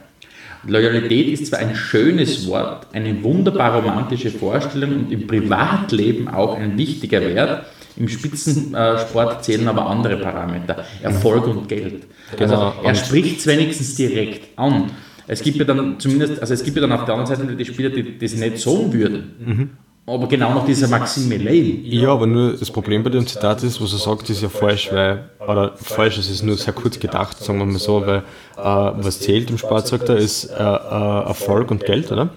Loyalität 0.67 1.27
ist 1.27 1.47
zwar 1.47 1.59
ein 1.59 1.75
schönes 1.75 2.47
Wort, 2.47 2.88
eine 2.93 3.23
wunderbar 3.23 3.75
romantische 3.75 4.31
Vorstellung 4.31 4.93
und 4.95 5.11
im 5.11 5.27
Privatleben 5.27 6.27
auch 6.27 6.57
ein 6.57 6.77
wichtiger 6.77 7.21
Wert, 7.21 7.65
im 7.97 8.08
Spitzensport 8.08 9.43
zählen 9.43 9.67
aber 9.67 9.88
andere 9.88 10.17
Parameter, 10.17 10.84
Erfolg 11.01 11.47
und 11.47 11.67
Geld. 11.67 12.03
Also 12.39 12.55
genau. 12.55 12.73
er 12.84 12.95
spricht 12.95 13.39
es 13.39 13.47
wenigstens 13.47 13.95
direkt 13.95 14.58
an. 14.58 14.91
Es 15.27 15.41
gibt 15.41 15.58
ja 15.58 15.65
dann 15.65 15.99
zumindest, 15.99 16.39
also 16.39 16.53
es 16.53 16.63
gibt 16.63 16.75
ja 16.77 16.81
dann 16.81 16.91
auf 16.91 17.05
der 17.05 17.15
anderen 17.15 17.36
Seite 17.36 17.55
die 17.55 17.65
Spieler, 17.65 17.89
die 17.89 18.17
das 18.17 18.36
nicht 18.36 18.60
so 18.60 18.91
würden. 18.93 19.34
Mhm. 19.39 19.69
Aber 20.08 20.27
genau 20.27 20.53
nach 20.53 20.65
dieser 20.65 20.88
Maxime 20.88 21.38
leben. 21.38 21.84
Ja, 21.84 22.10
aber 22.10 22.27
nur 22.27 22.55
das 22.55 22.69
Problem 22.69 23.01
bei 23.01 23.10
dem 23.10 23.25
Zitat 23.25 23.63
ist, 23.63 23.81
was 23.81 23.91
er 23.91 23.97
sagt, 23.97 24.29
ist 24.29 24.43
ja 24.43 24.49
falsch, 24.49 24.91
weil, 24.91 25.29
oder 25.39 25.73
falsch, 25.77 26.19
es 26.19 26.29
ist 26.29 26.43
nur 26.43 26.58
sehr 26.58 26.73
kurz 26.73 26.99
gedacht, 26.99 27.39
sagen 27.39 27.58
wir 27.58 27.65
mal 27.65 27.79
so, 27.79 28.05
weil 28.05 28.19
äh, 28.19 28.21
was 28.63 29.19
zählt 29.19 29.49
im 29.49 29.58
Sport, 29.58 29.88
sagt 29.88 30.10
er, 30.10 30.17
ist 30.17 30.45
äh, 30.45 30.53
äh, 30.58 31.23
Erfolg 31.25 31.71
und 31.71 31.86
Geld, 31.86 32.12
oder? 32.12 32.29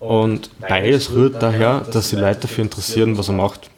Und 0.00 0.48
beides 0.60 1.12
rührt 1.12 1.42
daher, 1.42 1.80
dass 1.92 2.10
sich 2.10 2.18
Leute 2.18 2.42
dafür 2.42 2.64
interessieren, 2.64 3.18
was 3.18 3.28
er 3.28 3.34
macht. 3.34 3.68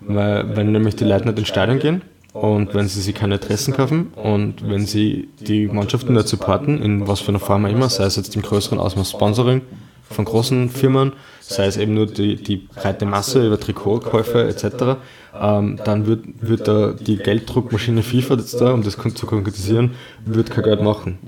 Weil, 0.00 0.56
wenn 0.56 0.72
nämlich 0.72 0.96
die 0.96 1.04
Leute 1.04 1.26
nicht 1.26 1.38
ins 1.38 1.48
Stadion 1.48 1.78
gehen 1.78 2.02
und 2.32 2.74
wenn 2.74 2.88
sie 2.88 3.00
sich 3.00 3.14
keine 3.14 3.38
Dressen 3.38 3.74
kaufen 3.74 4.08
und 4.14 4.68
wenn 4.68 4.86
sie 4.86 5.28
die 5.40 5.66
Mannschaften 5.66 6.12
nicht 6.12 6.28
supporten, 6.28 6.82
in 6.82 7.08
was 7.08 7.20
für 7.20 7.28
einer 7.28 7.38
Form 7.38 7.64
auch 7.64 7.70
immer, 7.70 7.88
sei 7.88 8.04
es 8.04 8.16
jetzt 8.16 8.36
im 8.36 8.42
größeren 8.42 8.78
Ausmaß 8.78 9.10
Sponsoring 9.10 9.62
von 10.10 10.24
großen 10.24 10.68
Firmen, 10.68 11.12
sei 11.40 11.66
es 11.66 11.76
eben 11.76 11.94
nur 11.94 12.06
die, 12.06 12.36
die 12.36 12.56
breite 12.56 13.06
Masse 13.06 13.46
über 13.46 13.58
Trikotkäufe 13.58 14.46
etc., 14.46 14.98
ähm, 15.38 15.78
dann 15.84 16.06
wird, 16.06 16.24
wird 16.40 16.68
da 16.68 16.92
die 16.92 17.16
Gelddruckmaschine 17.16 18.02
FIFA 18.02 18.34
jetzt 18.34 18.60
da, 18.60 18.72
um 18.72 18.82
das 18.82 18.96
zu 19.14 19.26
konkretisieren, 19.26 19.92
wird 20.24 20.50
kein 20.50 20.64
Geld 20.64 20.82
machen. 20.82 21.18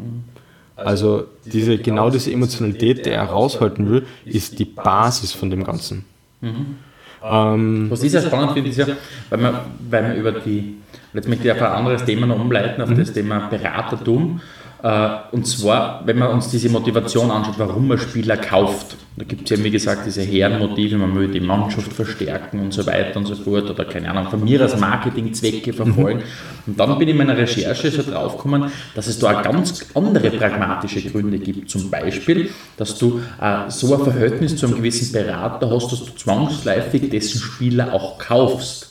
Also 0.76 1.24
diese, 1.44 1.76
genau 1.78 2.08
diese 2.08 2.32
Emotionalität, 2.32 3.04
die 3.04 3.10
er 3.10 3.24
raushalten 3.24 3.90
will, 3.90 4.06
ist 4.24 4.58
die 4.58 4.64
Basis 4.64 5.32
von 5.32 5.50
dem 5.50 5.64
Ganzen. 5.64 6.04
Mhm. 6.40 6.76
Ähm, 7.22 7.86
Was 7.90 8.02
ich 8.02 8.12
sehr 8.12 8.22
spannend 8.22 8.52
finde, 8.52 8.70
ist 8.70 8.76
ja, 8.76 8.86
weil 9.30 9.38
man, 9.38 9.54
weil 9.90 10.02
man 10.02 10.16
über 10.16 10.32
die, 10.32 10.76
jetzt 11.12 11.28
möchte 11.28 11.46
ich 11.46 11.52
auf 11.52 11.62
ein 11.62 11.72
anderes 11.72 12.04
Thema 12.04 12.26
noch 12.26 12.38
umleiten, 12.40 12.80
auf 12.82 12.90
mhm. 12.90 12.98
das 12.98 13.12
Thema 13.12 13.48
Beratertum. 13.48 14.40
Äh, 14.82 15.08
und 15.32 15.46
zwar, 15.46 16.02
wenn 16.04 16.18
man 16.18 16.30
uns 16.30 16.48
diese 16.50 16.68
Motivation 16.68 17.30
anschaut, 17.30 17.58
warum 17.58 17.88
man 17.88 17.98
Spieler 17.98 18.36
kauft. 18.36 18.96
Da 19.16 19.24
gibt 19.24 19.50
es 19.50 19.58
ja, 19.58 19.64
wie 19.64 19.70
gesagt, 19.70 20.06
diese 20.06 20.22
Herrenmotive, 20.22 20.96
man 20.96 21.14
will 21.16 21.26
die 21.26 21.40
Mannschaft 21.40 21.92
verstärken 21.92 22.60
und 22.60 22.72
so 22.72 22.86
weiter 22.86 23.18
und 23.18 23.26
so 23.26 23.34
fort 23.34 23.68
oder 23.68 23.84
keine 23.84 24.08
Ahnung, 24.10 24.30
von 24.30 24.44
mir 24.44 24.64
aus 24.64 24.78
Marketingzwecke 24.78 25.72
verfolgen. 25.72 26.22
Und 26.66 26.78
dann 26.78 26.96
bin 26.98 27.08
ich 27.08 27.12
in 27.12 27.18
meiner 27.18 27.36
Recherche 27.36 27.90
so 27.90 28.02
draufgekommen, 28.02 28.70
dass 28.94 29.08
es 29.08 29.18
da 29.18 29.42
ganz 29.42 29.86
andere 29.94 30.30
pragmatische 30.30 31.02
Gründe 31.10 31.38
gibt. 31.38 31.68
Zum 31.68 31.90
Beispiel, 31.90 32.50
dass 32.76 32.96
du 32.96 33.20
äh, 33.40 33.68
so 33.68 33.92
ein 33.96 34.04
Verhältnis 34.04 34.56
zu 34.56 34.66
einem 34.66 34.76
gewissen 34.76 35.12
Berater 35.12 35.68
hast, 35.68 35.90
dass 35.90 36.04
du 36.04 36.12
zwangsläufig 36.14 37.10
dessen 37.10 37.40
Spieler 37.40 37.92
auch 37.92 38.18
kaufst. 38.18 38.87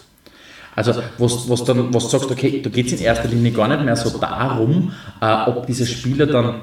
Also, 0.78 0.94
was, 1.18 1.50
was 1.50 1.64
dann, 1.64 1.92
was 1.92 2.04
du 2.04 2.10
sagst, 2.10 2.30
okay, 2.30 2.62
da 2.64 2.70
geht 2.70 2.86
es 2.86 2.94
in 2.94 3.00
erster 3.00 3.28
Linie 3.28 3.52
gar 3.52 3.68
nicht 3.68 3.84
mehr 3.84 3.96
so 3.96 4.16
darum, 4.20 4.92
äh, 5.20 5.50
ob 5.50 5.66
dieser 5.66 5.88
Spieler 5.88 6.28
dann 6.28 6.62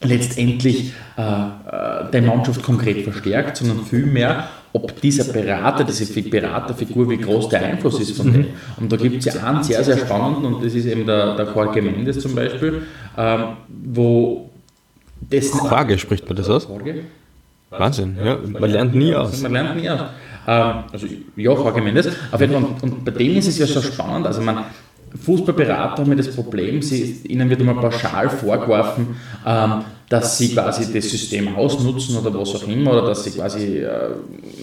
letztendlich 0.00 0.92
äh, 1.16 1.22
äh, 1.22 2.10
die 2.12 2.20
Mannschaft 2.20 2.62
konkret 2.62 3.02
verstärkt, 3.02 3.56
sondern 3.56 3.84
vielmehr, 3.84 4.48
ob 4.72 5.00
dieser 5.00 5.32
Berater, 5.32 5.82
diese 5.82 6.06
Beraterfigur, 6.22 7.10
wie 7.10 7.16
groß 7.16 7.48
der 7.48 7.64
Einfluss 7.64 7.98
ist 7.98 8.16
von 8.16 8.32
dem. 8.32 8.46
Und 8.76 8.92
da 8.92 8.96
gibt 8.96 9.26
es 9.26 9.34
ja 9.34 9.42
einen 9.42 9.64
sehr, 9.64 9.82
sehr 9.82 9.98
spannenden, 9.98 10.54
und 10.54 10.64
das 10.64 10.74
ist 10.74 10.86
eben 10.86 11.04
der, 11.04 11.34
der 11.34 11.52
Jorge 11.52 11.82
Mendes 11.82 12.20
zum 12.20 12.36
Beispiel, 12.36 12.82
ähm, 13.16 13.40
wo 13.66 14.50
dessen... 15.20 15.58
Jorge 15.68 15.98
spricht 15.98 16.28
man 16.28 16.36
das 16.36 16.48
aus? 16.48 16.68
Jorge? 16.68 17.02
Wahnsinn, 17.70 18.16
ja, 18.24 18.38
man 18.46 18.70
lernt 18.70 18.94
nie 18.94 19.16
aus. 19.16 19.42
Man 19.42 19.52
lernt 19.52 19.76
nie 19.76 19.90
aus. 19.90 20.00
Ähm, 20.48 20.84
also 20.90 21.06
ja, 21.36 21.52
Jorge 21.52 21.82
Mendes. 21.82 22.08
Auf 22.32 22.40
jeden 22.40 22.54
Fall, 22.54 22.64
und, 22.64 22.82
und 22.82 23.04
bei 23.04 23.10
denen 23.10 23.36
ist 23.36 23.48
es 23.48 23.58
ja 23.58 23.66
so 23.66 23.82
spannend, 23.82 24.26
also 24.26 24.40
man, 24.40 24.64
Fußballberater 25.22 26.02
haben 26.02 26.10
ja 26.10 26.16
das 26.16 26.34
Problem, 26.34 26.82
sie, 26.82 27.20
ihnen 27.28 27.48
wird 27.48 27.60
immer 27.60 27.74
pauschal 27.74 28.28
vorgeworfen, 28.28 29.16
ähm, 29.46 29.84
dass 30.08 30.38
sie 30.38 30.54
quasi 30.54 30.92
das 30.92 31.10
System 31.10 31.54
ausnutzen 31.54 32.16
oder 32.16 32.32
was 32.32 32.54
auch 32.54 32.66
immer, 32.66 32.92
oder 32.92 33.06
dass 33.08 33.24
sie 33.24 33.30
quasi 33.30 33.78
äh, 33.78 33.90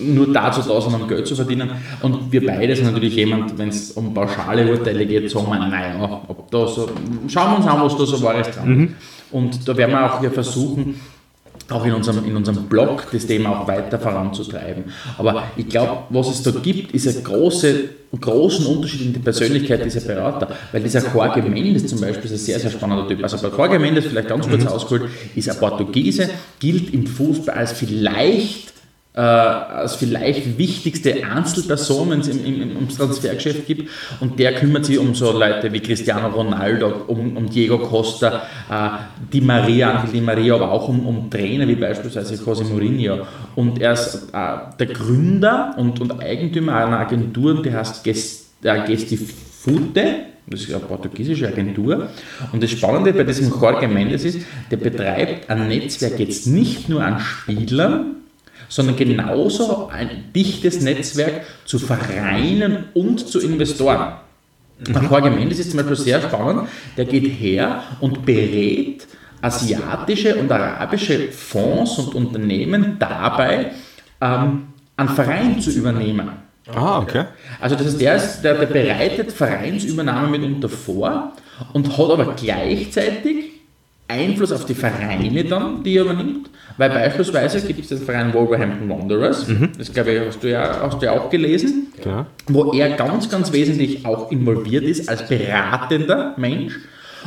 nur 0.02 0.32
dazu 0.34 0.62
da 0.68 0.82
sind, 0.82 0.94
um 0.96 1.08
Geld 1.08 1.28
zu 1.28 1.36
verdienen. 1.36 1.70
Und 2.02 2.32
wir 2.32 2.46
beide 2.46 2.76
sind 2.76 2.86
natürlich 2.86 3.16
jemand, 3.16 3.56
wenn 3.58 3.70
es 3.70 3.92
um 3.92 4.14
pauschale 4.14 4.72
Urteile 4.72 5.06
geht, 5.06 5.30
sagen 5.30 5.48
wir, 5.50 5.60
naja, 5.60 6.22
ob 6.28 6.50
da 6.50 6.68
so, 6.68 6.90
schauen 7.28 7.52
wir 7.52 7.58
uns 7.58 7.68
an, 7.68 7.82
was 7.82 7.98
da 7.98 8.06
so 8.06 8.22
Wahres 8.24 8.50
dran 8.52 8.72
ist. 8.72 8.78
Mhm. 8.78 8.96
Und 9.32 9.68
da 9.68 9.78
werden 9.78 9.92
wir 9.92 10.06
auch 10.06 10.20
hier 10.20 10.32
versuchen, 10.32 11.00
auch 11.70 11.86
in 11.86 11.94
unserem, 11.94 12.26
in 12.26 12.36
unserem 12.36 12.66
Blog 12.66 13.08
das 13.12 13.26
Thema 13.26 13.60
auch 13.60 13.68
weiter 13.68 14.00
voranzutreiben. 14.00 14.86
Aber 15.18 15.44
ich 15.58 15.68
glaube, 15.68 16.04
was 16.10 16.30
es 16.30 16.44
da 16.44 16.52
gibt, 16.52 16.92
ist 16.94 17.08
ein 17.08 17.24
große, 17.24 17.90
großen 18.20 18.66
Unterschied 18.68 19.02
in 19.02 19.14
der 19.14 19.22
Persönlichkeit 19.22 19.84
dieser 19.84 20.02
Berater. 20.02 20.50
Weil 20.72 20.84
dieser 20.84 21.02
Jorge 21.12 21.42
Mendes 21.42 21.88
zum 21.88 22.00
Beispiel 22.00 22.26
ist 22.26 22.32
ein 22.34 22.38
sehr, 22.38 22.60
sehr 22.60 22.72
spannender 22.72 23.08
Typ. 23.08 23.24
Also 23.24 23.38
bei 23.38 23.56
Jorge 23.56 23.80
Mendes, 23.80 24.06
vielleicht 24.06 24.28
ganz 24.28 24.48
kurz 24.48 24.62
mhm. 24.62 24.68
ausgeholt, 24.68 25.10
ist 25.36 25.50
ein 25.50 25.58
Portugiese, 25.58 26.30
gilt 26.60 26.94
im 26.94 27.08
Fußball 27.08 27.56
als 27.56 27.72
vielleicht 27.72 28.75
äh, 29.16 29.22
als 29.22 29.96
vielleicht 29.96 30.58
wichtigste 30.58 31.24
Einzelperson, 31.26 32.10
wenn 32.10 32.20
es 32.20 32.28
im, 32.28 32.44
im, 32.44 32.76
ums 32.76 32.98
Transfergeschäft 32.98 33.66
gibt. 33.66 33.90
Und 34.20 34.40
der 34.40 34.56
kümmert 34.56 34.86
sich 34.86 35.00
um 35.00 35.16
so 35.16 35.32
Leute 35.32 35.72
wie 35.72 35.80
Cristiano 35.80 36.28
Ronaldo, 36.28 37.06
um, 37.08 37.38
um 37.38 37.50
Diego 37.50 37.78
Costa, 37.80 38.44
äh, 38.70 38.90
Di 39.32 39.40
Maria, 39.40 40.06
Di 40.12 40.20
Maria, 40.20 40.56
aber 40.56 40.72
auch 40.72 40.90
um, 40.90 41.06
um 41.08 41.30
Trainer 41.30 41.68
wie 41.68 41.76
beispielsweise 41.76 42.36
José 42.36 42.66
Mourinho. 42.66 43.26
Und 43.56 43.82
er 43.82 43.94
ist 43.94 44.28
äh, 44.34 44.58
der 44.80 44.88
Gründer 44.88 45.76
und, 45.78 46.02
und 46.02 46.22
Eigentümer 46.22 46.76
einer 46.76 47.00
Agentur, 47.00 47.62
die 47.62 47.72
heißt 47.72 48.04
Gest, 48.04 48.50
äh, 48.64 48.86
Gestifute. 48.86 50.16
Das 50.48 50.62
ist 50.62 50.70
eine 50.70 50.80
portugiesische 50.80 51.48
Agentur. 51.48 52.10
Und 52.52 52.62
das 52.62 52.70
Spannende 52.70 53.14
bei 53.14 53.24
diesem 53.24 53.50
Jorge 53.50 53.88
Mendes 53.88 54.26
ist, 54.26 54.42
der 54.70 54.78
betreibt 54.78 55.50
ein 55.50 55.70
Netzwerk 55.70 56.20
jetzt 56.20 56.46
nicht 56.46 56.88
nur 56.88 57.04
an 57.04 57.20
Spielern, 57.20 58.18
sondern 58.68 58.96
genauso 58.96 59.88
ein 59.88 60.32
dichtes 60.36 60.82
Netzwerk 60.82 61.46
zu 61.66 61.80
Vereinen 61.80 62.86
und 62.94 63.28
zu 63.28 63.40
Investoren. 63.40 64.14
Mhm. 64.80 65.08
Jorge 65.10 65.32
Mendes 65.32 65.60
ist 65.60 65.72
zum 65.72 65.78
Beispiel 65.78 65.96
sehr 65.96 66.22
spannend, 66.22 66.68
der 66.98 67.06
geht 67.06 67.26
her 67.26 67.84
und 68.02 68.26
berät 68.26 69.08
asiatische 69.42 70.36
und 70.36 70.52
arabische 70.52 71.32
Fonds 71.32 72.00
und 72.00 72.16
Unternehmen 72.16 72.98
dabei, 73.00 73.72
ähm, 74.20 74.68
einen 74.98 75.10
Verein 75.10 75.60
zu 75.62 75.72
übernehmen. 75.72 76.30
Ah, 76.74 77.00
okay. 77.00 77.26
Also 77.62 77.76
das 77.76 77.88
heißt, 77.88 78.02
der, 78.02 78.16
ist, 78.16 78.42
der, 78.42 78.56
der 78.56 78.66
bereitet 78.66 79.32
Vereinsübernahme 79.32 80.38
mitunter 80.38 80.70
vor 80.70 81.34
und 81.74 81.98
hat 81.98 82.10
aber 82.10 82.34
gleichzeitig 82.34 83.55
Einfluss 84.08 84.52
auf 84.52 84.66
die 84.66 84.76
Vereine 84.76 85.44
dann, 85.46 85.84
die 85.84 85.98
er 85.98 86.04
übernimmt, 86.04 86.50
weil 86.78 86.90
beispielsweise 86.90 87.62
gibt 87.66 87.80
es 87.80 87.88
den 87.88 87.98
Verein 88.00 88.34
Wolverhampton 88.34 88.90
Wanderers, 88.90 89.48
mhm. 89.48 89.72
das 89.78 89.92
glaube 89.92 90.14
ich, 90.14 90.28
hast 90.28 90.44
du, 90.44 90.50
ja, 90.50 90.82
hast 90.82 91.02
du 91.02 91.06
ja 91.06 91.14
auch 91.14 91.30
gelesen, 91.30 91.88
ja. 92.04 92.28
wo 92.48 92.72
er 92.72 92.90
ganz, 92.92 93.30
ganz 93.30 93.52
wesentlich 93.52 94.06
auch 94.06 94.32
involviert 94.32 94.84
ist 94.84 95.10
als 95.10 95.28
beratender 95.28 96.34
Mensch 96.38 96.76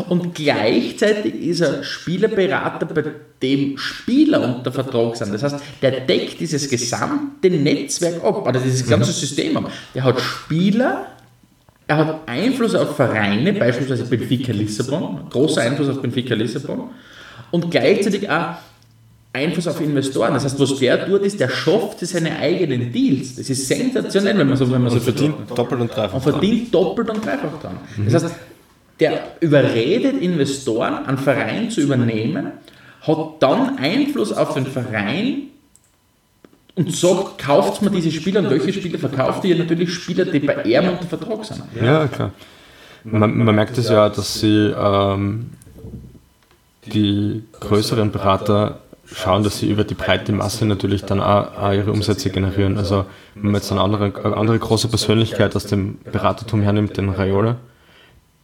und 0.07 0.35
gleichzeitig 0.35 1.35
ist 1.35 1.61
er 1.61 1.83
Spielerberater, 1.83 2.87
bei 2.87 3.05
dem 3.43 3.77
Spieler 3.79 4.43
unter 4.43 4.71
Vertrag 4.71 5.17
sind. 5.17 5.35
Das 5.35 5.43
heißt, 5.43 5.57
der 5.83 6.01
deckt 6.01 6.41
dieses 6.41 6.69
gesamte 6.69 7.51
Netzwerk 7.51 8.23
ab, 8.23 8.47
oder 8.47 8.61
dieses 8.61 8.89
ganze 8.89 9.11
mhm. 9.11 9.15
System 9.15 9.57
ab. 9.57 9.71
Der 9.95 10.05
hat 10.05 10.21
Spieler, 10.21 11.07
er 11.89 11.97
hat 11.97 12.21
Einfluss 12.27 12.75
auf 12.75 12.95
Vereine, 12.97 13.55
beispielsweise 13.55 14.05
Benfica 14.05 14.53
Lissabon, 14.53 15.23
großer 15.31 15.63
Einfluss 15.63 15.89
auf 15.89 16.03
Benfica 16.03 16.35
Lissabon 16.35 16.91
und 17.51 17.71
gleichzeitig 17.71 18.29
auch 18.31 18.57
Einfluss 19.33 19.67
auf 19.67 19.81
Investoren. 19.81 20.35
Das 20.35 20.45
heißt, 20.45 20.61
was 20.61 20.79
der 20.79 21.07
tut, 21.07 21.23
ist, 21.23 21.41
der 21.41 21.49
schafft 21.49 22.01
seine 22.01 22.39
eigenen 22.39 22.93
Deals. 22.93 23.37
Das 23.37 23.49
ist 23.49 23.67
sensationell, 23.67 24.37
wenn 24.37 24.49
man 24.49 24.57
so, 24.57 24.71
wenn 24.71 24.83
man 24.83 24.93
und 24.93 24.99
so 24.99 25.01
verdient 25.01 25.35
doppelt 25.55 25.81
und 25.81 25.97
dreifach. 25.97 26.15
Und 26.15 26.23
verdient 26.23 26.75
doppelt 26.75 27.09
und 27.09 27.25
dreifach 27.25 27.61
dran. 27.61 27.79
Mhm. 27.97 28.05
Das 28.05 28.23
heißt, 28.23 28.35
der 29.01 29.21
überredet 29.41 30.21
Investoren, 30.21 31.07
einen 31.07 31.19
Verein 31.19 31.71
zu 31.71 31.81
übernehmen, 31.81 32.53
hat 33.01 33.19
dann 33.41 33.79
Einfluss 33.79 34.33
auf 34.33 34.55
den 34.55 34.67
Verein 34.67 35.49
und 36.79 36.95
sagt, 36.95 37.39
kauft 37.39 37.83
mir 37.83 37.91
diese 37.91 38.13
Spieler 38.13 38.41
und 38.41 38.51
welche 38.51 38.73
Spieler 38.73 38.99
verkauft 38.99 39.45
ihr? 39.45 39.57
Natürlich 39.57 39.93
Spieler, 39.93 40.25
die 40.25 40.39
bei 40.39 40.63
ihm 40.63 40.89
unter 40.89 41.07
Vertrag 41.07 41.45
sind. 41.45 41.63
Ja, 41.81 42.07
klar. 42.07 42.31
Man, 43.03 43.37
man 43.37 43.55
merkt 43.55 43.77
es 43.79 43.89
ja, 43.89 44.09
dass 44.09 44.41
sie 44.41 44.73
ähm, 44.79 45.51
die 46.87 47.43
größeren 47.59 48.13
Berater 48.13 48.81
schauen, 49.13 49.43
dass 49.43 49.59
sie 49.59 49.69
über 49.69 49.83
die 49.83 49.95
breite 49.95 50.33
Masse 50.33 50.67
natürlich 50.67 51.05
dann 51.05 51.21
auch, 51.21 51.57
auch 51.57 51.73
ihre 51.73 51.91
Umsätze 51.91 52.31
generieren. 52.31 52.79
Also 52.79 53.07
wenn 53.35 53.51
man 53.51 53.55
jetzt 53.55 53.73
eine 53.73 53.81
andere, 53.81 54.13
eine 54.23 54.37
andere 54.37 54.59
große 54.59 54.89
Persönlichkeit 54.89 55.57
aus 55.57 55.67
dem 55.67 55.99
Beratertum 56.13 56.63
hernimmt, 56.63 56.97
den 56.97 57.09
Raiola, 57.09 57.57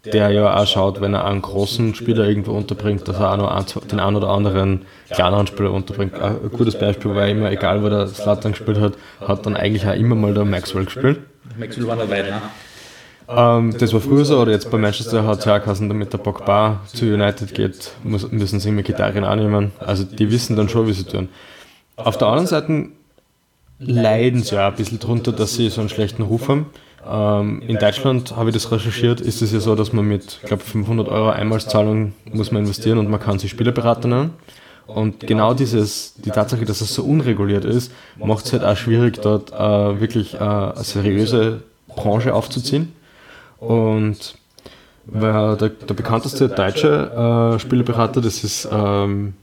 der 0.05 0.31
ja 0.31 0.57
auch 0.57 0.67
schaut, 0.67 1.01
wenn 1.01 1.15
er 1.15 1.25
einen 1.25 1.43
großen 1.43 1.95
Spieler 1.95 2.25
irgendwo 2.27 2.53
unterbringt, 2.53 3.09
dass 3.09 3.19
er 3.19 3.33
auch 3.33 3.37
noch 3.37 3.51
einen, 3.51 3.89
den 3.89 4.01
einen 4.01 4.17
oder 4.17 4.29
anderen 4.29 4.83
kleineren 5.11 5.47
Spieler 5.47 5.73
unterbringt. 5.73 6.15
Ein 6.15 6.51
gutes 6.51 6.79
Beispiel 6.79 7.15
war 7.15 7.27
immer, 7.27 7.51
egal 7.51 7.83
wo 7.83 7.89
der 7.89 8.07
Slatan 8.07 8.53
gespielt 8.53 8.81
hat, 8.81 8.95
hat 9.21 9.47
dann 9.47 9.57
eigentlich 9.57 9.87
auch 9.87 9.95
immer 9.95 10.15
mal 10.15 10.35
der 10.35 10.45
Maxwell 10.45 10.85
gespielt. 10.85 11.21
Maxwell 11.59 11.87
war 11.87 11.97
dabei, 11.97 12.23
ne? 12.23 12.43
Ähm, 13.27 13.75
das 13.79 13.93
war 13.93 14.01
früher 14.01 14.25
so, 14.25 14.39
oder 14.39 14.53
jetzt 14.53 14.71
bei 14.71 14.77
Manchester 14.77 15.25
hat 15.25 15.39
es 15.39 15.45
ja 15.47 15.59
geheißen, 15.59 15.89
damit 15.89 16.13
der 16.13 16.19
Pogba 16.19 16.81
zu 16.87 17.07
United 17.07 17.55
geht, 17.55 17.93
muss, 18.03 18.31
müssen 18.31 18.61
sie 18.61 18.69
immer 18.69 18.83
Gitarren 18.83 19.25
annehmen. 19.25 19.73
Also 19.79 20.05
die 20.05 20.31
wissen 20.31 20.57
dann 20.57 20.69
schon, 20.69 20.87
wie 20.87 20.93
sie 20.93 21.05
tun. 21.05 21.29
Auf 21.97 22.19
der 22.19 22.29
anderen 22.29 22.47
Seite 22.47 22.89
leiden 23.79 24.43
sie 24.43 24.57
ja 24.57 24.69
ein 24.69 24.75
bisschen 24.75 24.99
drunter, 24.99 25.33
dass 25.33 25.55
sie 25.55 25.71
so 25.71 25.81
einen 25.81 25.89
schlechten 25.89 26.23
Ruf 26.23 26.49
haben. 26.49 26.67
Ähm, 27.07 27.63
in 27.67 27.79
Deutschland 27.79 28.37
habe 28.37 28.51
ich 28.51 28.55
das 28.55 28.71
recherchiert, 28.71 29.21
ist 29.21 29.43
es 29.43 29.53
ja 29.53 29.61
so, 29.61 29.75
dass 29.75 29.93
man 29.93 30.07
mit, 30.07 30.39
ich 30.43 30.49
glaube, 30.49 30.63
500 30.63 31.09
Euro 31.09 31.31
Einmalszahlung 31.31 32.13
muss 32.33 32.51
man 32.51 32.63
investieren 32.63 32.99
und 32.99 33.11
man 33.11 33.21
kann 33.21 33.39
sich 33.39 33.51
Spielerberater 33.51 34.09
nennen. 34.09 34.31
Und 34.87 35.21
genau 35.21 35.55
dieses, 35.55 36.15
die 36.17 36.31
Tatsache, 36.31 36.65
dass 36.67 36.81
es 36.81 36.95
so 36.95 37.05
unreguliert 37.05 37.65
ist, 37.65 37.91
macht 38.17 38.45
es 38.45 38.53
halt 38.53 38.65
auch 38.65 38.77
schwierig, 38.77 39.19
dort 39.21 39.51
äh, 39.53 40.01
wirklich 40.01 40.35
äh, 40.35 40.39
eine 40.39 40.75
seriöse 40.77 41.63
Branche 41.89 42.35
aufzuziehen. 42.35 42.93
Und 43.59 44.35
der, 45.07 45.57
der 45.57 45.95
bekannteste 45.95 46.49
deutsche 46.49 47.55
äh, 47.57 47.59
Spielerberater, 47.59 48.21
das 48.21 48.45
ist 48.45 48.69
ähm, 48.71 49.35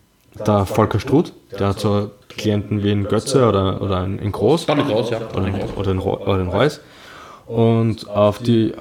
der 0.45 0.65
Volker 0.67 0.99
Struth, 0.99 1.33
der 1.57 1.69
hat 1.69 1.79
so 1.79 2.11
Klienten 2.29 2.83
wie 2.83 2.91
in 2.91 3.05
Götze 3.05 3.47
oder, 3.47 3.81
oder 3.81 4.03
in 4.05 4.31
Groß. 4.31 4.69
Oder 4.69 4.81
in 4.81 4.87
Groß, 4.87 5.09
ja. 5.09 5.19
Oder 5.35 5.47
in, 5.47 5.55
oder 5.75 5.91
in, 5.91 5.99
oder 5.99 6.39
in 6.39 6.47
Reus 6.47 6.81
und 7.51 8.09
auf 8.09 8.39
die 8.39 8.73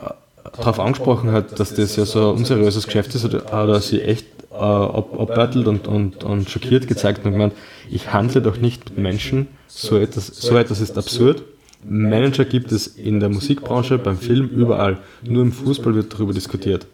darauf 0.57 0.79
angesprochen 0.79 1.33
hat, 1.33 1.59
dass 1.59 1.75
das 1.75 1.97
ja 1.97 2.05
so 2.05 2.31
ein 2.31 2.37
unseriöses 2.37 2.87
Geschäft 2.87 3.15
ist, 3.15 3.25
hat 3.25 3.53
er 3.53 3.81
sie 3.81 4.01
echt 4.01 4.27
äh, 4.53 4.55
abbettelt 4.55 5.67
und, 5.67 5.89
und, 5.89 6.23
und 6.23 6.49
schockiert 6.49 6.87
gezeigt 6.87 7.25
und 7.25 7.33
gemeint, 7.33 7.53
ich 7.91 8.13
handle 8.13 8.41
doch 8.41 8.59
nicht 8.59 8.91
mit 8.91 8.99
Menschen, 8.99 9.49
so 9.67 9.99
etwas, 9.99 10.29
so 10.29 10.57
etwas 10.57 10.81
ist 10.81 10.97
absurd. 10.97 11.43
Manager 11.83 12.45
gibt 12.45 12.71
es 12.73 12.87
in 12.87 13.21
der 13.21 13.29
Musikbranche, 13.29 13.99
beim 13.99 14.19
Film, 14.19 14.49
überall. 14.49 14.99
Nur 15.23 15.43
im 15.43 15.53
Fußball 15.53 15.95
wird 15.95 16.13
darüber 16.13 16.33
diskutiert. 16.33 16.87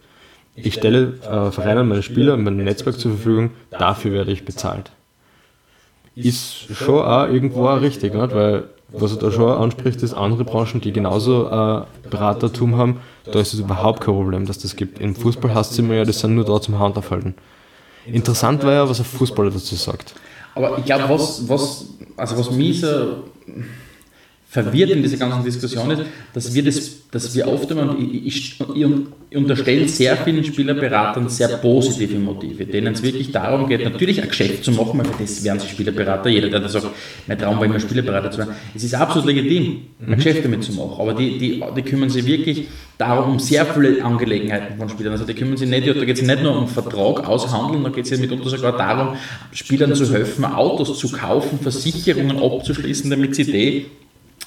ich 0.55 0.75
stelle 0.75 1.15
äh, 1.31 1.51
Vereinen 1.51 1.89
meine 1.89 2.03
Spieler 2.03 2.37
mein 2.39 2.57
Netzwerk 2.57 2.99
zur 2.99 3.13
Verfügung, 3.13 3.51
dafür 3.71 4.13
werde 4.13 4.33
ich 4.33 4.47
bezahlt. 4.47 4.93
Ist 6.15 6.75
schon 6.75 7.05
auch 7.05 7.29
irgendwo 7.29 7.67
auch 7.67 7.83
richtig, 7.83 8.15
nicht? 8.15 8.35
weil 8.35 8.65
was 8.89 9.13
er 9.13 9.19
da 9.19 9.31
schon 9.31 9.51
anspricht, 9.51 10.03
ist 10.03 10.15
andere 10.15 10.45
Branchen, 10.45 10.81
die 10.81 10.93
genauso 10.93 11.47
äh, 11.47 11.83
Beratertum 12.09 12.77
haben, 12.77 13.01
da 13.25 13.41
ist 13.41 13.53
es 13.53 13.61
überhaupt 13.61 14.01
kein 14.01 14.15
Problem, 14.15 14.47
dass 14.47 14.59
das 14.59 14.77
gibt. 14.77 15.01
Im 15.01 15.15
Fußball 15.17 15.55
heißt 15.55 15.73
es 15.73 15.79
immer 15.79 15.95
ja, 15.95 16.05
das 16.05 16.21
sind 16.21 16.35
nur 16.35 16.45
da 16.45 16.61
zum 16.61 16.79
Hand 16.79 16.97
aufhalten. 16.97 17.35
Interessant 18.07 18.63
war 18.63 18.73
ja, 18.73 18.89
was 18.89 19.01
ein 19.01 19.05
Fußballer 19.05 19.51
dazu 19.51 19.75
sagt. 19.75 20.15
Aber 20.55 20.79
ich 20.79 20.85
glaube, 20.85 21.09
was, 21.09 21.49
was, 21.49 21.87
also 22.17 22.39
was 22.39 22.51
mich 22.51 22.81
so 22.81 23.25
verwirrt 24.49 24.91
in 24.91 25.03
dieser 25.03 25.17
ganzen 25.17 25.45
Diskussion 25.45 25.91
ist, 25.91 26.03
dass 26.33 26.55
wir, 26.55 26.65
das, 26.65 27.11
dass 27.11 27.35
wir 27.35 27.49
oft 27.49 27.69
immer, 27.73 27.97
ich, 27.99 28.59
ich, 28.61 28.87
unterstelle 29.37 29.89
sehr 29.89 30.17
vielen 30.17 30.45
Spielerberatern 30.45 31.29
sehr 31.29 31.49
positive 31.49 32.17
Motive, 32.19 32.65
denen 32.65 32.95
es 32.95 33.03
wirklich 33.03 33.33
darum 33.33 33.69
geht, 33.69 33.83
natürlich 33.83 34.23
ein 34.23 34.29
Geschäft 34.29 34.65
zu 34.65 34.71
machen, 34.71 34.99
weil 34.99 35.07
das 35.19 35.43
werden 35.43 35.59
sie 35.59 35.69
Spielerberater, 35.69 36.31
jeder, 36.31 36.49
der 36.49 36.69
sagt, 36.69 36.87
mein 37.27 37.39
Traum 37.39 37.59
war 37.59 37.65
immer 37.65 37.81
Spielerberater 37.81 38.31
zu 38.31 38.39
werden. 38.39 38.55
Es 38.75 38.85
ist 38.85 38.95
absolut 38.95 39.27
legitim, 39.27 39.83
ein 40.01 40.11
mhm. 40.11 40.17
Geschäft 40.17 40.45
damit 40.45 40.63
zu 40.63 40.73
machen, 40.73 40.95
aber 40.97 41.13
die, 41.15 41.39
die, 41.39 41.63
die 41.77 41.83
kümmern 41.83 42.09
sich 42.09 42.25
wirklich 42.25 42.69
darum, 42.99 43.33
um 43.33 43.39
sehr 43.41 43.67
viele 43.67 44.03
Angelegenheiten 44.03 44.79
von 44.79 44.89
Spielern. 44.89 45.13
Also 45.13 45.27
die 45.27 45.35
kümmern 45.35 45.57
sich 45.57 45.69
nicht, 45.69 45.89
da 45.89 46.05
geht 46.05 46.17
es 46.17 46.23
nicht 46.23 46.43
nur 46.43 46.57
um 46.57 46.69
Vertrag 46.69 47.29
aushandeln, 47.29 47.83
da 47.83 47.91
geht 47.91 48.05
es 48.05 48.11
ja 48.13 48.19
mitunter 48.19 48.49
sogar 48.49 48.77
darum, 48.77 49.17
Spielern 49.53 49.93
zu 49.95 50.11
helfen, 50.13 50.45
Autos 50.45 50.97
zu 50.99 51.11
kaufen, 51.11 51.59
Versicherungen 51.61 52.39
abzuschließen, 52.39 53.11
damit 53.11 53.35
sie 53.35 53.45
die 53.45 53.87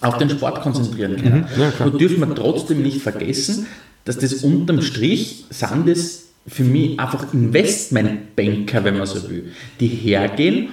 auf 0.02 0.18
den 0.18 0.30
Sport 0.30 0.62
konzentrieren 0.62 1.18
können. 1.18 1.48
Mhm. 1.56 1.62
Ja, 1.62 1.74
Nur 1.86 1.98
dürfen 1.98 2.20
wir 2.20 2.36
trotzdem 2.36 2.82
nicht 2.82 3.02
vergessen, 3.02 3.68
dass 4.06 4.18
das 4.18 4.34
unterm 4.36 4.82
Strich 4.82 5.46
sind 5.50 5.88
das 5.88 6.26
für 6.48 6.64
mich 6.64 7.00
einfach 7.00 7.34
Investmentbanker, 7.34 8.84
wenn 8.84 8.98
man 8.98 9.06
so 9.06 9.30
will, 9.30 9.52
die 9.80 9.88
hergehen 9.88 10.70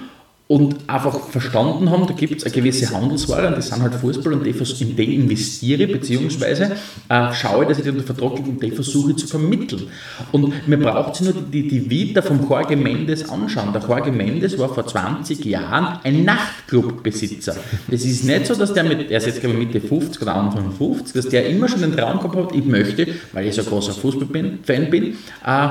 und 0.47 0.77
einfach 0.87 1.19
verstanden 1.27 1.91
haben, 1.91 2.07
da 2.07 2.13
gibt 2.13 2.37
es 2.37 2.45
eine 2.45 2.53
gewisse 2.53 2.89
Handelsware, 2.93 3.47
und 3.47 3.57
das 3.57 3.67
sind 3.67 3.81
halt 3.81 3.95
Fußball 3.95 4.31
und 4.31 4.47
in 4.47 4.95
die 4.95 5.15
investiere, 5.15 5.87
beziehungsweise 5.87 6.77
äh, 7.09 7.33
schaue, 7.33 7.65
dass 7.65 7.79
ich 7.79 7.87
unter 7.87 8.03
Vertrag 8.03 8.39
und 8.39 8.63
die 8.63 8.71
versuche 8.71 9.13
zu 9.17 9.27
vermitteln. 9.27 9.89
Und 10.31 10.67
mir 10.67 10.77
braucht 10.77 11.17
sich 11.17 11.25
nur 11.25 11.43
die, 11.43 11.67
die 11.67 11.89
Vita 11.89 12.21
vom 12.21 12.47
Jorge 12.47 12.77
Mendes 12.77 13.29
anschauen. 13.29 13.73
Der 13.73 13.81
Jorge 13.81 14.11
Mendes 14.11 14.57
war 14.57 14.73
vor 14.73 14.87
20 14.87 15.43
Jahren 15.43 15.99
ein 16.03 16.23
Nachtclubbesitzer. 16.23 17.57
Es 17.91 18.05
ist 18.05 18.23
nicht 18.23 18.45
so, 18.45 18.55
dass 18.55 18.73
der 18.73 18.85
mit, 18.85 19.11
er 19.11 19.17
ist 19.17 19.27
jetzt 19.27 19.41
glaube 19.41 19.57
ich 19.57 19.67
Mitte 19.67 19.85
50 19.85 20.21
oder 20.21 20.35
Anfang 20.35 20.71
50, 20.71 21.13
dass 21.13 21.27
der 21.27 21.49
immer 21.49 21.67
schon 21.67 21.81
den 21.81 21.95
Traum 21.95 22.19
gehabt 22.19 22.35
hat, 22.35 22.55
ich 22.55 22.63
möchte, 22.63 23.05
weil 23.33 23.47
ich 23.47 23.55
so 23.55 23.63
ein 23.63 23.67
großer 23.67 23.91
Fußballfan 23.91 24.89
bin, 24.89 25.17
äh, 25.45 25.67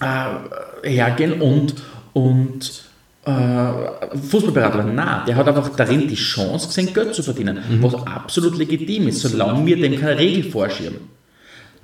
äh, 0.00 0.88
hergehen 0.88 1.42
und, 1.42 1.74
und 2.14 2.91
Fußballberater, 3.24 4.82
nein, 4.82 5.22
der 5.28 5.36
hat 5.36 5.46
einfach 5.46 5.68
darin 5.76 6.08
die 6.08 6.16
Chance 6.16 6.66
gesehen, 6.66 6.92
Geld 6.92 7.14
zu 7.14 7.22
verdienen, 7.22 7.58
mhm. 7.68 7.82
was 7.82 7.94
absolut 8.06 8.58
legitim 8.58 9.06
ist, 9.06 9.20
solange 9.20 9.64
wir 9.64 9.76
dem 9.76 10.00
keine 10.00 10.18
Regel 10.18 10.50
vorschieben. 10.50 10.96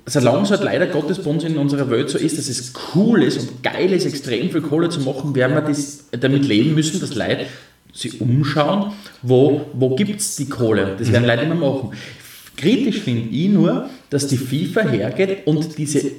Solange 0.05 0.43
es 0.43 0.51
halt 0.51 0.63
leider 0.63 0.87
Gottes 0.87 1.19
bei 1.19 1.29
uns 1.29 1.43
in 1.45 1.57
unserer 1.57 1.89
Welt 1.89 2.09
so 2.09 2.17
ist, 2.17 2.37
dass 2.37 2.49
es 2.49 2.73
cool 2.93 3.23
ist 3.23 3.39
und 3.39 3.63
geil 3.63 3.93
ist, 3.93 4.05
extrem 4.05 4.49
viel 4.49 4.61
Kohle 4.61 4.89
zu 4.89 4.99
machen, 5.01 5.33
werden 5.35 5.55
wir 5.55 5.61
das, 5.61 6.05
damit 6.11 6.45
leben 6.45 6.73
müssen, 6.75 6.99
dass 6.99 7.15
Leute 7.15 7.45
sich 7.93 8.19
umschauen, 8.19 8.91
wo, 9.21 9.65
wo 9.73 9.95
gibt 9.95 10.19
es 10.19 10.35
die 10.35 10.49
Kohle. 10.49 10.95
Das 10.97 11.11
werden 11.11 11.25
Leute 11.25 11.43
immer 11.43 11.55
machen. 11.55 11.91
Kritisch 12.59 12.99
finde 12.99 13.29
ich 13.29 13.47
nur, 13.47 13.89
dass 14.09 14.27
die 14.27 14.37
FIFA 14.37 14.81
hergeht 14.81 15.47
und 15.47 15.77
diese, 15.77 16.11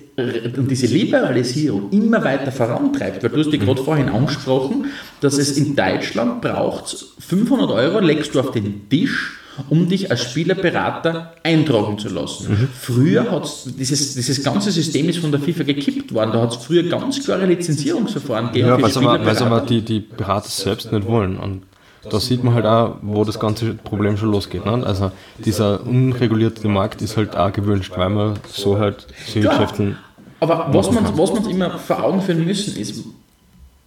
und 0.57 0.71
diese 0.71 0.87
Liberalisierung 0.87 1.91
immer 1.91 2.25
weiter 2.25 2.51
vorantreibt. 2.51 3.23
Weil 3.23 3.31
du 3.31 3.39
hast 3.41 3.51
dich 3.51 3.61
gerade 3.61 3.83
vorhin 3.83 4.09
angesprochen, 4.09 4.87
dass 5.21 5.37
es 5.37 5.59
in 5.59 5.77
Deutschland 5.77 6.41
braucht 6.41 6.97
500 7.19 7.71
Euro, 7.71 8.01
legst 8.01 8.35
du 8.35 8.41
auf 8.41 8.53
den 8.53 8.89
Tisch, 8.89 9.39
um 9.69 9.89
dich 9.89 10.11
als 10.11 10.23
Spielerberater 10.23 11.35
eintragen 11.43 11.99
zu 11.99 12.09
lassen. 12.09 12.53
Mhm. 12.53 12.69
Früher 12.73 13.31
hat 13.31 13.51
dieses, 13.79 14.15
dieses 14.15 14.43
ganze 14.43 14.71
System 14.71 15.11
ist 15.11 15.19
von 15.19 15.33
der 15.33 15.41
FIFA 15.41 15.65
gekippt 15.65 16.15
worden. 16.15 16.31
Da 16.33 16.41
hat 16.41 16.53
es 16.53 16.65
früher 16.65 16.85
ganz 16.85 17.23
klare 17.23 17.45
Lizenzierungsverfahren 17.45 18.47
gegeben. 18.47 18.69
Ja, 18.69 18.81
weil 18.81 19.33
es 19.33 19.43
aber 19.43 19.61
die, 19.61 19.83
die 19.83 20.01
Berater 20.01 20.49
selbst 20.49 20.91
nicht 20.91 21.07
wollen. 21.07 21.37
Und 21.37 21.63
da 22.09 22.19
sieht 22.19 22.43
man 22.43 22.55
halt 22.55 22.67
auch, 22.67 22.97
wo 23.03 23.25
das 23.25 23.39
ganze 23.39 23.75
Problem 23.75 24.17
schon 24.17 24.31
losgeht. 24.31 24.65
Ne? 24.65 24.85
Also 24.87 25.13
dieser 25.39 25.87
unregulierte 25.87 26.67
Markt 26.69 27.03
ist 27.03 27.17
halt 27.17 27.37
auch 27.37 27.53
gewünscht, 27.53 27.93
weil 27.97 28.09
man 28.09 28.39
so 28.49 28.79
halt 28.79 29.07
solche 29.27 29.49
Geschäfte. 29.49 29.97
Aber 30.41 30.69
was 30.73 30.91
man, 30.91 31.19
was 31.19 31.33
man 31.35 31.51
immer 31.51 31.79
vor 31.79 32.03
Augen 32.03 32.23
führen 32.23 32.45
müssen, 32.47 32.77
ist, 32.81 33.05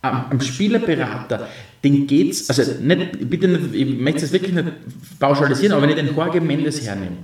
am, 0.03 0.25
am 0.29 0.41
Spielerberater, 0.41 1.47
den 1.83 2.05
geht's, 2.05 2.49
also 2.49 2.79
nicht, 2.81 3.29
bitte 3.29 3.47
nicht, 3.47 3.73
ich 3.73 3.97
möchte 3.97 4.25
es 4.25 4.31
wirklich 4.31 4.53
nicht 4.53 4.67
pauschalisieren, 5.19 5.73
aber 5.73 5.81
wenn 5.81 5.89
ich 5.89 5.95
den 5.95 6.15
Jorge 6.15 6.39
Mendes 6.39 6.85
hernehme, 6.85 7.17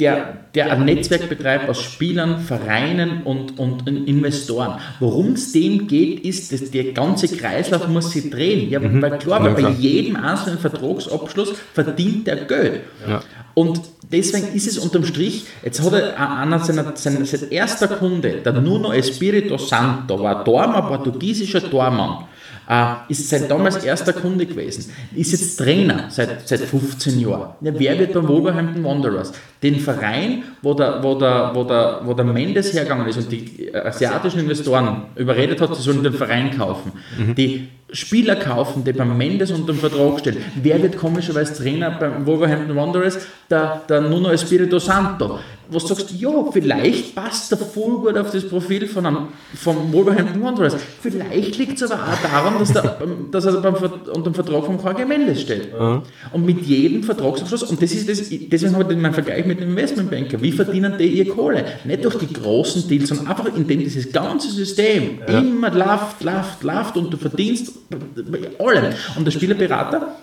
der, 0.00 0.38
der 0.54 0.72
ein 0.72 0.84
Netzwerk 0.84 1.28
betreibt 1.28 1.68
aus 1.68 1.80
Spielern, 1.80 2.40
Vereinen 2.40 3.22
und, 3.22 3.58
und 3.58 3.88
Investoren. 3.88 4.80
Worum 4.98 5.34
es 5.34 5.52
dem 5.52 5.86
geht, 5.86 6.24
ist, 6.24 6.52
dass 6.52 6.70
der 6.70 6.92
ganze 6.92 7.28
Kreislauf 7.28 7.86
muss 7.86 8.10
sich 8.10 8.28
drehen. 8.28 8.70
Ja, 8.70 8.80
mhm. 8.80 9.00
weil 9.00 9.18
klar, 9.18 9.44
weil 9.44 9.54
bei 9.54 9.70
jedem 9.70 10.16
einzelnen 10.16 10.58
Vertragsabschluss 10.58 11.54
verdient 11.72 12.26
er 12.26 12.44
Geld. 12.44 12.80
Ja. 13.08 13.22
Und 13.54 13.80
deswegen 14.10 14.48
ist 14.52 14.66
es 14.66 14.78
unterm 14.78 15.04
Strich, 15.04 15.44
jetzt 15.62 15.80
hat 15.80 15.92
er 15.92 16.38
einer 16.38 16.58
seiner, 16.58 16.96
sein, 16.96 17.24
sein 17.24 17.50
erster 17.50 17.86
Kunde, 17.86 18.40
der 18.44 18.52
Nuno 18.54 18.92
Espirito 18.92 19.58
Santo, 19.58 20.20
war 20.20 20.40
ein 20.40 20.44
Tormann, 20.44 20.88
portugiesischer 20.88 21.70
Tormann 21.70 22.26
äh, 22.68 22.94
ist 23.08 23.28
seit 23.28 23.50
damals 23.50 23.82
erster 23.84 24.12
Kunde 24.12 24.46
gewesen, 24.46 24.92
ist 25.14 25.32
jetzt 25.32 25.56
Trainer 25.58 26.06
seit, 26.08 26.48
seit 26.48 26.60
15 26.60 27.20
Jahren. 27.20 27.50
Ja, 27.60 27.72
wer 27.76 27.98
wird 27.98 28.12
beim 28.12 28.26
Wolverhampton 28.28 28.84
Wanderers? 28.84 29.32
Den 29.62 29.80
Verein, 29.80 30.44
wo 30.62 30.74
der, 30.74 31.02
wo, 31.02 31.14
der, 31.14 31.50
wo, 31.54 31.64
der, 31.64 32.00
wo 32.04 32.14
der 32.14 32.24
Mendes 32.24 32.72
hergegangen 32.72 33.06
ist 33.06 33.16
und 33.16 33.32
die 33.32 33.70
asiatischen 33.74 34.40
Investoren 34.40 35.02
überredet 35.16 35.60
hat, 35.60 35.74
sie 35.76 35.82
sollen 35.82 36.02
den 36.02 36.12
Verein 36.12 36.56
kaufen. 36.56 36.92
Mhm. 37.18 37.34
Die 37.34 37.68
Spieler 37.92 38.36
kaufen, 38.36 38.82
die 38.82 38.92
beim 38.92 39.16
Mendes 39.16 39.50
unter 39.50 39.72
dem 39.72 39.78
Vertrag 39.78 40.18
stehen. 40.20 40.38
Wer 40.56 40.82
wird 40.82 40.96
komischerweise 40.96 41.54
Trainer 41.54 41.92
beim 41.92 42.26
Wolverhampton 42.26 42.74
Wanderers? 42.76 43.18
Der, 43.48 43.82
der 43.88 44.00
Nuno 44.00 44.30
Espirito 44.30 44.78
Santo 44.78 45.38
wo 45.74 45.78
du 45.78 45.86
sagst, 45.86 46.12
ja, 46.12 46.30
vielleicht 46.52 47.14
passt 47.14 47.50
er 47.52 47.58
voll 47.58 47.98
gut 47.98 48.16
auf 48.16 48.30
das 48.30 48.48
Profil 48.48 48.86
von 48.86 49.06
einem, 49.06 49.28
vom 49.54 49.92
Wolverhampton 49.92 50.42
Wanderers. 50.42 50.76
Vielleicht 51.00 51.58
liegt 51.58 51.80
es 51.80 51.90
aber 51.90 52.12
auch 52.12 52.22
daran, 52.22 52.58
dass, 52.58 52.72
der, 52.72 52.98
dass 53.30 53.44
er 53.44 53.60
beim, 53.60 53.74
unter 53.74 54.30
dem 54.30 54.34
Vertrag 54.34 54.64
vom 54.64 54.80
KG 54.80 55.04
Mendes 55.04 55.42
steht. 55.42 55.78
Mhm. 55.78 56.02
Und 56.32 56.46
mit 56.46 56.62
jedem 56.62 57.02
Vertragsabschluss, 57.02 57.64
und 57.64 57.82
das 57.82 57.92
ist 57.92 58.08
das, 58.08 58.18
deswegen 58.30 58.76
habe 58.76 58.92
ich 58.92 58.98
meinen 58.98 59.14
Vergleich 59.14 59.44
mit 59.46 59.60
dem 59.60 59.70
Investmentbanker, 59.70 60.40
wie 60.40 60.52
verdienen 60.52 60.94
die 60.98 61.06
ihr 61.06 61.28
Kohle? 61.28 61.64
Nicht 61.84 62.04
durch 62.04 62.18
die 62.18 62.32
großen 62.32 62.86
Deals, 62.88 63.08
sondern 63.08 63.28
einfach 63.28 63.46
indem 63.54 63.80
dieses 63.80 64.12
ganze 64.12 64.50
System 64.50 65.18
ja. 65.26 65.38
immer 65.38 65.70
läuft, 65.70 66.22
läuft, 66.22 66.62
läuft 66.62 66.96
und 66.96 67.12
du 67.12 67.16
verdienst 67.16 67.72
bei 67.90 68.64
allem. 68.64 68.92
Und 69.16 69.24
der 69.24 69.32
Spielerberater, 69.32 70.14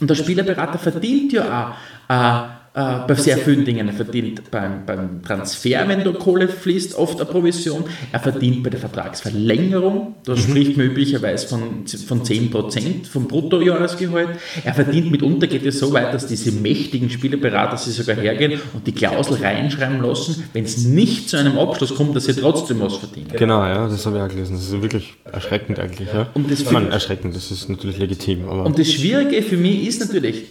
und 0.00 0.10
der 0.10 0.14
Spielerberater 0.14 0.78
verdient 0.78 1.32
ja 1.32 1.74
auch 2.08 2.63
äh, 2.74 3.06
bei 3.06 3.14
sehr 3.14 3.38
vielen 3.38 3.64
Dingen. 3.64 3.86
Er 3.86 3.94
verdient 3.94 4.50
beim, 4.50 4.84
beim 4.84 5.22
Transfer, 5.22 5.86
wenn 5.86 6.02
da 6.02 6.10
Kohle 6.10 6.48
fließt, 6.48 6.96
oft 6.96 7.20
eine 7.20 7.30
Provision. 7.30 7.84
Er 8.10 8.18
verdient 8.18 8.64
bei 8.64 8.70
der 8.70 8.80
Vertragsverlängerung, 8.80 10.16
da 10.24 10.32
mhm. 10.32 10.38
spricht 10.38 10.76
man 10.76 10.86
üblicherweise 10.86 11.46
von, 11.46 11.86
von 11.86 12.22
10% 12.22 13.06
vom 13.08 13.28
Bruttojahresgehalt. 13.28 14.30
Er 14.64 14.74
verdient 14.74 15.12
mitunter, 15.12 15.46
geht 15.46 15.64
es 15.64 15.78
so 15.78 15.92
weit, 15.92 16.12
dass 16.12 16.26
diese 16.26 16.50
mächtigen 16.50 17.10
Spielerberater 17.10 17.76
sich 17.76 17.94
sogar 17.94 18.16
hergehen 18.16 18.60
und 18.72 18.86
die 18.86 18.92
Klausel 18.92 19.36
reinschreiben 19.36 20.02
lassen, 20.02 20.42
wenn 20.52 20.64
es 20.64 20.84
nicht 20.84 21.28
zu 21.28 21.36
einem 21.36 21.56
Abschluss 21.58 21.94
kommt, 21.94 22.16
dass 22.16 22.24
sie 22.24 22.34
trotzdem 22.34 22.80
was 22.80 22.96
verdienen. 22.96 23.28
Genau, 23.36 23.64
ja, 23.64 23.86
das 23.86 24.04
habe 24.04 24.16
ich 24.16 24.22
auch 24.22 24.28
gelesen. 24.28 24.54
Das 24.56 24.64
ist 24.64 24.82
wirklich 24.82 25.14
erschreckend 25.32 25.78
eigentlich. 25.78 26.08
Ja. 26.12 26.28
Und 26.34 26.50
das 26.50 26.60
ich 26.60 26.70
meine, 26.72 26.88
erschreckend, 26.90 27.36
das 27.36 27.52
ist 27.52 27.68
natürlich 27.68 27.98
legitim. 27.98 28.48
Und 28.48 28.78
das 28.78 28.90
Schwierige 28.90 29.42
für 29.42 29.56
mich 29.56 29.86
ist 29.86 30.00
natürlich, 30.00 30.46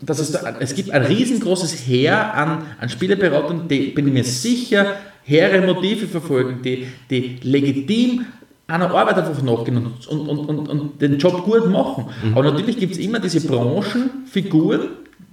dass 0.00 0.18
es, 0.18 0.32
da, 0.32 0.56
es 0.60 0.74
gibt 0.74 0.90
ein 0.90 1.02
riesengroßes 1.02 1.72
Heer 1.86 2.34
an, 2.34 2.62
an 2.78 2.88
Spielerberatern, 2.88 3.68
die, 3.68 3.88
bin 3.88 4.06
ich 4.08 4.12
mir 4.12 4.24
sicher, 4.24 4.96
hehre 5.24 5.60
Motive 5.60 6.06
verfolgen, 6.06 6.60
die, 6.62 6.86
die 7.10 7.38
legitim 7.42 8.26
einer 8.66 8.94
Arbeit 8.94 9.16
einfach 9.16 9.42
nachgehen 9.42 9.78
und, 9.78 10.06
und, 10.06 10.38
und, 10.38 10.68
und, 10.68 11.02
den 11.02 11.18
Job 11.18 11.44
gut 11.44 11.68
machen. 11.68 12.06
Mhm. 12.22 12.34
Aber 12.34 12.44
natürlich 12.44 12.78
gibt 12.78 12.92
es 12.92 12.98
immer 12.98 13.18
diese 13.18 13.46
Branchenfiguren, 13.46 14.88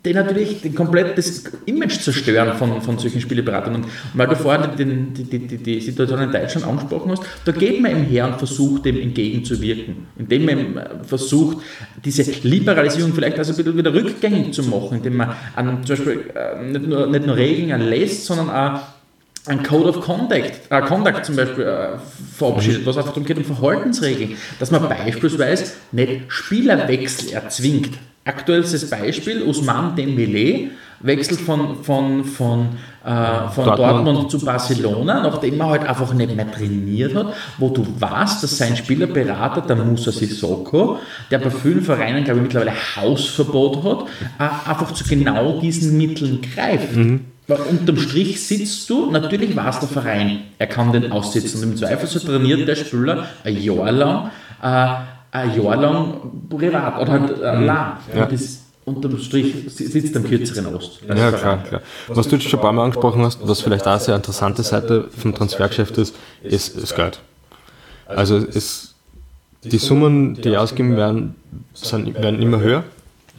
die 0.05 0.13
natürlich 0.13 0.61
den 0.61 0.75
komplett 0.75 1.17
das 1.17 1.43
Image 1.65 1.99
zerstören 1.99 2.55
von, 2.57 2.81
von 2.81 2.97
solchen 2.97 3.19
Spieleberatern. 3.19 3.75
Und 3.75 3.85
weil 4.13 4.27
du 4.27 4.35
vorhin 4.35 4.69
die, 4.77 5.23
die, 5.23 5.47
die, 5.47 5.57
die 5.57 5.81
Situation 5.81 6.21
in 6.21 6.31
Deutschland 6.31 6.67
angesprochen 6.67 7.11
hast, 7.11 7.23
da 7.45 7.51
geht 7.51 7.81
man 7.81 7.91
eben 7.91 8.03
her 8.03 8.27
und 8.27 8.37
versucht 8.37 8.85
dem 8.85 8.99
entgegenzuwirken. 8.99 10.07
Indem 10.17 10.45
man 10.45 10.81
versucht, 11.03 11.57
diese 12.03 12.23
Liberalisierung 12.47 13.13
vielleicht 13.13 13.37
also 13.39 13.57
wieder 13.57 13.93
rückgängig 13.93 14.53
zu 14.53 14.63
machen, 14.63 14.97
indem 14.97 15.17
man 15.17 15.35
an, 15.55 15.85
zum 15.85 15.95
Beispiel 15.95 16.23
äh, 16.35 16.63
nicht, 16.63 16.87
nur, 16.87 17.07
nicht 17.07 17.25
nur 17.25 17.35
Regeln 17.35 17.71
erlässt, 17.71 18.25
sondern 18.25 18.49
auch 18.49 18.79
ein 19.47 19.63
Code 19.63 19.89
of 19.89 20.01
Conduct, 20.01 20.59
äh, 20.69 20.81
Conduct 20.81 21.25
zum 21.25 21.35
Beispiel 21.35 21.63
äh, 21.65 21.97
verabschiedet, 22.35 22.85
was 22.85 22.97
einfach 22.97 23.11
darum 23.11 23.25
geht, 23.25 23.37
um 23.37 23.45
Verhaltensregeln, 23.45 24.35
dass 24.59 24.71
man 24.71 24.87
beispielsweise 24.87 25.73
nicht 25.91 26.23
Spielerwechsel 26.27 27.31
erzwingt. 27.31 27.97
Aktuellstes 28.27 28.89
Beispiel, 28.89 29.43
Usman 29.43 29.95
Dembele 29.95 30.71
wechselt 30.99 31.39
von, 31.39 31.83
von, 31.83 32.25
von, 32.25 32.69
äh, 33.05 33.49
von 33.49 33.65
Dortmund. 33.65 33.79
Dortmund. 33.79 34.31
zu 34.31 34.43
Barcelona, 34.43 35.21
nachdem 35.21 35.59
er 35.59 35.67
halt 35.67 35.87
einfach 35.87 36.13
nicht 36.13 36.35
mehr 36.35 36.51
trainiert 36.51 37.15
hat, 37.15 37.33
wo 37.57 37.69
du 37.69 37.85
weißt, 37.99 38.43
dass 38.43 38.57
sein 38.57 38.75
Spielerberater, 38.75 39.61
der 39.61 39.75
Musa 39.75 40.11
Sissoko, 40.11 40.99
der 41.29 41.39
bei 41.39 41.51
vielen 41.51 41.81
Vereinen, 41.81 42.23
glaube 42.23 42.39
ich, 42.39 42.43
mittlerweile 42.43 42.73
Hausverbot 42.95 43.83
hat, 43.83 44.07
äh, 44.39 44.69
einfach 44.69 44.91
zu 44.91 45.03
genau 45.03 45.59
diesen 45.59 45.97
Mitteln 45.97 46.41
greift. 46.41 46.95
Mhm. 46.95 47.25
Weil 47.47 47.59
unterm 47.61 47.97
Strich 47.97 48.45
sitzt 48.45 48.89
du, 48.89 49.09
natürlich 49.09 49.55
weiß 49.55 49.79
der 49.79 49.87
Verein, 49.87 50.41
er 50.57 50.67
kann 50.67 50.91
den 50.91 51.13
aussitzen. 51.13 51.63
Und 51.63 51.71
im 51.71 51.77
Zweifel 51.77 52.07
so 52.07 52.19
trainiert 52.19 52.67
der 52.67 52.75
Spieler 52.75 53.25
ein 53.45 53.61
Jahr 53.61 53.91
lang, 53.91 54.31
äh, 54.61 55.16
ein 55.31 55.61
Jahr 55.61 55.75
lang 55.77 56.13
privat 56.49 57.01
oder 57.01 57.11
halt 57.11 57.41
äh, 57.41 57.65
lang. 57.65 57.97
Ja. 58.15 58.25
Das, 58.25 58.63
unterm 58.87 59.19
Strich 59.19 59.53
sitzt 59.67 60.15
am 60.15 60.23
kürzeren 60.23 60.73
Ost. 60.73 61.01
Ja, 61.05 61.31
klar, 61.31 61.61
klar. 61.63 61.81
Was 62.07 62.29
du 62.29 62.37
jetzt 62.37 62.47
schon 62.47 62.59
ein 62.59 62.61
paar 62.61 62.71
Mal 62.71 62.85
angesprochen 62.85 63.21
hast, 63.21 63.45
was 63.45 63.59
vielleicht 63.59 63.85
auch 63.85 63.91
eine 63.91 63.99
sehr 63.99 64.15
interessante 64.15 64.63
Seite 64.63 65.09
vom 65.15 65.35
Transfergeschäft 65.35 65.97
ist, 65.97 66.15
ist 66.41 66.81
das 66.81 66.95
Geld. 66.95 67.19
Also 68.05 68.37
es, 68.37 68.95
die 69.63 69.77
Summen, 69.77 70.35
die 70.35 70.55
ausgegeben 70.55 70.95
werden, 70.95 71.35
sind, 71.73 72.15
werden 72.15 72.41
immer 72.41 72.61
höher. 72.61 72.85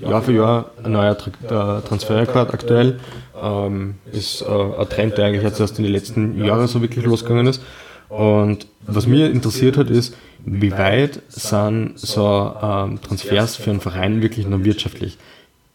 Jahr 0.01 0.22
für 0.22 0.32
Jahr 0.32 0.70
ein 0.84 0.93
neuer 0.93 1.16
Transferrekord 1.16 2.53
aktuell. 2.53 3.01
Ähm, 3.43 3.95
ist 4.12 4.43
äh, 4.43 4.45
ein 4.47 4.89
Trend, 4.91 5.16
der 5.16 5.26
eigentlich 5.26 5.43
jetzt 5.43 5.61
erst 5.61 5.78
in 5.78 5.84
den 5.84 5.93
letzten 5.93 6.45
Jahren 6.45 6.68
so 6.68 6.82
wirklich 6.82 7.07
losgegangen 7.07 7.47
ist. 7.47 7.62
Und 8.11 8.66
was 8.86 9.07
mir 9.07 9.30
interessiert 9.30 9.76
hat, 9.76 9.91
ist, 9.91 10.14
wie 10.51 10.72
weit 10.72 11.20
sind 11.28 11.92
so 11.96 12.55
ähm, 12.62 13.01
Transfers 13.03 13.57
für 13.57 13.70
einen 13.70 13.80
Verein 13.80 14.22
wirklich 14.22 14.46
noch 14.46 14.64
wirtschaftlich? 14.64 15.18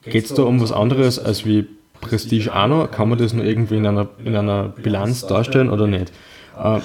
Geht 0.03 0.25
es 0.25 0.33
da 0.33 0.43
um 0.43 0.61
was 0.61 0.71
anderes 0.71 1.19
als 1.19 1.45
wie 1.45 1.65
Prestige 2.01 2.53
auch 2.53 2.67
noch? 2.67 2.91
Kann 2.91 3.09
man 3.09 3.17
das 3.17 3.33
nur 3.33 3.45
irgendwie 3.45 3.77
in 3.77 3.87
einer, 3.87 4.09
in 4.23 4.35
einer 4.35 4.69
Bilanz 4.69 5.25
darstellen 5.25 5.69
oder 5.69 5.87
nicht? 5.87 6.11
Äh, 6.57 6.79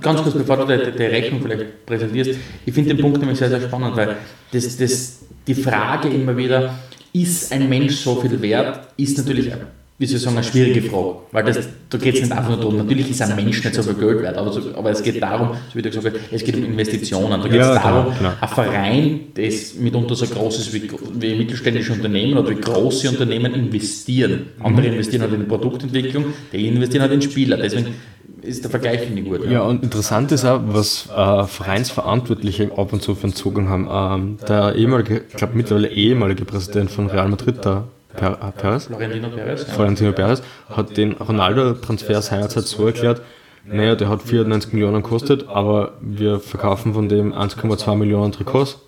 Ganz 0.00 0.22
kurz, 0.22 0.34
bevor 0.34 0.56
du 0.64 0.66
die, 0.66 1.02
Rechnung 1.02 1.42
vielleicht 1.42 1.86
präsentierst, 1.86 2.40
ich 2.66 2.74
finde 2.74 2.94
den 2.94 3.00
Punkt 3.00 3.18
nämlich 3.20 3.38
sehr, 3.38 3.50
sehr 3.50 3.60
spannend, 3.60 3.96
weil 3.96 4.16
das, 4.50 4.76
das, 4.76 5.20
die 5.46 5.54
Frage 5.54 6.08
immer 6.08 6.36
wieder, 6.36 6.74
ist 7.12 7.52
ein 7.52 7.68
Mensch 7.68 7.96
so 7.96 8.16
viel 8.16 8.40
wert, 8.40 8.88
ist 8.96 9.18
natürlich 9.18 9.52
wie 9.98 10.06
soll 10.06 10.16
ich 10.16 10.22
sagen, 10.22 10.36
eine 10.36 10.44
schwierige 10.44 10.82
Frage. 10.82 11.14
Weil 11.30 11.44
das, 11.44 11.68
da 11.88 11.98
geht 11.98 12.14
es 12.14 12.22
nicht 12.22 12.32
einfach 12.32 12.48
nur 12.48 12.58
darum, 12.58 12.76
natürlich 12.76 13.10
ist 13.10 13.22
ein 13.22 13.36
Mensch 13.36 13.62
nicht 13.62 13.74
so 13.74 13.82
viel 13.82 13.94
Geld 13.94 14.22
wert, 14.22 14.36
aber, 14.36 14.52
so, 14.52 14.60
aber 14.74 14.90
es 14.90 15.02
geht 15.02 15.22
darum, 15.22 15.50
so 15.68 15.74
wie 15.74 15.82
du 15.82 15.90
gesagt 15.90 16.06
hast, 16.06 16.32
es 16.32 16.44
geht 16.44 16.56
um 16.56 16.64
Investitionen. 16.64 17.40
Da 17.40 17.48
geht 17.48 17.60
es 17.60 17.66
ja, 17.66 17.74
darum, 17.74 18.14
klar, 18.14 18.36
ein 18.40 18.48
Verein, 18.48 19.20
das 19.34 19.74
mitunter 19.74 20.14
so 20.14 20.26
groß 20.26 20.58
ist 20.58 20.72
wie, 20.72 20.90
wie 21.20 21.34
mittelständische 21.36 21.92
Unternehmen 21.92 22.38
oder 22.38 22.50
wie 22.50 22.60
große 22.60 23.08
Unternehmen 23.10 23.54
investieren. 23.54 24.46
Andere 24.60 24.86
investieren 24.86 25.22
halt 25.22 25.34
in 25.34 25.46
Produktentwicklung, 25.46 26.26
die 26.52 26.66
investieren 26.68 27.02
halt 27.02 27.12
in 27.12 27.22
Spieler. 27.22 27.56
Deswegen 27.56 27.94
ist 28.42 28.64
der 28.64 28.70
Vergleich 28.70 29.08
nicht 29.10 29.24
gut. 29.24 29.48
Ja. 29.48 29.62
und 29.62 29.82
interessant 29.82 30.32
ist 30.32 30.44
auch, 30.44 30.60
was 30.64 31.08
äh, 31.16 31.44
Vereinsverantwortliche 31.44 32.72
ab 32.76 32.92
und 32.92 33.02
zu 33.02 33.14
für 33.14 33.24
einen 33.24 33.34
Zugang 33.34 33.68
haben. 33.68 33.88
Ähm, 33.90 34.38
der 34.48 34.74
ehemalige, 34.74 35.22
ich 35.28 35.36
glaube 35.36 35.54
mittlerweile 35.54 35.88
ehemalige 35.88 36.44
Präsident 36.44 36.90
von 36.90 37.06
Real 37.06 37.28
Madrid, 37.28 37.64
der 37.64 37.84
Per, 38.16 38.32
äh, 38.32 38.52
Perez? 38.52 38.86
Florentino 38.86 39.28
Perez. 39.28 39.64
Florentino 39.64 40.12
Perez 40.12 40.42
hat 40.68 40.96
den 40.96 41.12
Ronaldo-Transfer 41.12 42.22
seinerzeit 42.22 42.64
so 42.64 42.86
erklärt, 42.86 43.22
naja, 43.64 43.94
der 43.94 44.08
hat 44.08 44.22
94 44.22 44.72
Millionen 44.72 45.02
gekostet, 45.02 45.46
aber 45.48 45.92
wir 46.00 46.40
verkaufen 46.40 46.94
von 46.94 47.08
dem 47.08 47.32
1,2 47.32 47.94
Millionen 47.94 48.32
Trikots 48.32 48.80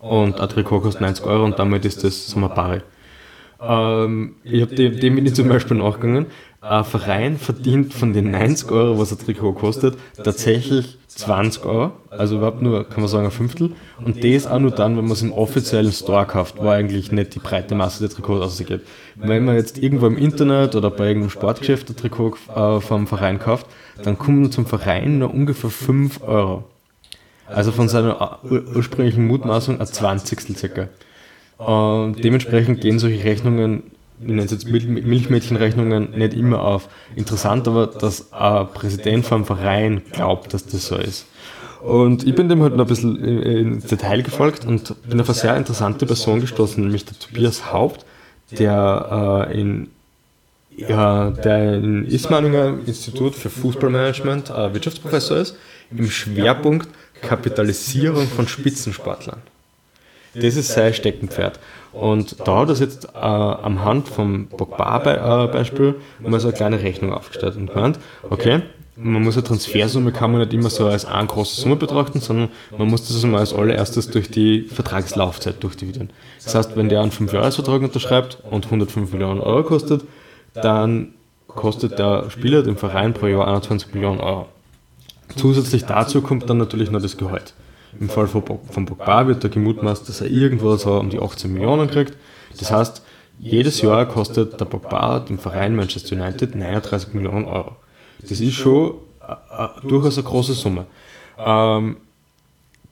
und 0.00 0.40
ein 0.40 0.48
Trikot 0.48 0.80
kostet 0.80 1.00
90 1.00 1.24
Euro 1.24 1.44
und 1.44 1.58
damit 1.58 1.84
ist 1.84 2.02
das, 2.02 2.28
sagen 2.28 2.42
wir, 2.42 2.48
pari. 2.48 2.80
Ähm, 3.60 4.34
ich 4.44 4.62
habe 4.62 4.74
dem, 4.74 4.98
dem 4.98 5.14
bin 5.14 5.26
ich 5.26 5.34
zum 5.34 5.48
Beispiel 5.48 5.76
nachgegangen. 5.76 6.26
Ein 6.68 6.84
Verein 6.84 7.38
verdient 7.38 7.94
von 7.94 8.12
den 8.12 8.32
90 8.32 8.72
Euro, 8.72 8.98
was 8.98 9.12
ein 9.12 9.18
Trikot 9.18 9.52
kostet, 9.52 9.96
tatsächlich 10.16 10.98
20 11.06 11.64
Euro, 11.64 11.92
also 12.10 12.38
überhaupt 12.38 12.60
nur, 12.60 12.88
kann 12.88 13.00
man 13.00 13.08
sagen, 13.08 13.26
ein 13.26 13.30
Fünftel. 13.30 13.72
Und 14.04 14.24
das 14.24 14.48
auch 14.48 14.58
nur 14.58 14.72
dann, 14.72 14.96
wenn 14.96 15.04
man 15.04 15.12
es 15.12 15.22
im 15.22 15.32
offiziellen 15.32 15.92
Store 15.92 16.26
kauft, 16.26 16.56
wo 16.58 16.68
eigentlich 16.68 17.12
nicht 17.12 17.36
die 17.36 17.38
breite 17.38 17.76
Masse 17.76 18.00
der 18.00 18.10
Trikots 18.10 18.44
ausgeht. 18.44 18.80
Wenn 19.14 19.44
man 19.44 19.54
jetzt 19.54 19.78
irgendwo 19.78 20.06
im 20.06 20.18
Internet 20.18 20.74
oder 20.74 20.90
bei 20.90 21.06
irgendeinem 21.06 21.30
Sportgeschäft 21.30 21.88
ein 21.88 21.96
Trikot 21.96 22.36
äh, 22.54 22.80
vom 22.80 23.06
Verein 23.06 23.38
kauft, 23.38 23.66
dann 24.02 24.18
kommen 24.18 24.50
zum 24.50 24.66
Verein 24.66 25.20
nur 25.20 25.32
ungefähr 25.32 25.70
5 25.70 26.22
Euro. 26.24 26.64
Also 27.46 27.70
von 27.70 27.88
seiner 27.88 28.40
ursprünglichen 28.42 29.24
Mutmaßung 29.28 29.80
ein 29.80 29.86
Zwanzigstel 29.86 30.56
circa. 30.56 30.88
Und 31.58 32.24
dementsprechend 32.24 32.80
gehen 32.80 32.98
solche 32.98 33.22
Rechnungen 33.22 33.84
ich 34.20 34.26
nenne 34.26 34.44
es 34.44 34.50
jetzt 34.50 34.66
Milchmädchenrechnungen, 34.68 36.10
nicht 36.16 36.34
immer 36.34 36.62
auf. 36.62 36.88
Interessant 37.14 37.68
aber, 37.68 37.86
dass 37.86 38.32
ein 38.32 38.66
Präsident 38.68 39.26
vom 39.26 39.44
Verein 39.44 40.02
glaubt, 40.12 40.54
dass 40.54 40.66
das 40.66 40.86
so 40.86 40.96
ist. 40.96 41.26
Und 41.82 42.26
ich 42.26 42.34
bin 42.34 42.48
dem 42.48 42.62
halt 42.62 42.74
noch 42.74 42.86
ein 42.86 42.88
bisschen 42.88 43.22
ins 43.22 43.86
Detail 43.86 44.22
gefolgt 44.22 44.64
und 44.64 44.94
bin 45.08 45.20
auf 45.20 45.28
eine 45.28 45.34
sehr 45.34 45.56
interessante 45.56 46.06
Person 46.06 46.40
gestoßen, 46.40 46.82
nämlich 46.82 47.04
der 47.04 47.18
Tobias 47.18 47.72
Haupt, 47.72 48.04
der 48.58 49.48
äh, 49.50 49.60
in 49.60 49.88
ja, 50.76 51.30
der 51.30 51.76
im 51.76 52.04
Ismaninger 52.04 52.78
Institut 52.86 53.34
für 53.34 53.48
Fußballmanagement 53.48 54.50
äh, 54.50 54.74
Wirtschaftsprofessor 54.74 55.38
ist, 55.38 55.56
im 55.90 56.10
Schwerpunkt 56.10 56.88
Kapitalisierung 57.22 58.26
von 58.26 58.46
Spitzensportlern. 58.46 59.40
Das 60.40 60.56
ist 60.56 60.68
sein 60.68 60.92
Steckenpferd. 60.92 61.58
Und 61.92 62.36
da 62.46 62.58
hat 62.58 62.68
er 62.68 62.76
jetzt 62.76 63.06
äh, 63.14 63.18
am 63.18 63.84
Hand 63.84 64.08
vom 64.08 64.48
Pogba-Beispiel 64.48 65.94
äh, 66.24 66.28
mal 66.28 66.40
so 66.40 66.48
eine 66.48 66.56
kleine 66.56 66.82
Rechnung 66.82 67.12
aufgestellt 67.12 67.56
und 67.56 67.72
gemeint, 67.72 67.98
okay, 68.28 68.62
man 68.96 69.22
muss 69.22 69.36
eine 69.36 69.44
Transfersumme 69.44 70.10
kann 70.10 70.32
man 70.32 70.40
nicht 70.40 70.54
immer 70.54 70.70
so 70.70 70.86
als 70.86 71.04
eine 71.04 71.26
große 71.26 71.60
Summe 71.60 71.76
betrachten, 71.76 72.20
sondern 72.20 72.48
man 72.76 72.88
muss 72.88 73.06
das 73.06 73.22
einmal 73.22 73.40
als 73.40 73.52
allererstes 73.52 74.08
durch 74.10 74.30
die 74.30 74.62
Vertragslaufzeit 74.62 75.62
durchdividieren. 75.62 76.10
Das 76.42 76.54
heißt, 76.54 76.76
wenn 76.76 76.88
der 76.88 77.02
einen 77.02 77.12
5-Jahres-Vertrag 77.12 77.82
unterschreibt 77.82 78.38
und 78.50 78.64
105 78.64 79.12
Millionen 79.12 79.40
Euro 79.40 79.64
kostet, 79.64 80.04
dann 80.54 81.12
kostet 81.48 81.98
der 81.98 82.30
Spieler 82.30 82.62
dem 82.62 82.76
Verein 82.76 83.12
pro 83.12 83.26
Jahr 83.26 83.46
21 83.46 83.94
Millionen 83.94 84.20
Euro. 84.20 84.48
Zusätzlich 85.36 85.84
dazu 85.84 86.22
kommt 86.22 86.48
dann 86.48 86.58
natürlich 86.58 86.90
noch 86.90 87.02
das 87.02 87.16
Gehalt. 87.16 87.52
Im 88.00 88.08
Fall 88.08 88.26
von, 88.26 88.42
von 88.70 88.86
Pogba 88.86 89.26
wird 89.26 89.44
da 89.44 89.48
gemutmaßt, 89.48 90.08
dass 90.08 90.20
er 90.20 90.28
irgendwo 90.28 90.76
so 90.76 90.98
um 90.98 91.10
die 91.10 91.18
18 91.18 91.52
Millionen 91.52 91.88
kriegt. 91.88 92.14
Das 92.58 92.70
heißt, 92.70 93.02
jedes 93.38 93.82
Jahr 93.82 94.06
kostet 94.06 94.58
der 94.60 94.64
Pogba 94.64 95.20
dem 95.20 95.38
Verein 95.38 95.76
Manchester 95.76 96.16
United 96.16 96.54
39 96.54 97.14
Millionen 97.14 97.44
Euro. 97.44 97.76
Das 98.20 98.40
ist 98.40 98.54
schon 98.54 98.94
äh, 99.20 99.32
äh, 99.32 99.88
durchaus 99.88 100.18
eine 100.18 100.26
große 100.26 100.54
Summe. 100.54 100.86
Ähm, 101.38 101.96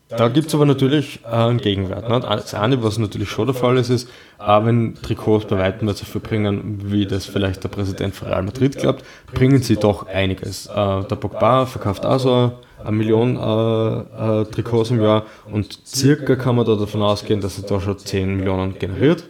da 0.09 0.28
gibt 0.28 0.48
es 0.48 0.55
aber 0.55 0.66
natürlich 0.66 1.20
äh, 1.24 1.28
einen 1.28 1.59
Gegenwert. 1.59 2.09
Ne? 2.09 2.20
Das 2.20 2.55
eine, 2.55 2.82
was 2.82 2.98
natürlich 2.98 3.30
schon 3.30 3.46
der 3.46 3.55
Fall 3.55 3.78
ist, 3.78 3.88
ist, 3.88 4.09
auch 4.38 4.64
wenn 4.66 4.94
Trikots 4.96 5.46
bei 5.46 5.59
weitem 5.59 5.86
nicht 5.86 5.98
so 5.98 6.05
viel 6.05 6.20
bringen, 6.20 6.92
wie 6.92 7.07
das 7.07 7.24
vielleicht 7.24 7.64
der 7.64 7.68
Präsident 7.68 8.14
von 8.14 8.28
Real 8.28 8.42
Madrid 8.42 8.76
glaubt, 8.76 9.05
bringen 9.32 9.62
sie 9.62 9.76
doch 9.76 10.07
einiges. 10.07 10.66
Äh, 10.66 10.74
der 10.74 11.16
Pogba 11.16 11.66
verkauft 11.66 12.05
auch 12.05 12.18
so 12.18 12.52
eine 12.83 12.97
Million 12.97 13.37
äh, 13.37 14.41
äh, 14.41 14.45
Trikots 14.47 14.91
im 14.91 15.01
Jahr 15.01 15.25
und 15.51 15.79
circa 15.87 16.37
kann 16.37 16.57
man 16.57 16.66
da 16.66 16.75
davon 16.75 17.03
ausgehen, 17.03 17.41
dass 17.41 17.59
er 17.59 17.68
da 17.68 17.81
schon 17.81 17.99
10 17.99 18.37
Millionen 18.37 18.79
generiert. 18.79 19.25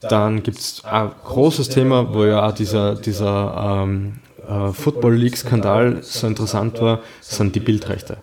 Dann 0.00 0.42
gibt 0.42 0.58
es 0.58 0.84
ein 0.84 1.10
großes 1.24 1.68
Thema, 1.70 2.14
wo 2.14 2.24
ja 2.24 2.46
auch 2.46 2.52
dieser, 2.52 2.94
dieser 2.94 3.84
ähm, 3.84 4.18
äh, 4.46 4.72
Football 4.72 5.14
League 5.14 5.36
Skandal 5.36 6.02
so 6.02 6.26
interessant 6.26 6.80
war, 6.80 7.00
sind 7.20 7.54
die 7.54 7.60
Bildrechte. 7.60 8.18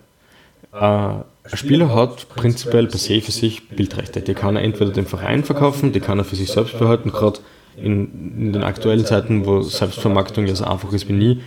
Äh, 0.72 0.76
ein 0.76 1.24
Spieler 1.52 1.94
hat 1.94 2.28
prinzipiell 2.30 2.86
per 2.86 2.98
se 2.98 3.20
für 3.20 3.32
sich 3.32 3.68
Bildrechte. 3.68 4.20
Die 4.20 4.34
kann 4.34 4.56
er 4.56 4.62
entweder 4.62 4.92
dem 4.92 5.06
Verein 5.06 5.44
verkaufen, 5.44 5.92
die 5.92 6.00
kann 6.00 6.18
er 6.18 6.24
für 6.24 6.36
sich 6.36 6.50
selbst 6.50 6.78
behalten, 6.78 7.12
gerade 7.12 7.40
in, 7.76 8.36
in 8.38 8.52
den 8.52 8.62
aktuellen 8.62 9.04
Zeiten, 9.04 9.44
wo 9.44 9.60
Selbstvermarktung 9.60 10.46
ja 10.46 10.54
so 10.54 10.64
einfach 10.64 10.92
ist 10.92 11.08
wie 11.08 11.12
nie, 11.12 11.42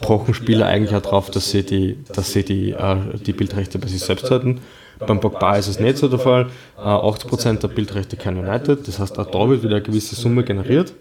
pochen 0.00 0.34
Spieler 0.34 0.66
eigentlich 0.66 0.94
auch 0.94 1.02
darauf, 1.02 1.30
dass 1.30 1.50
sie 1.50 1.62
die, 1.64 1.98
dass 2.12 2.32
sie 2.32 2.44
die, 2.44 2.70
äh, 2.70 2.96
die 3.24 3.32
Bildrechte 3.32 3.78
bei 3.78 3.88
sich 3.88 4.00
selbst 4.00 4.30
halten. 4.30 4.60
Beim 4.98 5.20
Pogba 5.20 5.56
ist 5.56 5.68
es 5.68 5.80
nicht 5.80 5.98
so 5.98 6.08
der 6.08 6.18
Fall. 6.18 6.50
Äh, 6.78 6.82
80% 6.82 7.60
der 7.60 7.68
Bildrechte 7.68 8.16
kein 8.16 8.36
United, 8.36 8.86
das 8.86 8.98
heißt, 8.98 9.18
auch 9.18 9.30
da 9.30 9.48
wird 9.48 9.62
wieder 9.62 9.76
eine 9.76 9.84
gewisse 9.84 10.14
Summe 10.14 10.44
generiert. 10.44 10.94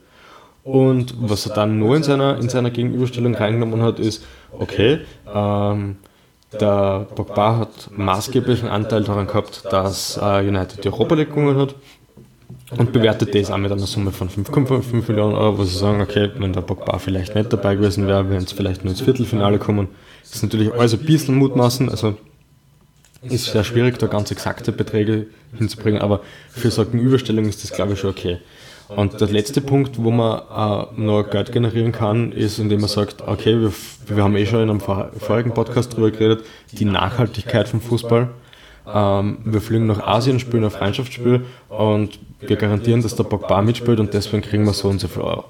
Und 0.64 1.16
was 1.20 1.46
er 1.46 1.56
dann 1.56 1.80
nur 1.80 1.96
in 1.96 2.04
seiner, 2.04 2.38
in 2.38 2.50
seiner 2.50 2.70
Gegenüberstellung 2.70 3.36
reingenommen 3.36 3.82
hat, 3.82 4.00
ist, 4.00 4.24
okay, 4.52 5.00
ähm, 5.34 5.98
der 6.60 7.08
Pogba 7.16 7.58
hat 7.58 7.90
maßgeblichen 7.92 8.70
Anteil 8.70 9.04
daran 9.04 9.28
gehabt, 9.28 9.64
dass 9.72 10.18
äh, 10.18 10.48
United 10.48 10.84
die 10.84 10.90
Europa 10.90 11.16
League 11.16 11.30
gewonnen 11.30 11.60
hat. 11.60 11.76
Und 12.78 12.92
bewertet 12.94 13.34
das 13.34 13.50
auch 13.50 13.58
mit 13.58 13.72
einer 13.72 13.88
Summe 13.88 14.12
von 14.12 14.30
5,5 14.30 15.08
Millionen 15.08 15.36
Euro, 15.36 15.58
wo 15.58 15.64
sie 15.64 15.78
sagen, 15.78 16.02
okay, 16.02 16.30
wenn 16.38 16.54
der 16.54 16.62
Pogba 16.62 17.00
vielleicht 17.00 17.36
nicht 17.36 17.52
dabei 17.52 17.76
gewesen 17.76 18.08
wäre, 18.08 18.30
wären 18.30 18.44
es 18.44 18.52
vielleicht 18.52 18.84
nur 18.84 18.92
ins 18.92 19.02
Viertelfinale 19.02 19.58
kommen. 19.58 19.88
Das 20.22 20.36
ist 20.36 20.44
natürlich 20.44 20.74
alles 20.74 20.94
ein 20.94 21.00
bisschen 21.00 21.36
Mutmaßen, 21.36 21.90
also 21.90 22.16
ist 23.24 23.46
sehr 23.46 23.64
schwierig, 23.64 23.98
da 23.98 24.08
ganz 24.08 24.32
exakte 24.32 24.72
Beträge 24.72 25.28
hinzubringen, 25.58 26.02
aber 26.02 26.22
für 26.52 26.72
so 26.72 26.84
eine 26.84 26.92
Gegenüberstellung 26.92 27.46
ist 27.46 27.64
das, 27.64 27.74
glaube 27.74 27.94
ich, 27.94 28.00
schon 28.00 28.12
okay. 28.12 28.38
Und 28.88 29.22
der 29.22 29.28
letzte 29.28 29.62
Punkt, 29.62 30.02
wo 30.04 30.10
man 30.10 30.40
äh, 30.40 31.02
noch 31.02 31.30
Geld 31.30 31.52
generieren 31.52 31.92
kann, 31.92 32.32
ist, 32.32 32.58
indem 32.58 32.82
man 32.82 32.90
sagt, 32.90 33.22
okay, 33.28 33.60
wir, 33.60 33.72
wir 34.08 34.24
haben 34.24 34.36
eh 34.36 34.46
schon 34.46 34.64
in 34.64 34.70
einem 34.70 34.80
vorigen 34.80 35.54
Podcast 35.54 35.94
darüber 35.94 36.10
geredet, 36.10 36.44
die 36.72 36.86
Nachhaltigkeit 36.86 37.68
vom 37.68 37.82
Fußball. 37.82 38.30
Ähm, 38.92 39.38
wir 39.44 39.62
fliegen 39.62 39.86
nach 39.86 40.00
Asien, 40.00 40.40
spielen 40.40 40.64
ein 40.64 40.72
Freundschaftsspiel 40.72 41.46
und 41.68 42.18
wir 42.42 42.56
garantieren, 42.56 43.02
dass 43.02 43.16
der 43.16 43.24
Pogba 43.24 43.62
mitspielt 43.62 44.00
und 44.00 44.14
deswegen 44.14 44.42
kriegen 44.42 44.66
wir 44.66 44.74
so 44.74 44.88
und 44.90 45.00
so 45.00 45.08
viel 45.08 45.22
Euro. 45.22 45.46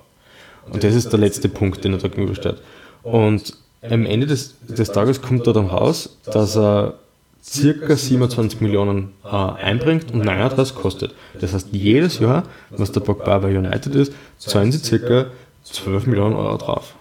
Und 0.72 0.84
das 0.84 0.96
ist 0.96 1.12
der 1.12 1.20
letzte 1.20 1.50
Punkt, 1.50 1.84
den 1.84 1.94
er 1.94 2.00
da 2.00 2.08
gegenübersteht. 2.08 2.58
Und 3.04 3.54
am 3.82 4.06
Ende 4.06 4.28
des, 4.28 4.56
des 4.68 4.92
Tages 4.92 5.22
kommt 5.22 5.48
da 5.48 5.54
dann 5.54 5.68
raus, 5.68 6.18
dass 6.26 6.58
er 6.58 6.96
circa 7.44 7.96
27 7.96 8.62
Millionen 8.62 9.14
äh, 9.24 9.30
einbringt 9.30 10.12
und 10.12 10.26
39 10.26 10.76
kostet. 10.76 11.16
Das 11.40 11.54
heißt, 11.54 11.70
jedes 11.72 12.20
Jahr, 12.20 12.44
was 12.70 12.92
der 12.92 13.00
Pogba 13.00 13.40
bei 13.40 13.58
United 13.58 13.96
ist, 13.96 14.14
zahlen 14.38 14.72
sie 14.72 14.80
circa 14.80 15.28
12 15.64 16.08
Millionen 16.08 16.36
Euro 16.36 16.58
drauf. 16.58 16.96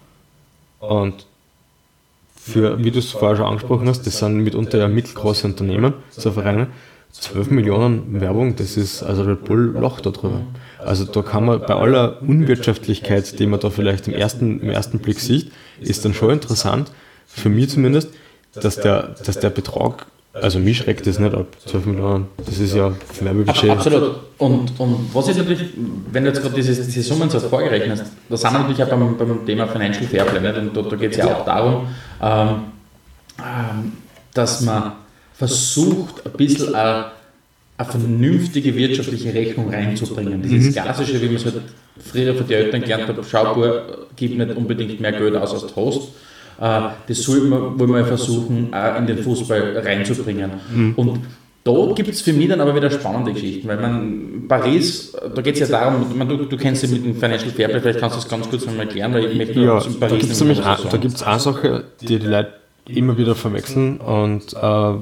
Und 0.81 1.27
für, 2.37 2.83
wie 2.83 2.91
du 2.91 3.01
es 3.01 3.11
vorher 3.11 3.37
schon 3.37 3.47
angesprochen 3.47 3.89
hast, 3.89 4.07
das 4.07 4.19
sind 4.19 4.39
mitunter 4.39 4.79
ja 4.79 4.89
mittelgroße 4.89 5.47
Unternehmen, 5.47 5.95
so 6.11 6.33
Vereine, 6.33 6.69
12 7.13 7.51
Millionen 7.51 8.21
Werbung, 8.21 8.57
das 8.57 8.77
ist, 8.77 9.03
also 9.03 9.23
Red 9.23 9.45
Bull 9.45 9.75
lacht 9.79 10.07
da 10.07 10.11
drüber. 10.11 10.41
Also 10.79 11.05
da 11.05 11.23
kann 11.23 11.45
man 11.45 11.61
bei 11.61 11.75
aller 11.75 12.23
Unwirtschaftlichkeit, 12.23 13.39
die 13.39 13.47
man 13.47 13.61
da 13.61 13.71
vielleicht 13.71 14.07
im 14.07 14.15
ersten, 14.15 14.61
im 14.61 14.71
ersten 14.71 15.01
Blick 15.01 15.19
sieht, 15.19 15.51
ist 15.81 16.05
dann 16.05 16.15
schon 16.15 16.31
interessant, 16.31 16.93
für 17.27 17.49
mich 17.49 17.71
zumindest, 17.71 18.11
dass 18.55 18.77
der, 18.77 19.15
dass 19.25 19.41
der 19.41 19.51
Betrag 19.51 20.07
also 20.43 20.59
mich 20.59 20.79
schreckt 20.79 21.07
das 21.07 21.19
nicht 21.19 21.35
ab, 21.35 21.47
12 21.67 21.87
Millionen. 21.87 22.29
Das 22.45 22.59
ist 22.59 22.75
ja 22.75 22.93
Werbebudget. 23.21 23.71
Absolut. 23.71 24.17
Und, 24.39 24.79
und 24.79 25.11
was 25.13 25.29
ist 25.29 25.39
natürlich, 25.39 25.65
wenn 26.13 26.25
du 26.25 26.31
jetzt 26.31 26.43
gerade 26.43 26.55
diese, 26.55 26.75
diese 26.75 27.03
Summen 27.03 27.29
so 27.31 27.41
vorgerechnet 27.41 28.01
hast, 28.01 28.13
da 28.29 28.37
sind 28.37 28.53
wir 28.53 28.59
natürlich 28.61 28.83
auch 28.83 28.89
beim, 28.89 29.17
beim 29.17 29.47
Thema 29.47 29.67
Financial 29.67 30.07
Fairplay. 30.07 30.61
Und 30.61 30.77
da, 30.77 30.83
da 30.83 30.97
geht 30.97 31.13
es 31.13 31.17
ja 31.17 31.35
auch 31.35 31.45
darum, 31.45 31.89
ähm, 32.23 32.49
ähm, 33.39 33.93
dass 34.35 34.61
man 34.61 34.93
versucht, 35.39 36.27
ein 36.27 36.33
bisschen 36.33 36.75
eine, 36.75 37.07
eine 37.79 37.89
vernünftige 37.89 38.75
wirtschaftliche 38.75 39.33
Rechnung 39.33 39.71
reinzubringen. 39.71 40.43
Dieses 40.43 40.75
mhm. 40.75 40.83
Klassische, 40.83 41.23
wie 41.23 41.27
man 41.27 41.37
es 41.37 41.45
halt 41.45 41.63
früher 41.99 42.35
von 42.35 42.47
den 42.47 42.57
Eltern 42.59 42.81
gelernt 42.83 43.09
hat, 43.09 43.25
Schaubuhr, 43.25 44.07
gib 44.17 44.37
nicht 44.37 44.57
unbedingt 44.57 45.01
mehr 45.01 45.13
Geld 45.13 45.37
aus 45.37 45.53
als 45.55 45.73
Trost 45.73 46.09
äh, 46.61 46.81
das 47.07 47.23
soll 47.23 47.41
man, 47.43 47.79
wollen 47.79 47.95
wir 47.95 48.05
versuchen, 48.05 48.73
in 48.99 49.07
den 49.07 49.19
Fußball 49.19 49.79
reinzubringen. 49.79 50.51
Mhm. 50.75 50.95
Und 50.97 51.21
da 51.65 51.93
gibt 51.95 52.09
es 52.09 52.21
für 52.21 52.33
mich 52.33 52.49
dann 52.49 52.61
aber 52.61 52.75
wieder 52.75 52.91
spannende 52.91 53.33
Geschichten, 53.33 53.69
weil 53.69 53.77
man 53.77 54.45
Paris, 54.49 55.13
da 55.35 55.43
geht 55.43 55.55
es 55.55 55.61
ja 55.61 55.67
darum, 55.67 56.17
man, 56.17 56.29
du, 56.29 56.37
du 56.37 56.57
kennst 56.57 56.83
ja 56.83 56.89
mit 56.89 57.05
dem 57.05 57.15
Financial 57.15 57.51
Fairplay, 57.51 57.81
vielleicht 57.81 58.01
kannst 58.01 58.17
du 58.17 58.21
das 58.21 58.29
ganz 58.29 58.49
kurz 58.49 58.67
einmal 58.67 58.87
erklären, 58.87 59.13
weil 59.13 59.27
ich 59.27 59.37
möchte 59.37 59.61
ja, 59.61 59.75
Paris 59.75 59.99
da 60.01 60.09
gibt 60.09 60.33
es 60.33 60.41
nämlich 60.41 60.63
auch, 60.65 60.85
da 60.87 60.97
gibt's 60.97 61.23
eine 61.23 61.41
Sache, 61.41 61.85
die 62.01 62.07
die 62.07 62.19
Leute 62.19 62.55
immer 62.87 63.19
wieder 63.19 63.35
verwechseln 63.35 63.99
und 63.99 64.55
äh, 64.55 64.95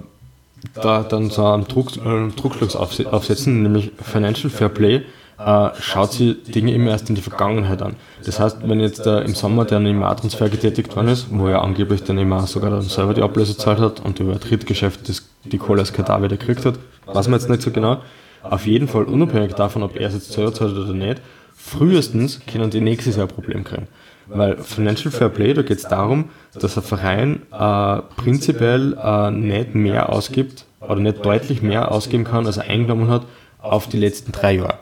da 0.74 1.02
dann 1.02 1.30
so 1.30 1.44
einen 1.46 1.66
Druck, 1.66 1.96
äh, 1.96 2.28
Druckschluss 2.34 2.76
aufsetzen, 2.76 3.62
nämlich 3.62 3.92
Financial 4.02 4.50
Fairplay 4.50 5.02
äh, 5.38 5.68
schaut 5.78 6.12
sie 6.12 6.34
Dinge 6.34 6.72
immer 6.72 6.90
erst 6.90 7.08
in 7.08 7.14
die 7.14 7.22
Vergangenheit 7.22 7.82
an. 7.82 7.96
Das 8.24 8.40
heißt, 8.40 8.58
wenn 8.66 8.80
jetzt 8.80 9.06
äh, 9.06 9.20
im 9.20 9.34
Sommer 9.34 9.64
der 9.64 9.80
Neymar-Transfer 9.80 10.48
getätigt 10.48 10.94
worden 10.96 11.08
ist, 11.08 11.26
wo 11.30 11.48
ja 11.48 11.60
angeblich 11.60 12.02
der 12.02 12.14
Neymar 12.14 12.46
sogar 12.46 12.70
dann 12.70 12.82
selber 12.82 13.14
die 13.14 13.22
Ablöse 13.22 13.54
gezahlt 13.54 13.78
hat 13.78 14.00
und 14.00 14.18
über 14.20 14.36
Drittgeschäft 14.36 15.08
das, 15.08 15.28
die 15.44 15.58
Kohle 15.58 15.80
als 15.80 15.92
Katar 15.92 16.22
wieder 16.22 16.36
gekriegt 16.36 16.64
hat, 16.64 16.78
weiß 17.06 17.28
man 17.28 17.38
jetzt 17.38 17.50
nicht 17.50 17.62
so 17.62 17.70
genau. 17.70 18.00
Auf 18.42 18.66
jeden 18.66 18.88
Fall, 18.88 19.04
unabhängig 19.04 19.54
davon, 19.54 19.82
ob 19.82 19.96
er 19.96 20.08
es 20.08 20.14
jetzt 20.14 20.32
selber 20.32 20.54
zahlt 20.54 20.72
oder 20.72 20.92
nicht, 20.92 21.20
frühestens 21.54 22.40
können 22.46 22.70
die 22.70 22.80
nächstes 22.80 23.16
Jahr 23.16 23.26
ein 23.26 23.34
Problem 23.34 23.64
kriegen. 23.64 23.88
Weil 24.26 24.58
Financial 24.58 25.12
Fair 25.12 25.28
Play, 25.28 25.54
da 25.54 25.62
geht 25.62 25.78
es 25.78 25.88
darum, 25.88 26.30
dass 26.54 26.76
ein 26.76 26.82
Verein 26.82 27.42
äh, 27.52 28.02
prinzipiell 28.16 28.96
äh, 29.02 29.30
nicht 29.30 29.74
mehr 29.74 30.12
ausgibt 30.12 30.64
oder 30.80 30.96
nicht 30.96 31.24
deutlich 31.24 31.62
mehr 31.62 31.92
ausgeben 31.92 32.24
kann, 32.24 32.46
als 32.46 32.56
er 32.56 32.64
eingenommen 32.64 33.08
hat 33.08 33.22
auf 33.60 33.88
die 33.88 33.98
letzten 33.98 34.32
drei 34.32 34.56
Jahre. 34.56 34.78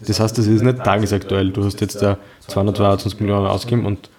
Das 0.00 0.20
heißt, 0.20 0.38
das 0.38 0.46
ist 0.46 0.62
nicht 0.62 0.84
tagesaktuell. 0.84 1.50
Du 1.50 1.64
hast 1.64 1.80
jetzt 1.80 2.02
da 2.02 2.18
222 2.46 3.20
Millionen 3.20 3.46
ausgegeben 3.46 3.84
und 3.86 4.10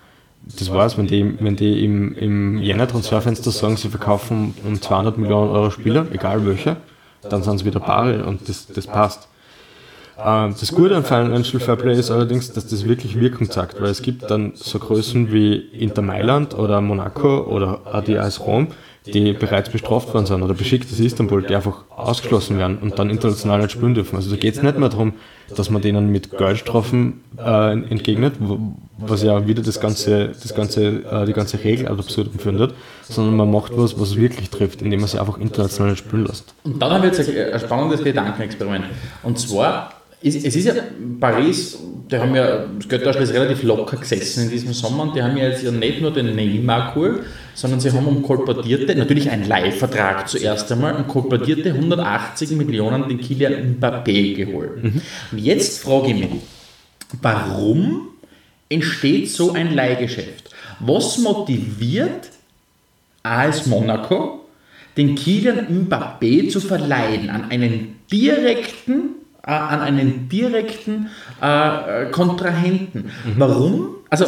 das 0.44 0.72
war's, 0.74 0.98
wenn 0.98 1.08
die, 1.08 1.38
wenn 1.40 1.56
die 1.56 1.84
im, 1.84 2.16
im 2.16 2.58
Jänner-Transferfenster 2.58 3.52
sagen, 3.52 3.78
sie 3.78 3.90
verkaufen 3.90 4.56
um 4.66 4.82
200 4.82 5.18
Millionen 5.18 5.52
Euro 5.52 5.70
Spieler, 5.70 6.08
egal 6.12 6.46
welche, 6.46 6.78
dann 7.22 7.44
sind 7.44 7.56
es 7.56 7.66
wieder 7.66 7.80
Paare 7.80 8.26
und 8.26 8.48
das, 8.48 8.68
das 8.68 8.88
passt. 8.88 9.28
Ähm, 10.24 10.56
das 10.60 10.72
Gute 10.74 10.96
an 10.96 11.04
Financial 11.04 11.60
Fairplay 11.60 11.98
ist 11.98 12.12
allerdings, 12.12 12.52
dass 12.52 12.68
das 12.68 12.86
wirklich 12.86 13.20
Wirkung 13.20 13.50
zeigt, 13.50 13.82
weil 13.82 13.90
es 13.90 14.02
gibt 14.02 14.30
dann 14.30 14.54
so 14.56 14.80
Größen 14.80 15.32
wie 15.32 15.56
Inter 15.56 16.02
Mailand 16.02 16.58
oder 16.58 16.82
Monaco 16.82 17.44
oder 17.44 17.82
ADAS 17.86 18.42
Rom, 18.42 18.68
die 19.06 19.34
bereits 19.34 19.70
bestraft 19.70 20.14
worden 20.14 20.26
sind 20.26 20.44
oder 20.44 20.54
beschickt 20.54 20.92
aus 20.92 21.00
Istanbul, 21.00 21.44
die 21.44 21.56
einfach 21.56 21.86
ausgeschlossen 21.90 22.58
werden 22.58 22.78
und 22.80 23.00
dann 23.00 23.10
international 23.10 23.60
nicht 23.60 23.72
spielen 23.72 23.96
dürfen. 23.96 24.18
Also 24.18 24.30
da 24.30 24.36
geht 24.36 24.56
es 24.56 24.62
nicht 24.62 24.78
mehr 24.78 24.90
darum, 24.90 25.14
dass 25.56 25.70
man 25.70 25.82
denen 25.82 26.12
mit 26.12 26.38
Geldstrafen 26.38 27.22
äh, 27.38 27.72
entgegnet, 27.72 28.36
was 28.98 29.24
ja 29.24 29.48
wieder 29.48 29.64
das 29.64 29.80
ganze, 29.80 30.28
das 30.28 30.54
ganze, 30.54 31.04
äh, 31.10 31.26
die 31.26 31.34
ganze 31.34 31.64
Regel 31.64 31.88
ad 31.88 31.98
absurdum 31.98 32.38
führen 32.38 32.60
wird, 32.60 32.74
sondern 33.04 33.38
man 33.38 33.50
macht 33.50 33.72
was, 33.76 34.00
was 34.00 34.16
wirklich 34.18 34.50
trifft, 34.50 34.82
indem 34.82 35.00
man 35.00 35.10
sie 35.10 35.20
einfach 35.20 35.40
international 35.40 35.96
spielen 35.96 36.26
lässt. 36.26 36.54
Und 36.64 36.82
dann 36.82 36.92
haben 36.92 37.02
wir 37.02 37.10
jetzt 37.10 37.28
ein 37.28 37.60
spannendes 37.60 38.04
Gedankenexperiment. 38.04 38.86
Und 39.24 39.40
zwar 39.40 39.99
es, 40.22 40.36
es 40.36 40.56
ist 40.56 40.66
ja 40.66 40.74
Paris, 41.20 41.78
die 42.12 42.18
haben 42.18 42.36
ja, 42.36 42.66
das 42.66 42.88
Götterschle 42.90 43.24
ist 43.24 43.34
relativ 43.34 43.64
locker 43.64 43.98
gesessen 43.98 44.44
in 44.44 44.50
diesem 44.50 44.74
Sommer 44.74 45.04
und 45.04 45.16
die 45.16 45.24
haben 45.24 45.38
ja 45.38 45.48
jetzt 45.48 45.64
ja 45.64 45.72
nicht 45.72 46.02
nur 46.02 46.12
den 46.12 46.36
Neymar 46.36 46.94
geholt, 46.94 47.24
sondern 47.54 47.80
sie 47.80 47.92
haben 47.92 48.08
um 48.08 48.22
kolportierte, 48.22 48.96
natürlich 48.96 49.30
ein 49.30 49.48
Leihvertrag 49.48 50.28
zuerst 50.28 50.72
einmal, 50.72 50.96
um 50.96 51.08
kolportierte 51.08 51.70
180 51.70 52.52
Millionen 52.52 53.08
den 53.08 53.20
Kilian 53.20 53.78
Mbappé 53.80 54.36
geholt. 54.36 54.84
Mhm. 54.84 55.02
Und 55.32 55.38
jetzt 55.38 55.84
frage 55.84 56.08
ich 56.08 56.16
mich, 56.16 56.30
warum 57.22 58.10
entsteht 58.70 59.30
so 59.30 59.54
ein 59.54 59.74
Leihgeschäft? 59.74 60.50
Was 60.80 61.18
motiviert 61.18 62.30
AS 63.24 63.68
Monaco, 63.68 64.46
den 64.98 65.16
Kilian 65.16 65.88
Mbappé 65.88 66.50
zu 66.50 66.60
verleihen 66.60 67.30
an 67.30 67.52
einen 67.52 68.00
direkten 68.12 69.19
äh, 69.50 69.52
an 69.52 69.82
einen 69.82 70.30
direkten 70.30 71.10
äh, 71.42 72.06
Kontrahenten. 72.12 73.06
Mhm. 73.06 73.34
Warum? 73.38 73.88
Also 74.12 74.26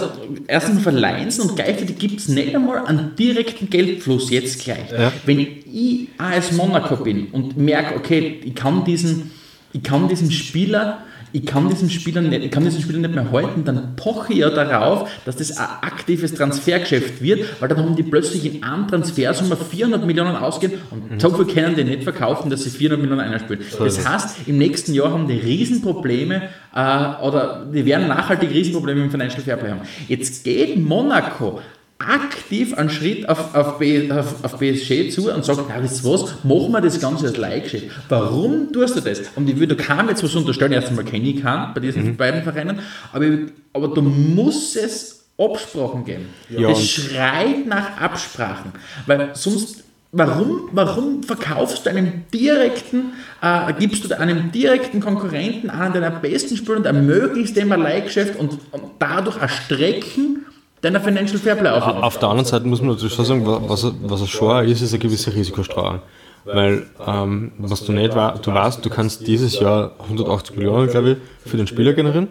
erstens 0.48 0.82
verleihen 0.82 1.32
sie 1.32 1.42
und 1.42 1.56
gleichzeitig 1.56 1.98
gibt 1.98 2.20
es 2.20 2.28
nicht 2.28 2.56
einmal 2.56 2.86
einen 2.86 3.16
direkten 3.16 3.70
Geldfluss 3.70 4.30
jetzt 4.30 4.64
gleich. 4.64 4.92
Ja. 4.92 5.12
Wenn 5.26 5.40
ich 5.40 6.08
AS 6.18 6.52
Monaco 6.52 6.98
bin 6.98 7.28
und 7.28 7.58
merke, 7.58 7.96
okay, 7.96 8.40
ich 8.44 8.54
kann 8.56 8.84
diesen, 8.84 9.32
ich 9.74 9.82
kann 9.82 10.08
diesen 10.08 10.32
Spieler 10.32 11.04
ich 11.34 11.46
kann 11.46 11.70
diesen 11.70 11.90
Spieler 11.90 12.22
nicht, 12.22 12.44
ich 12.44 12.52
kann 12.52 12.64
diesen 12.64 12.82
Spieler 12.82 13.00
nicht 13.00 13.14
mehr 13.14 13.32
halten, 13.32 13.64
dann 13.64 13.96
poche 13.96 14.34
ich 14.34 14.40
ja 14.40 14.50
darauf, 14.50 15.10
dass 15.26 15.38
das 15.38 15.58
ein 15.58 15.66
aktives 15.82 16.34
Transfergeschäft 16.34 17.22
wird, 17.22 17.62
weil 17.62 17.70
dann 17.70 17.78
haben 17.78 17.96
die 17.96 18.04
plötzlich 18.04 18.46
in 18.46 18.64
einem 18.64 18.88
Transfersumme 18.88 19.56
400 19.56 20.06
Millionen 20.06 20.36
ausgehen 20.36 20.74
und 20.90 21.22
so 21.22 21.30
viel 21.30 21.46
können 21.46 21.76
die 21.76 21.84
nicht 21.84 22.04
verkaufen, 22.04 22.50
dass 22.50 22.64
sie 22.64 22.70
400 22.70 23.02
Millionen 23.02 23.22
einspielen. 23.22 23.64
Das 23.80 24.08
heißt, 24.08 24.48
im 24.48 24.58
nächsten 24.58 24.94
Jahr 24.94 25.12
haben 25.12 25.28
die 25.28 25.40
Riesenprobleme 25.40 26.50
äh, 26.76 27.24
oder 27.24 27.66
die 27.74 27.86
werden 27.86 28.08
nachhaltig 28.08 28.50
Riesenprobleme 28.50 29.04
im 29.04 29.12
Financial 29.12 29.42
Fairplay 29.42 29.70
haben. 29.70 29.82
Jetzt 30.08 30.44
geht 30.44 30.78
Monaco 30.78 31.62
aktiv 32.08 32.74
einen 32.74 32.90
Schritt 32.90 33.28
auf, 33.30 33.56
auf, 33.56 33.80
auf, 33.80 34.44
auf 34.44 34.60
PSG 34.60 35.10
zu 35.12 35.32
und 35.32 35.46
sagt, 35.46 35.62
na, 35.70 35.82
wisst 35.82 36.04
was, 36.04 36.44
machen 36.44 36.72
wir 36.72 36.82
das 36.82 37.00
Ganze 37.00 37.28
als 37.28 37.38
Leihgeschäft. 37.38 37.88
Warum 38.10 38.72
tust 38.72 38.96
du 38.96 39.02
das? 39.02 39.22
Und 39.36 39.50
ich 39.50 39.58
würde 39.58 39.76
keinem 39.76 40.10
jetzt 40.10 40.24
was 40.24 40.36
unterstellen, 40.36 40.74
erst 40.74 40.90
einmal 40.90 41.06
kenne 41.06 41.30
ich 41.30 41.42
keinen 41.42 41.74
bei 41.74 41.80
diesen 41.82 42.06
mhm. 42.06 42.18
beiden 42.18 42.44
Vereinen, 42.44 42.80
aber, 43.12 43.26
aber 43.74 43.88
du 43.90 44.02
musst 44.02 44.76
es 44.78 45.26
Absprachen 45.38 46.06
geben. 46.06 46.26
Ja, 46.50 46.70
das 46.70 46.88
schreit 46.88 47.66
nach 47.66 48.00
Absprachen, 48.00 48.72
weil 49.06 49.32
sonst 49.34 49.84
Warum, 50.14 50.68
warum 50.74 51.24
verkaufst 51.24 51.86
du 51.86 51.90
einem 51.90 52.24
direkten, 52.34 53.14
äh, 53.42 53.72
gibst 53.80 54.04
du 54.04 54.20
einem 54.20 54.52
direkten 54.52 55.00
Konkurrenten 55.00 55.70
einen 55.70 55.94
deiner 55.94 56.12
besten 56.12 56.58
Spieler 56.58 56.76
und 56.76 56.86
ermöglichst 56.86 57.56
dem 57.56 57.72
ein 57.72 57.82
Leihgeschäft 57.82 58.38
und, 58.38 58.60
und 58.72 58.84
dadurch 59.00 59.42
erstrecken 59.42 60.46
deiner 60.82 61.00
Financial 61.02 61.38
Fairplay 61.38 61.70
auf. 61.70 61.84
Auf 61.86 62.18
der 62.18 62.30
anderen 62.30 62.46
Seite 62.46 62.66
muss 62.68 62.82
man 62.82 62.92
natürlich 62.92 63.14
schon 63.14 63.26
sagen, 63.26 63.44
was, 63.46 63.86
was 64.04 64.22
er 64.22 64.28
schon 64.28 64.66
ist, 64.66 64.82
ist 64.82 64.94
eine 64.94 65.00
gewisse 65.00 65.34
Risikostreuung. 65.34 66.00
Weil, 66.44 66.88
ähm, 67.06 67.52
was 67.60 67.86
du 67.86 67.92
nicht 67.92 68.16
weißt, 68.16 68.46
du 68.46 68.54
weißt, 68.54 68.84
du 68.84 68.90
kannst 68.90 69.28
dieses 69.28 69.60
Jahr 69.60 69.92
180 70.00 70.56
Millionen, 70.58 70.90
glaube 70.90 71.12
ich, 71.12 71.50
für 71.50 71.58
den 71.58 71.68
Spieler 71.68 71.94
generieren. 71.94 72.30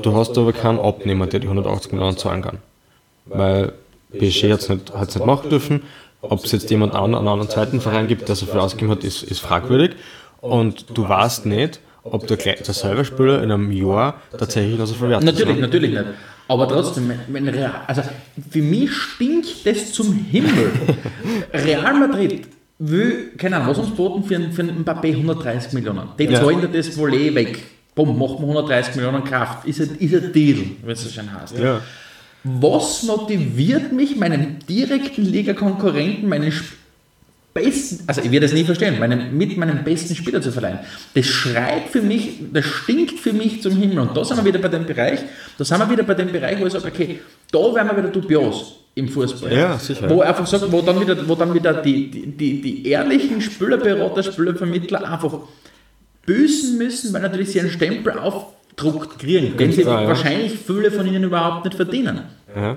Du 0.00 0.14
hast 0.14 0.38
aber 0.38 0.52
keinen 0.52 0.78
Abnehmer, 0.78 1.26
der 1.26 1.40
die 1.40 1.48
180 1.48 1.92
Millionen 1.92 2.16
zahlen 2.16 2.42
kann. 2.42 2.58
Weil 3.26 3.72
PSG 4.16 4.52
hat 4.52 4.60
es 4.60 4.68
nicht, 4.68 4.92
hat's 4.94 5.14
nicht 5.16 5.26
machen 5.26 5.50
dürfen. 5.50 5.82
Ob 6.22 6.44
es 6.44 6.52
jetzt 6.52 6.70
jemand 6.70 6.94
an, 6.94 7.14
an 7.14 7.26
einem 7.26 7.48
zweiten 7.48 7.80
Verein 7.80 8.06
gibt, 8.06 8.28
der 8.28 8.36
so 8.36 8.46
viel 8.46 8.60
ausgegeben 8.60 8.90
hat, 8.92 9.02
ist, 9.04 9.22
ist 9.24 9.40
fragwürdig. 9.40 9.92
Und 10.40 10.86
du 10.96 11.08
weißt 11.08 11.46
nicht, 11.46 11.80
ob 12.04 12.26
der, 12.26 12.36
gleich- 12.36 12.62
derselbe 12.62 13.04
Spieler 13.04 13.42
in 13.42 13.50
einem 13.50 13.72
Jahr 13.72 14.14
tatsächlich 14.38 14.78
noch 14.78 14.86
so 14.86 14.94
verwertet 14.94 15.24
Natürlich, 15.26 15.58
natürlich 15.58 15.90
nicht. 15.90 16.04
Aber 16.50 16.66
trotzdem, 16.66 17.12
wenn 17.28 17.46
Real, 17.48 17.70
also 17.86 18.02
für 18.50 18.60
mich 18.60 18.90
stinkt 18.92 19.64
das 19.64 19.92
zum 19.92 20.12
Himmel. 20.12 20.72
Real 21.54 21.94
Madrid 21.94 22.48
will, 22.80 23.30
keine 23.38 23.54
Ahnung, 23.56 23.68
was 23.68 23.78
uns 23.78 23.90
boten 23.94 24.24
für, 24.24 24.34
einen- 24.34 24.52
für 24.52 24.62
einen 24.62 24.84
Mbappé 24.84 25.12
130 25.14 25.74
Millionen. 25.74 26.08
Die 26.18 26.24
Ja. 26.24 26.40
zahlen 26.40 26.60
dir 26.60 26.66
das 26.68 26.98
Volley 26.98 27.32
weg. 27.36 27.62
Bumm, 27.94 28.18
macht 28.18 28.40
man 28.40 28.48
130 28.50 28.96
Millionen 28.96 29.22
Kraft. 29.22 29.64
Ist 29.68 29.80
ein, 29.80 29.94
ist 30.00 30.12
ein 30.14 30.32
Deal, 30.32 30.58
wenn 30.82 30.92
es 30.92 31.04
so 31.04 31.08
schön 31.10 31.32
heißt. 31.32 31.56
Ja. 31.56 31.80
Was 32.42 33.04
motiviert 33.04 33.92
mich, 33.92 34.16
meinen 34.16 34.56
direkten 34.68 35.24
Liga-Konkurrenten, 35.26 36.28
meinen 36.28 36.48
Sp- 36.50 36.79
besten, 37.52 38.04
also 38.06 38.20
ich 38.20 38.30
werde 38.30 38.46
das 38.46 38.54
nie 38.54 38.64
verstehen, 38.64 38.98
meinen, 38.98 39.36
mit 39.36 39.56
meinem 39.56 39.82
besten 39.84 40.14
Spieler 40.14 40.40
zu 40.40 40.52
verleihen? 40.52 40.78
Das 41.14 41.26
schreit 41.26 41.88
für 41.90 42.02
mich, 42.02 42.38
das 42.52 42.64
stinkt 42.64 43.18
für 43.18 43.32
mich 43.32 43.62
zum 43.62 43.76
Himmel. 43.76 44.00
Und 44.00 44.16
da 44.16 44.24
sind 44.24 44.36
wir 44.36 44.44
wieder 44.44 44.58
bei 44.58 44.68
dem 44.68 44.86
Bereich, 44.86 45.20
da 45.58 45.64
sind 45.64 45.78
wir 45.78 45.90
wieder 45.90 46.02
bei 46.02 46.14
dem 46.14 46.30
Bereich, 46.30 46.60
wo 46.60 46.66
ich 46.66 46.72
sage, 46.72 46.88
okay, 46.88 47.20
da 47.50 47.58
werden 47.74 47.88
wir 47.88 47.96
wieder 47.96 48.08
dubios 48.08 48.76
im 48.94 49.08
Fußball. 49.08 49.52
Ja, 49.52 49.78
sicher. 49.78 50.08
Wo 50.08 50.20
einfach 50.20 50.46
sagt, 50.46 50.70
wo 50.70 50.80
dann 50.82 51.00
wieder, 51.00 51.28
wo 51.28 51.34
dann 51.34 51.52
wieder 51.54 51.74
die, 51.74 52.10
die, 52.10 52.26
die, 52.26 52.60
die 52.60 52.88
ehrlichen 52.88 53.40
Spielerberater, 53.40 54.22
Spielervermittler 54.22 55.10
einfach 55.10 55.38
büßen 56.26 56.78
müssen, 56.78 57.12
weil 57.12 57.22
natürlich 57.22 57.50
sie 57.50 57.60
einen 57.60 57.70
Stempel 57.70 58.12
aufdruckt 58.18 59.18
kriegen, 59.18 59.56
den 59.56 59.72
sie 59.72 59.82
klar, 59.82 60.02
ja. 60.02 60.08
wahrscheinlich 60.08 60.58
viele 60.58 60.90
von 60.90 61.06
ihnen 61.06 61.24
überhaupt 61.24 61.64
nicht 61.64 61.76
verdienen. 61.76 62.22
Ja. 62.54 62.76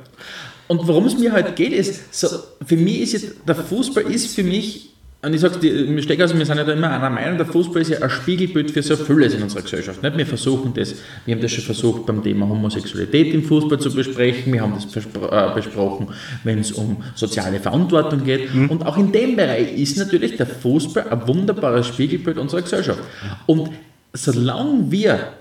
Und 0.67 0.87
worum 0.87 1.05
es 1.05 1.17
mir 1.17 1.31
halt 1.31 1.55
geht, 1.55 1.73
ist, 1.73 2.13
so, 2.13 2.27
für 2.65 2.77
mich 2.77 3.01
ist 3.01 3.13
jetzt, 3.13 3.35
der 3.47 3.55
Fußball 3.55 4.03
ist 4.03 4.33
für 4.33 4.43
mich, 4.43 4.89
und 5.21 5.33
ich 5.33 5.39
sage, 5.39 5.65
ich 5.65 6.03
stecke 6.03 6.21
also, 6.21 6.37
wir 6.37 6.45
sind 6.45 6.57
ja 6.57 6.65
da 6.65 6.73
immer 6.73 6.89
einer 6.89 7.09
Meinung, 7.09 7.37
der 7.37 7.45
Fußball 7.45 7.81
ist 7.81 7.89
ja 7.91 8.01
ein 8.01 8.09
Spiegelbild 8.09 8.71
für 8.71 8.83
so 8.83 8.97
vieles 8.97 9.33
in 9.33 9.43
unserer 9.43 9.61
Gesellschaft. 9.61 10.03
Nicht? 10.03 10.17
Wir 10.17 10.25
versuchen 10.25 10.73
das, 10.73 10.95
wir 11.25 11.35
haben 11.35 11.41
das 11.41 11.51
schon 11.51 11.63
versucht 11.63 12.05
beim 12.05 12.21
Thema 12.21 12.47
Homosexualität 12.49 13.33
im 13.33 13.43
Fußball 13.43 13.79
zu 13.79 13.93
besprechen, 13.93 14.51
wir 14.51 14.61
haben 14.61 14.73
das 14.73 14.85
bespro 14.85 15.27
äh, 15.27 15.53
besprochen, 15.55 16.09
wenn 16.43 16.59
es 16.59 16.73
um 16.73 16.97
soziale 17.15 17.61
Verantwortung 17.61 18.25
geht. 18.25 18.53
Und 18.53 18.85
auch 18.85 18.97
in 18.97 19.13
dem 19.13 19.37
Bereich 19.37 19.77
ist 19.77 19.97
natürlich 19.97 20.35
der 20.35 20.45
Fußball 20.45 21.07
ein 21.09 21.25
wunderbares 21.25 21.87
Spiegelbild 21.87 22.37
unserer 22.37 22.61
Gesellschaft. 22.61 22.99
Und 23.45 23.69
solange 24.11 24.91
wir 24.91 25.33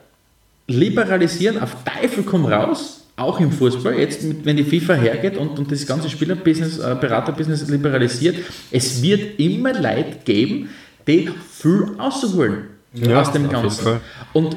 liberalisieren 0.68 1.60
auf 1.60 1.76
Teufel 1.84 2.22
komm 2.22 2.46
raus, 2.46 3.01
auch 3.16 3.40
im 3.40 3.52
Fußball, 3.52 3.98
jetzt 3.98 4.22
mit, 4.22 4.44
wenn 4.44 4.56
die 4.56 4.64
FIFA 4.64 4.94
hergeht 4.94 5.36
und, 5.36 5.58
und 5.58 5.70
das 5.70 5.86
ganze 5.86 6.08
Spielerbusiness, 6.08 6.78
äh, 6.78 6.96
Beraterbusiness 7.00 7.68
liberalisiert, 7.68 8.36
es 8.70 9.02
wird 9.02 9.38
immer 9.38 9.74
Leute 9.74 10.18
geben, 10.24 10.70
die 11.06 11.30
viel 11.50 11.90
ausholen 11.98 12.68
Ja, 12.94 13.20
aus 13.20 13.32
dem 13.32 13.48
Ganzen. 13.48 14.00
Und, 14.32 14.56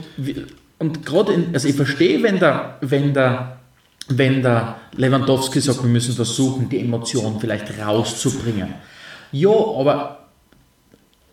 und 0.79 1.05
gerade, 1.05 1.33
also 1.53 1.67
ich 1.67 1.75
verstehe, 1.75 2.23
wenn 2.23 2.39
der, 2.39 2.77
wenn 2.81 3.13
der 3.13 3.57
wenn 4.07 4.41
der 4.41 4.75
Lewandowski 4.95 5.59
sagt, 5.59 5.81
wir 5.83 5.89
müssen 5.89 6.13
versuchen, 6.13 6.69
die 6.69 6.79
Emotion 6.79 7.39
vielleicht 7.39 7.79
rauszubringen. 7.79 8.73
Ja, 9.31 9.49
aber 9.49 10.25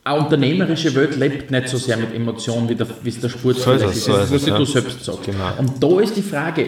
eine 0.04 0.18
unternehmerische 0.18 0.94
Welt 0.94 1.16
lebt 1.16 1.50
nicht 1.50 1.68
so 1.68 1.76
sehr 1.76 1.96
mit 1.96 2.14
Emotionen, 2.14 2.68
wie, 2.68 2.74
der, 2.74 2.86
wie 3.02 3.08
es 3.08 3.20
der 3.20 3.28
Sport 3.28 3.56
So 3.56 3.72
ist 3.72 3.82
vielleicht 3.82 3.94
so 3.96 4.12
Das 4.12 4.24
ist 4.24 4.32
was 4.32 4.46
ja. 4.46 4.58
du 4.58 4.64
selbst 4.64 5.04
sagst. 5.04 5.24
Genau. 5.24 5.52
Und 5.58 5.82
da 5.82 6.00
ist 6.00 6.16
die 6.16 6.22
Frage, 6.22 6.66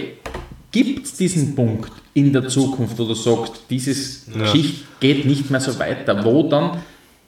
gibt 0.75 1.07
es 1.07 1.15
diesen 1.15 1.55
Punkt 1.55 1.93
in 2.15 2.33
der 2.33 2.49
Zukunft, 2.49 2.99
wo 2.99 3.05
du 3.05 3.15
sagst, 3.15 3.53
dieses 3.71 4.27
Ja. 4.27 4.43
Geschichte 4.43 4.85
geht 4.99 5.25
nicht 5.25 5.49
mehr 5.49 5.61
so 5.61 5.79
weiter, 5.79 6.25
wo 6.25 6.43
dann 6.43 6.79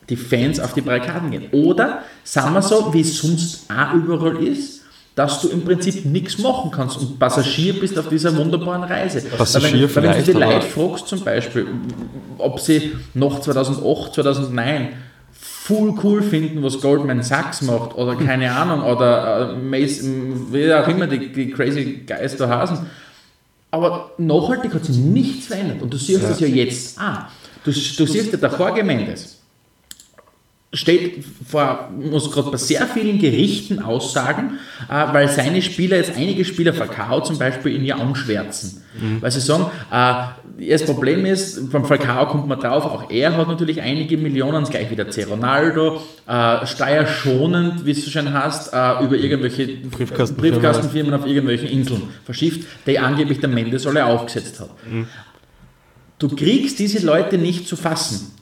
die 0.09 0.17
Fans 0.17 0.59
auf 0.59 0.75
die 0.75 0.81
Barrikaden 0.81 1.31
gehen? 1.31 1.45
Oder 1.53 2.03
sagen 2.25 2.55
wir 2.55 2.63
so, 2.63 2.93
wie 2.93 3.03
es 3.03 3.17
sonst 3.19 3.67
auch 3.71 3.95
überall 3.95 4.43
ist, 4.43 4.83
dass 5.15 5.41
du 5.41 5.49
im 5.49 5.65
Prinzip 5.65 6.05
nichts 6.05 6.39
machen 6.39 6.73
kannst 6.73 6.99
und 6.99 7.21
Passagier 7.21 7.79
bist 7.79 7.97
auf 7.97 8.09
dieser 8.09 8.37
wunderbaren 8.37 8.83
Reise. 8.83 9.23
Passagier 9.23 9.89
weil 9.95 10.03
wenn, 10.03 10.11
weil 10.11 10.17
wenn 10.17 10.25
du 10.25 10.33
die 10.33 10.39
Leute 10.39 10.67
fragst 10.67 11.07
zum 11.07 11.25
Beispiel, 11.25 11.67
ob 12.39 12.59
sie 12.59 12.93
nach 13.15 13.41
2008, 13.41 14.15
2009 14.15 14.89
voll 15.31 15.95
cool 16.03 16.21
finden, 16.21 16.65
was 16.65 16.81
Goldman 16.81 17.23
Sachs 17.23 17.63
macht 17.63 17.95
oder 17.95 18.17
keine 18.17 18.53
Ahnung 18.53 18.83
oder 18.83 19.53
äh, 19.53 19.57
Mason, 19.57 20.49
wie 20.53 20.73
auch 20.73 20.89
immer 20.89 21.07
die, 21.07 21.33
die 21.33 21.51
crazy 21.51 22.05
Guys 22.07 22.37
da 22.37 22.49
heißen. 22.49 23.06
Aber 23.77 24.11
nachhaltig 24.17 24.73
hat 24.73 24.85
sich 24.85 24.97
nichts 24.97 25.47
verändert 25.47 25.83
und 25.83 25.93
du 25.93 25.99
siehst 25.99 26.23
das 26.23 26.41
ja 26.41 26.47
jetzt 26.47 26.99
auch. 26.99 27.27
Du, 27.65 27.71
du 27.71 28.07
siehst 28.07 28.33
ja, 28.33 28.39
der 28.39 28.59
Jorge 28.59 28.83
Mendes 28.83 29.37
steht 30.73 31.25
vor, 31.49 31.91
muss 31.99 32.31
gerade 32.31 32.51
bei 32.51 32.57
sehr 32.57 32.87
vielen 32.87 33.19
Gerichten 33.19 33.79
aussagen, 33.79 34.59
äh, 34.89 35.13
weil 35.13 35.29
seine 35.29 35.63
Spieler, 35.63 35.97
jetzt 35.97 36.17
einige 36.17 36.45
Spieler 36.45 36.73
Falcao 36.75 37.21
zum 37.21 37.39
Beispiel, 37.39 37.77
ihn 37.77 37.85
ja 37.85 37.97
anschwärzen. 37.97 38.83
Weil 39.21 39.31
sie 39.31 39.41
sagen, 39.41 39.67
äh, 39.91 40.25
das 40.59 40.85
Problem 40.85 41.27
ist, 41.27 41.71
beim 41.71 41.85
Falcao 41.85 42.27
kommt 42.29 42.49
man 42.49 42.59
drauf, 42.59 42.85
auch 42.85 43.11
er 43.11 43.37
hat 43.37 43.49
natürlich 43.49 43.83
einige 43.83 44.17
Millionen, 44.17 44.65
gleich 44.65 44.91
wie 44.91 44.97
der 44.97 45.11
C. 45.11 45.25
Ronaldo, 45.25 46.01
äh, 46.27 46.67
steuerschonend, 46.67 47.85
wie 47.85 47.91
es 47.91 48.05
so 48.05 48.11
schön 48.11 48.33
heißt, 48.33 48.73
äh, 48.73 49.05
über 49.05 49.17
irgendwelche 49.17 49.67
Briefkastenfirmen. 49.67 50.61
Briefkastenfirmen 50.61 51.15
auf 51.15 51.27
irgendwelchen 51.27 51.69
Inseln 51.69 52.03
verschifft, 52.25 52.67
die 52.87 52.99
angeblich 52.99 53.41
der 53.41 53.51
Mendes 53.51 53.87
alle 53.87 54.07
aufgesetzt 54.07 54.61
hat. 54.61 54.71
Du 56.19 56.29
kriegst 56.35 56.79
diese 56.79 57.05
Leute 57.05 57.37
nicht 57.37 57.69
zu 57.69 57.77
fassen. 57.77 58.36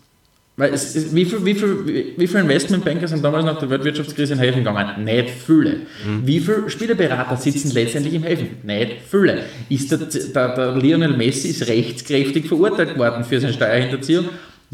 Weil 0.57 0.73
es, 0.73 0.95
es, 0.95 1.13
wie 1.13 1.25
viele 1.25 1.45
wie 1.45 1.55
viel, 1.55 1.87
wie, 1.87 2.15
wie 2.17 2.27
viel 2.29 2.41
Investmentbanker 2.41 3.09
sind 3.09 3.25
damals 3.25 3.45
nach 3.45 3.59
der 3.59 3.71
Weltwirtschaftskrise 3.71 4.35
in 4.35 4.39
Häfen 4.39 4.63
gegangen? 4.63 5.05
Nicht 5.05 5.31
viele. 5.31 5.79
Wie 6.25 6.39
viele 6.39 6.71
Spielerberater 6.71 7.37
sitzen 7.37 7.73
letztendlich 7.73 8.15
im 8.15 8.23
Häfen? 8.23 8.49
Nicht 8.63 8.99
viele. 9.11 9.43
Ist 9.69 9.91
der, 9.91 9.99
der, 9.99 10.55
der 10.55 10.77
Lionel 10.77 11.17
Messi 11.17 11.49
ist 11.49 11.67
rechtskräftig 11.67 12.47
verurteilt 12.47 12.97
worden 12.97 13.25
für 13.25 13.41
seine 13.41 13.53
Steuerhinterziehung? 13.53 14.29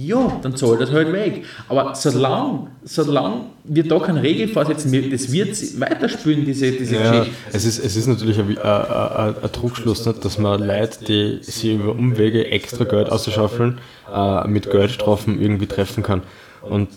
Ja, 0.07 0.38
dann 0.42 0.57
zahlt 0.57 0.80
das 0.80 0.90
halt 0.92 1.12
weg. 1.12 1.44
Aber 1.68 1.94
solange, 1.94 2.68
solange 2.84 3.42
wir 3.64 3.86
da 3.86 3.98
keine 3.98 4.22
Regel 4.22 4.48
vorsetzen, 4.48 4.92
wir- 4.92 5.11
das 5.11 5.30
wird 5.32 5.80
weiterspülen, 5.80 6.44
diese, 6.44 6.70
diese 6.72 6.96
Ja, 6.96 7.11
Geschichte. 7.11 7.36
es 7.53 7.64
ist, 7.64 7.78
es 7.84 7.96
ist 7.96 8.07
natürlich 8.07 8.38
ein, 8.38 8.57
ein, 8.59 9.34
ein, 9.42 9.53
Trugschluss, 9.53 10.07
nicht, 10.07 10.24
dass 10.24 10.38
man 10.38 10.62
Leute, 10.64 11.05
die 11.05 11.38
sich 11.42 11.74
über 11.74 11.90
Umwege 11.92 12.46
extra 12.51 12.84
Geld 12.84 13.11
auszuschaufeln, 13.11 13.78
äh, 14.14 14.46
mit 14.48 14.70
Geldstrafen 14.70 15.40
irgendwie 15.40 15.66
treffen 15.66 16.03
kann. 16.03 16.22
Und 16.62 16.88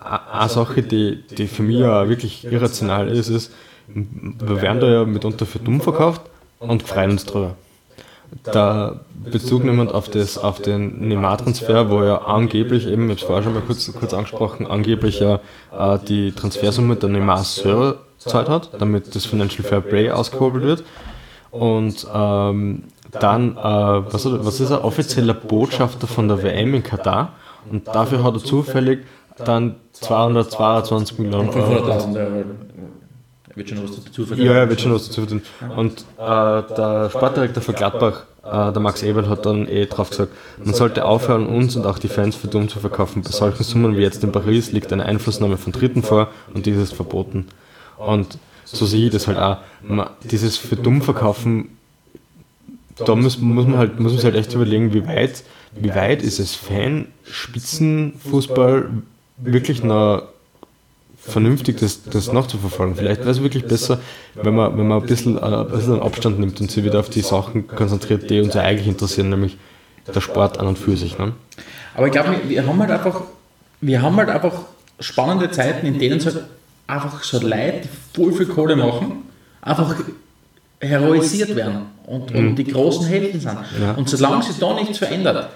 eine 0.00 0.48
Sache, 0.48 0.82
die, 0.82 1.22
die 1.36 1.46
für 1.48 1.62
mich 1.62 1.78
ja 1.78 2.08
wirklich 2.08 2.44
irrational 2.50 3.08
ist, 3.08 3.28
ist, 3.28 3.52
wir 3.88 4.62
werden 4.62 4.80
da 4.80 4.88
ja 4.90 5.04
mitunter 5.04 5.46
für 5.46 5.58
dumm 5.58 5.80
verkauft 5.80 6.22
und 6.60 6.82
freuen 6.82 7.12
uns 7.12 7.24
drüber. 7.24 7.56
Da 8.44 9.00
Bezug 9.30 9.64
nehmend 9.64 9.92
auf, 9.92 10.08
das, 10.08 10.38
auf 10.38 10.60
den 10.62 11.08
Neymar-Transfer, 11.08 11.90
wo 11.90 12.02
ja 12.02 12.18
angeblich 12.22 12.86
eben, 12.86 13.04
ich 13.04 13.10
habe 13.10 13.20
es 13.20 13.26
vorher 13.26 13.42
schon 13.42 13.54
mal 13.54 13.62
kurz, 13.62 13.92
kurz 13.92 14.14
angesprochen, 14.14 14.66
angeblich 14.66 15.20
ja 15.20 15.40
äh, 15.76 15.98
die 16.06 16.32
Transfersumme 16.32 16.96
der 16.96 17.08
Neymar 17.08 17.42
selber 17.44 17.96
gezahlt 18.22 18.48
hat, 18.48 18.70
damit 18.78 19.14
das 19.14 19.26
Financial 19.26 19.64
Fair 19.66 19.80
Play 19.80 20.10
ausgehobelt 20.10 20.64
wird. 20.64 20.84
Und 21.50 22.06
ähm, 22.14 22.84
dann, 23.18 23.56
äh, 23.56 23.62
was, 24.12 24.24
er- 24.26 24.44
was 24.44 24.60
ist 24.60 24.70
er, 24.70 24.84
offizieller 24.84 25.34
Botschafter 25.34 26.06
von 26.06 26.28
der 26.28 26.42
WM 26.42 26.74
in 26.74 26.82
Katar 26.82 27.32
und 27.70 27.88
dafür 27.88 28.22
hat 28.22 28.34
er 28.34 28.40
zufällig 28.44 29.00
dann 29.44 29.76
222 29.92 31.18
Millionen 31.18 31.48
Euro 31.50 31.72
500.000 31.72 32.16
Euro. 32.18 32.26
Er 32.38 32.44
wird 33.58 33.68
schon 33.68 33.82
was 33.82 34.04
dazu 34.04 34.24
verdienen. 34.24 34.48
ja, 34.48 34.54
er 34.54 34.70
wird 34.70 34.80
schon 34.80 34.94
was 34.94 35.08
dazu 35.08 35.22
verdienen. 35.22 35.42
Und 35.76 36.04
äh, 36.16 36.62
der 36.74 37.10
Sportdirektor 37.10 37.60
von 37.62 37.74
Gladbach, 37.74 38.22
äh, 38.44 38.72
der 38.72 38.80
Max 38.80 39.02
Eberl, 39.02 39.28
hat 39.28 39.44
dann 39.44 39.68
eh 39.68 39.84
drauf 39.86 40.10
gesagt, 40.10 40.32
man 40.62 40.74
sollte 40.74 41.04
aufhören, 41.04 41.46
uns 41.46 41.74
und 41.76 41.86
auch 41.86 41.98
die 41.98 42.08
Fans 42.08 42.36
für 42.36 42.48
dumm 42.48 42.68
zu 42.68 42.78
verkaufen. 42.78 43.22
Bei 43.22 43.30
solchen 43.30 43.64
Summen 43.64 43.96
wie 43.96 44.02
jetzt 44.02 44.22
in 44.24 44.32
Paris 44.32 44.72
liegt 44.72 44.92
eine 44.92 45.04
Einflussnahme 45.04 45.58
von 45.58 45.72
Dritten 45.72 46.02
vor 46.02 46.28
und 46.54 46.66
dies 46.66 46.76
ist 46.76 46.94
verboten. 46.94 47.46
Und 47.98 48.38
so 48.64 48.86
sehe 48.86 49.06
ich 49.06 49.12
das 49.12 49.26
halt 49.26 49.38
auch. 49.38 49.58
Man, 49.82 50.08
dieses 50.24 50.56
für 50.56 50.76
dumm 50.76 51.02
verkaufen, 51.02 51.70
da 52.96 53.14
muss, 53.14 53.38
muss, 53.38 53.66
man 53.66 53.78
halt, 53.78 54.00
muss 54.00 54.14
man 54.14 54.22
halt 54.24 54.36
echt 54.36 54.54
überlegen, 54.54 54.92
wie 54.92 55.06
weit, 55.06 55.44
wie 55.74 55.94
weit 55.94 56.22
ist 56.22 56.40
es 56.40 56.54
Fan-Spitzenfußball 56.54 58.90
wirklich 59.38 59.82
noch 59.84 60.22
vernünftig 61.28 61.78
das, 61.78 62.02
das 62.04 62.32
nachzuverfolgen. 62.32 62.96
Vielleicht 62.96 63.20
wäre 63.20 63.30
es 63.30 63.42
wirklich 63.42 63.64
besser, 63.66 64.00
wenn 64.34 64.54
man, 64.54 64.76
wenn 64.76 64.88
man 64.88 65.00
ein 65.02 65.06
bisschen, 65.06 65.36
äh, 65.36 65.40
ein 65.40 65.68
bisschen 65.68 66.00
Abstand 66.00 66.38
nimmt 66.40 66.60
und 66.60 66.70
sich 66.70 66.84
wieder 66.84 67.00
auf 67.00 67.10
die 67.10 67.20
Sachen 67.20 67.68
konzentriert, 67.68 68.28
die 68.30 68.40
uns 68.40 68.54
ja 68.54 68.62
eigentlich 68.62 68.88
interessieren, 68.88 69.30
nämlich 69.30 69.56
der 70.14 70.20
Sport 70.20 70.58
an 70.58 70.66
und 70.66 70.78
für 70.78 70.96
sich. 70.96 71.18
Ne? 71.18 71.32
Aber 71.94 72.06
ich 72.06 72.12
glaube, 72.12 72.34
wir 72.46 72.66
haben 72.66 72.78
halt 72.80 72.90
einfach, 72.90 73.22
wir 73.80 74.02
haben 74.02 74.16
halt 74.16 74.28
einfach 74.30 74.54
spannende 75.00 75.50
Zeiten, 75.50 75.86
in 75.86 75.98
denen 75.98 76.20
so 76.20 76.30
einfach 76.86 77.22
so 77.22 77.40
Leute, 77.40 77.82
die 77.84 77.88
voll 78.14 78.32
viel 78.32 78.46
Kohle 78.46 78.76
machen, 78.76 79.24
einfach 79.60 79.94
heroisiert 80.80 81.54
werden 81.54 81.86
und, 82.06 82.34
und 82.34 82.56
die 82.56 82.64
großen 82.64 83.06
Helden 83.06 83.40
sind. 83.40 83.58
Ja. 83.80 83.92
Und 83.92 84.08
solange 84.08 84.42
sich 84.42 84.58
da 84.58 84.74
nichts 84.74 84.98
verändert, 84.98 85.50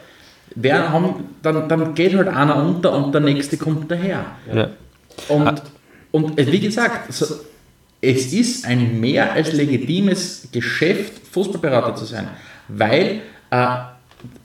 wer 0.54 0.90
haben, 0.90 1.14
dann, 1.42 1.68
dann 1.68 1.94
geht 1.94 2.16
halt 2.16 2.28
einer 2.28 2.56
unter 2.56 2.92
und 2.92 3.12
der 3.12 3.20
nächste 3.20 3.56
kommt 3.56 3.90
daher. 3.90 4.24
Ja. 4.52 4.68
Und, 5.28 5.62
und 6.10 6.38
äh, 6.38 6.50
wie 6.50 6.60
gesagt, 6.60 7.12
so, 7.12 7.26
es 8.00 8.32
ist 8.32 8.66
ein 8.66 9.00
mehr 9.00 9.32
als 9.32 9.52
legitimes 9.52 10.48
Geschäft, 10.52 11.26
Fußballberater 11.30 11.94
zu 11.94 12.04
sein, 12.04 12.28
weil 12.68 13.22
äh, 13.50 13.66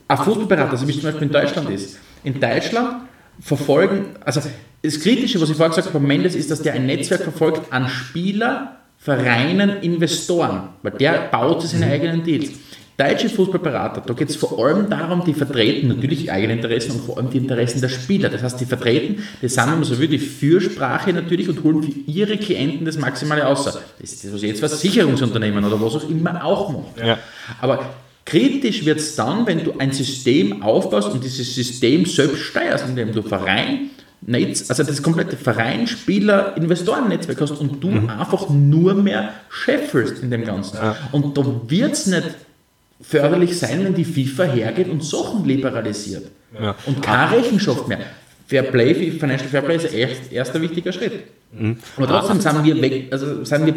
ein 0.08 0.16
Fußballberater, 0.16 0.70
also 0.70 0.86
wie 0.86 0.92
es 0.92 1.00
zum 1.00 1.10
Beispiel 1.10 1.26
in 1.26 1.32
Deutschland 1.32 1.70
ist, 1.70 1.98
in 2.24 2.40
Deutschland 2.40 3.02
verfolgen, 3.40 4.16
also 4.24 4.40
das 4.82 5.00
Kritische, 5.00 5.40
was 5.40 5.50
ich 5.50 5.56
vorher 5.56 5.74
gesagt 5.74 5.92
habe, 5.92 6.04
Mendes 6.04 6.34
ist, 6.34 6.50
dass 6.50 6.62
der 6.62 6.74
ein 6.74 6.86
Netzwerk 6.86 7.22
verfolgt 7.22 7.72
an 7.72 7.88
Spieler, 7.88 8.76
Vereinen, 8.96 9.80
Investoren, 9.82 10.70
weil 10.82 10.92
der 10.92 11.28
baut 11.30 11.62
seine 11.62 11.86
eigenen 11.86 12.24
Deals. 12.24 12.50
Deutsche 12.98 13.28
Fußballberater, 13.28 14.02
da 14.04 14.12
geht 14.12 14.28
es 14.28 14.34
vor 14.34 14.58
allem 14.58 14.90
darum, 14.90 15.24
die 15.24 15.32
vertreten 15.32 15.86
natürlich 15.86 16.22
die 16.22 16.32
eigenen 16.32 16.56
Interessen 16.56 16.90
und 16.90 17.04
vor 17.04 17.16
allem 17.16 17.30
die 17.30 17.38
Interessen 17.38 17.80
der 17.80 17.90
Spieler. 17.90 18.28
Das 18.28 18.42
heißt, 18.42 18.60
die 18.60 18.64
vertreten, 18.64 19.22
wenn 19.40 19.54
man 19.54 19.84
so 19.84 20.00
will, 20.00 20.08
die 20.08 20.18
Fürsprache 20.18 21.12
natürlich 21.12 21.48
und 21.48 21.62
holen 21.62 21.84
für 21.84 21.92
ihre 22.10 22.36
Klienten 22.36 22.84
das 22.84 22.98
Maximale 22.98 23.46
aus. 23.46 23.66
Das 23.66 23.78
ist 24.00 24.24
das, 24.24 24.32
was 24.32 24.42
jetzt 24.42 24.62
was 24.62 24.80
Sicherungsunternehmen 24.80 25.64
oder 25.64 25.80
was 25.80 25.94
auch 25.94 26.10
immer 26.10 26.44
auch 26.44 26.72
macht. 26.72 27.06
Ja. 27.06 27.18
Aber 27.60 27.88
kritisch 28.24 28.84
wird 28.84 28.98
es 28.98 29.14
dann, 29.14 29.46
wenn 29.46 29.62
du 29.62 29.74
ein 29.78 29.92
System 29.92 30.64
aufbaust 30.64 31.12
und 31.12 31.22
dieses 31.22 31.54
System 31.54 32.04
selbst 32.04 32.42
steuerst, 32.42 32.88
indem 32.88 33.12
du 33.12 33.22
Verein, 33.22 33.90
Netz, 34.22 34.68
also 34.68 34.82
das 34.82 35.00
komplette 35.00 35.36
Verein, 35.36 35.86
Spieler, 35.86 36.56
Investoren-Netzwerk 36.56 37.40
hast 37.42 37.52
und 37.52 37.80
du 37.80 37.90
einfach 38.08 38.48
nur 38.50 38.94
mehr 38.94 39.34
scheffelst 39.48 40.20
in 40.20 40.32
dem 40.32 40.44
Ganzen. 40.44 40.78
Und 41.12 41.38
da 41.38 41.44
wird 41.68 41.92
es 41.92 42.06
nicht 42.06 42.24
förderlich 43.00 43.58
sein, 43.58 43.84
wenn 43.84 43.94
die 43.94 44.04
FIFA 44.04 44.44
hergeht 44.44 44.88
und 44.88 45.04
Sachen 45.04 45.44
liberalisiert. 45.44 46.24
Ja. 46.60 46.74
Und 46.86 47.02
keine 47.02 47.36
Rechenschaft 47.36 47.86
mehr. 47.88 48.00
Fair 48.46 48.62
Play, 48.62 48.94
Financial 49.12 49.48
Fair 49.48 49.60
Play 49.62 49.76
ist 49.76 49.92
erst, 49.92 50.32
erster 50.32 50.60
wichtiger 50.60 50.90
Schritt. 50.92 51.12
Aber 51.96 52.06
trotzdem 52.06 52.40
sind 52.40 52.64
wir, 52.64 52.80
weg, 52.82 53.08
also 53.10 53.44
sind 53.44 53.66
wir 53.66 53.74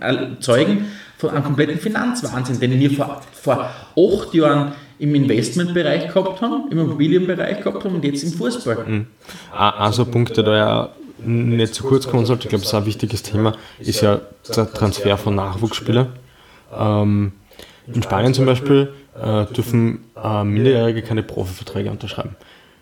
äh, 0.00 0.38
Zeugen 0.40 0.86
von 1.18 1.30
einem 1.30 1.44
kompletten 1.44 1.78
Finanzwahnsinn, 1.78 2.58
den 2.60 2.78
wir 2.78 2.90
vor, 2.90 3.20
vor 3.32 3.68
acht 3.96 4.34
Jahren 4.34 4.72
im 4.98 5.14
Investmentbereich 5.14 6.08
gehabt 6.12 6.40
haben, 6.40 6.70
im 6.70 6.78
Immobilienbereich 6.78 7.60
gehabt 7.60 7.84
haben 7.84 7.96
und 7.96 8.04
jetzt 8.04 8.22
im 8.22 8.32
Fußball. 8.32 8.78
Ein- 8.86 9.06
ein 9.52 9.92
so 9.92 10.04
ein 10.04 10.10
Punkt, 10.10 10.36
der 10.36 10.44
da 10.44 10.56
ja 10.56 10.88
nicht 11.24 11.74
zu 11.74 11.84
kurz 11.84 12.06
kommen 12.08 12.26
sollte, 12.26 12.44
ich 12.44 12.48
glaube, 12.50 12.62
das 12.62 12.72
ist 12.72 12.78
ein 12.78 12.86
wichtiges 12.86 13.22
Thema, 13.22 13.54
ist 13.78 14.00
ja 14.00 14.20
der 14.56 14.72
Transfer 14.72 15.16
von 15.16 15.34
Nachwuchsspielern. 15.34 16.08
Ähm, 16.76 17.32
in 17.86 18.02
Spanien 18.02 18.34
zum 18.34 18.46
Beispiel 18.46 18.92
äh, 19.20 19.46
dürfen 19.46 20.04
äh, 20.22 20.44
Minderjährige 20.44 21.02
keine 21.02 21.22
Profiverträge 21.22 21.90
unterschreiben. 21.90 22.36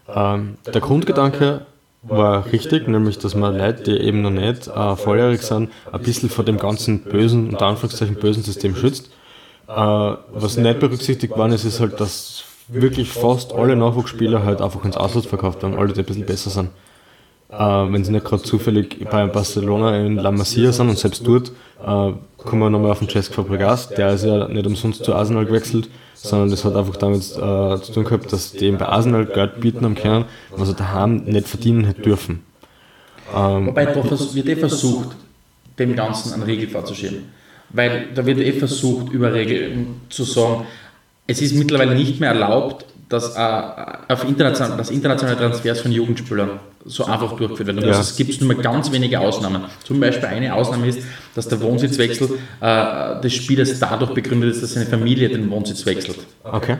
Ähm, 0.08 0.56
der 0.72 0.80
Grundgedanke 0.80 1.66
war 2.02 2.50
richtig, 2.52 2.88
nämlich 2.88 3.18
dass 3.18 3.34
man 3.34 3.56
Leute, 3.56 3.84
die 3.84 3.98
eben 3.98 4.22
noch 4.22 4.30
nicht 4.30 4.68
äh, 4.68 4.96
volljährig 4.96 5.42
sind, 5.42 5.70
ein 5.90 6.02
bisschen 6.02 6.28
vor 6.28 6.44
dem 6.44 6.58
ganzen 6.58 7.02
bösen, 7.04 7.48
unter 7.48 7.66
Anführungszeichen 7.66 8.16
bösen 8.16 8.42
System 8.42 8.74
schützt. 8.74 9.10
Äh, 9.68 9.74
was 9.74 10.56
nicht 10.56 10.80
berücksichtigt 10.80 11.36
worden 11.36 11.52
ist, 11.52 11.64
ist 11.64 11.80
halt, 11.80 12.00
dass 12.00 12.44
wirklich 12.68 13.10
fast 13.10 13.52
alle 13.52 13.76
Nachwuchsspieler 13.76 14.44
halt 14.44 14.60
einfach 14.60 14.84
ins 14.84 14.96
Ausland 14.96 15.26
verkauft 15.26 15.62
werden, 15.62 15.78
alle, 15.78 15.92
die 15.92 16.00
ein 16.00 16.06
bisschen 16.06 16.26
besser 16.26 16.50
sind. 16.50 16.70
Äh, 17.50 17.58
wenn 17.58 18.04
sie 18.04 18.12
nicht 18.12 18.24
gerade 18.24 18.42
zufällig 18.42 19.06
bei 19.10 19.26
Barcelona 19.26 19.96
in 19.98 20.16
La 20.16 20.30
Masia 20.30 20.72
sind 20.72 20.88
und 20.88 20.98
selbst 20.98 21.26
dort, 21.26 21.52
äh, 21.84 22.12
kommen 22.44 22.62
wir 22.62 22.70
nochmal 22.70 22.92
auf 22.92 22.98
den 22.98 23.08
Cesc 23.08 23.34
Fabregas, 23.34 23.88
der 23.88 24.14
ist 24.14 24.24
ja 24.24 24.48
nicht 24.48 24.66
umsonst 24.66 25.04
zu 25.04 25.14
Arsenal 25.14 25.46
gewechselt, 25.46 25.88
sondern 26.14 26.50
das 26.50 26.64
hat 26.64 26.76
einfach 26.76 26.96
damit 26.96 27.22
äh, 27.22 27.82
zu 27.82 27.92
tun 27.92 28.04
gehabt, 28.04 28.32
dass 28.32 28.52
die 28.52 28.66
eben 28.66 28.78
bei 28.78 28.86
Arsenal 28.86 29.26
Geld 29.26 29.60
bieten 29.60 29.84
haben 29.84 29.94
können, 29.94 30.24
was 30.50 30.68
er 30.68 30.74
daheim 30.74 31.24
nicht 31.24 31.48
verdienen 31.48 31.84
hätte 31.84 32.02
dürfen. 32.02 32.44
Ähm, 33.34 33.68
Wobei 33.68 33.86
da 33.86 33.94
wird 33.94 34.48
eh 34.48 34.56
versucht, 34.56 35.16
dem 35.78 35.96
Ganzen 35.96 36.34
einen 36.34 36.42
Riegel 36.42 36.68
vorzuschieben. 36.68 37.24
Weil 37.70 38.08
da 38.14 38.24
wird 38.26 38.38
eh 38.38 38.52
versucht, 38.52 39.12
über 39.12 39.32
Regeln 39.32 40.00
zu 40.10 40.24
sagen, 40.24 40.66
es 41.26 41.40
ist 41.40 41.54
mittlerweile 41.54 41.94
nicht 41.94 42.20
mehr 42.20 42.30
erlaubt, 42.30 42.84
dass, 43.12 43.36
äh, 43.36 43.62
auf 44.08 44.24
international, 44.28 44.76
dass 44.76 44.90
internationale 44.90 45.36
Transfers 45.36 45.80
von 45.80 45.92
Jugendspielern 45.92 46.60
so 46.84 47.04
einfach 47.04 47.36
durchgeführt 47.36 47.68
werden. 47.68 47.82
Ja. 47.82 47.88
Also 47.88 48.00
es 48.00 48.16
gibt 48.16 48.40
nur 48.40 48.54
ganz 48.56 48.90
wenige 48.90 49.20
Ausnahmen. 49.20 49.62
Zum 49.84 50.00
Beispiel 50.00 50.28
eine 50.28 50.54
Ausnahme 50.54 50.88
ist, 50.88 51.00
dass 51.34 51.48
der 51.48 51.60
Wohnsitzwechsel 51.60 52.30
äh, 52.60 53.20
des 53.20 53.34
Spielers 53.34 53.78
dadurch 53.78 54.12
begründet 54.14 54.50
ist, 54.52 54.62
dass 54.62 54.72
seine 54.74 54.86
Familie 54.86 55.28
den 55.28 55.50
Wohnsitz 55.50 55.84
wechselt. 55.86 56.18
okay. 56.44 56.78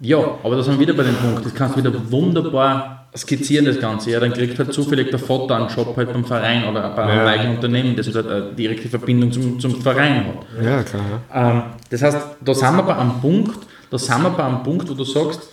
Ja, 0.00 0.18
aber 0.42 0.56
da 0.56 0.62
sind 0.64 0.74
wir 0.74 0.80
wieder 0.80 0.94
bei 0.94 1.04
dem 1.04 1.14
Punkt, 1.14 1.46
das 1.46 1.54
kannst 1.54 1.76
du 1.76 1.80
wieder 1.84 1.92
wunderbar 2.10 3.06
skizzieren, 3.16 3.66
das 3.66 3.78
Ganze. 3.78 4.10
Ja, 4.10 4.18
dann 4.20 4.32
kriegt 4.32 4.58
halt 4.58 4.72
zufällig 4.72 5.10
der 5.10 5.18
Vater 5.20 5.56
einen 5.56 5.68
Job 5.68 5.96
halt 5.96 6.12
beim 6.12 6.24
Verein 6.24 6.64
oder 6.64 6.90
bei 6.90 7.02
einem 7.04 7.18
Ja. 7.18 7.26
eigenen 7.26 7.54
Unternehmen, 7.56 7.94
das 7.94 8.12
halt 8.12 8.26
eine 8.28 8.52
direkte 8.52 8.88
Verbindung 8.88 9.30
zum, 9.30 9.60
zum 9.60 9.80
Verein 9.80 10.24
hat. 10.26 10.64
Ja, 10.64 10.82
klar. 10.82 11.02
Ja. 11.32 11.50
Ähm, 11.50 11.62
das 11.90 12.02
heißt, 12.02 12.18
da 12.40 12.54
sind 12.54 12.76
wir 12.76 12.82
bei 12.82 12.96
einem 12.96 13.20
Punkt, 13.20 13.58
da 13.90 13.98
sind 13.98 14.22
wir 14.22 14.30
bei 14.30 14.44
einem 14.44 14.62
Punkt, 14.64 14.88
wo 14.90 14.94
du 14.94 15.04
sagst, 15.04 15.51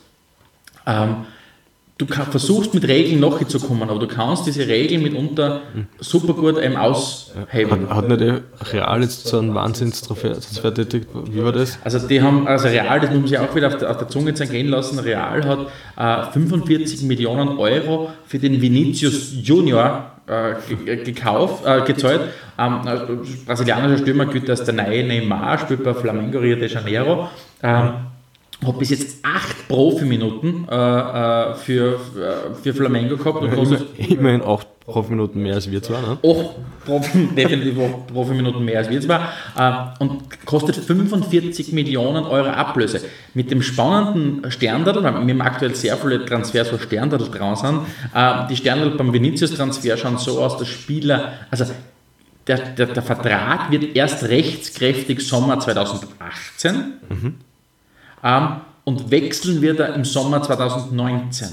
ähm, 0.89 1.15
du 1.97 2.05
kann, 2.05 2.27
versuchst 2.27 2.73
mit 2.73 2.87
Regeln 2.87 3.19
nachzukommen, 3.19 3.89
aber 3.89 3.99
du 3.99 4.07
kannst 4.07 4.47
diese 4.47 4.65
Regeln 4.67 5.03
mitunter 5.03 5.61
super 5.99 6.33
gut 6.33 6.57
eben 6.57 6.77
aushebeln. 6.77 7.89
Hat, 7.89 7.95
hat 7.97 8.07
nicht 8.07 8.21
der 8.21 8.41
Real 8.71 9.01
jetzt 9.01 9.27
so 9.27 9.39
einen 9.39 9.53
Wahnsinnstransfer 9.53 10.73
tätigt? 10.73 11.07
Wie 11.31 11.43
war 11.43 11.51
das? 11.51 11.77
Also 11.83 12.07
die 12.07 12.21
haben, 12.21 12.47
also 12.47 12.67
Real, 12.69 12.99
das 13.01 13.11
muss 13.11 13.29
sich 13.29 13.37
auch 13.37 13.53
wieder 13.53 13.67
auf 13.67 13.77
der, 13.77 13.91
auf 13.91 13.97
der 13.97 14.07
Zunge 14.07 14.33
zergehen 14.33 14.69
lassen, 14.69 14.97
Real 14.99 15.43
hat 15.97 16.27
äh, 16.29 16.31
45 16.31 17.01
Millionen 17.03 17.57
Euro 17.57 18.09
für 18.25 18.39
den 18.39 18.61
Vinicius 18.61 19.33
Junior 19.33 20.11
äh, 20.27 20.53
ge- 20.85 21.03
gekauft, 21.03 21.65
äh, 21.65 21.81
gezahlt. 21.81 22.21
Ähm, 22.57 22.79
äh, 22.85 23.45
brasilianischer 23.45 23.97
Stürmer 23.97 24.25
gilt 24.27 24.49
als 24.49 24.63
der 24.63 24.73
neue 24.73 25.03
Neymar, 25.05 25.57
spielt 25.59 25.83
bei 25.83 25.93
Flamengo 25.93 26.39
Rio 26.39 26.55
de 26.55 26.67
Janeiro. 26.69 27.29
Ähm, 27.63 27.89
hat 28.65 28.79
bis 28.79 28.89
jetzt 28.89 29.17
acht 29.23 29.67
Profiminuten 29.67 30.67
äh, 30.69 30.75
äh, 30.75 31.53
für, 31.55 31.99
für 32.61 32.73
Flamengo 32.73 33.15
gehabt 33.17 33.41
und 33.41 33.51
kostet 33.51 33.87
Immerhin 33.97 34.41
acht 34.41 34.67
Profiminuten 34.85 35.41
mehr 35.41 35.55
als 35.55 35.69
wir 35.69 35.81
zwar, 35.83 36.01
ne? 36.01 36.17
auch 36.23 36.55
Profi, 36.85 37.29
definitiv 37.37 37.77
auch 37.79 38.07
Profiminuten 38.07 38.65
mehr 38.65 38.79
als 38.79 38.89
wir 38.89 38.99
zwar 38.99 39.31
äh, 39.55 40.03
und 40.03 40.45
kostet 40.45 40.75
45 40.75 41.71
Millionen 41.73 42.25
Euro 42.25 42.49
Ablöse. 42.49 43.01
Mit 43.33 43.51
dem 43.51 43.61
spannenden 43.61 44.51
Sterndal, 44.51 44.95
weil 44.95 45.13
wir 45.27 45.33
haben 45.33 45.41
aktuell 45.41 45.75
sehr 45.75 45.95
viele 45.95 46.25
Transfers, 46.25 46.73
wo 46.73 46.77
Sterndal 46.79 47.19
dran 47.19 47.55
sind, 47.55 47.81
äh, 48.13 48.47
die 48.49 48.55
Sterndal 48.55 48.89
beim 48.91 49.13
Vinicius-Transfer 49.13 49.95
schauen 49.95 50.17
so 50.17 50.41
aus, 50.41 50.57
dass 50.57 50.67
Spieler, 50.67 51.33
also 51.51 51.65
der, 52.47 52.57
der, 52.57 52.87
der 52.87 53.03
Vertrag 53.03 53.71
wird 53.71 53.95
erst 53.95 54.23
rechtskräftig 54.23 55.25
Sommer 55.25 55.59
2018 55.59 56.75
ähm, 57.11 57.35
und 58.83 59.11
wechseln 59.11 59.61
wird 59.61 59.79
er 59.79 59.93
im 59.95 60.05
Sommer 60.05 60.41
2019. 60.41 61.47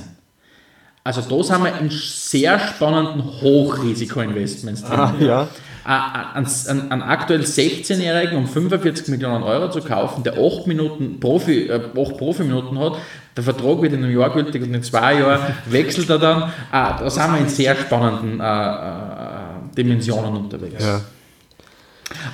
Also 1.06 1.20
da 1.20 1.42
sind 1.44 1.62
wir 1.62 1.78
in 1.78 1.88
sehr 1.90 2.58
spannenden 2.58 3.22
Hochrisiko-Investments 3.40 4.82
drin. 4.82 4.98
Ah, 4.98 5.14
ja. 5.20 5.48
Einen, 5.84 6.48
einen, 6.66 6.90
einen 6.90 7.02
aktuell 7.02 7.42
16-Jährigen 7.42 8.36
um 8.36 8.48
45 8.48 9.06
Millionen 9.06 9.44
Euro 9.44 9.70
zu 9.70 9.82
kaufen, 9.82 10.24
der 10.24 10.32
8, 10.32 10.66
Minuten 10.66 11.20
Profi, 11.20 11.68
äh, 11.68 11.80
8 11.96 12.16
Profiminuten 12.16 12.76
hat, 12.80 12.94
der 13.36 13.44
Vertrag 13.44 13.82
wird 13.82 13.92
in 13.92 14.02
einem 14.02 14.18
Jahr 14.18 14.30
gültig 14.30 14.64
und 14.64 14.74
in 14.74 14.82
zwei 14.82 15.20
Jahren 15.20 15.54
wechselt 15.66 16.10
er 16.10 16.18
dann. 16.18 16.52
Ah, 16.72 16.98
da 16.98 17.08
sind 17.08 17.32
wir 17.32 17.38
in 17.38 17.48
sehr 17.48 17.76
spannenden 17.76 18.40
äh, 18.40 18.44
äh, 18.44 19.76
Dimensionen 19.76 20.36
unterwegs. 20.36 20.84
Ja. 20.84 21.02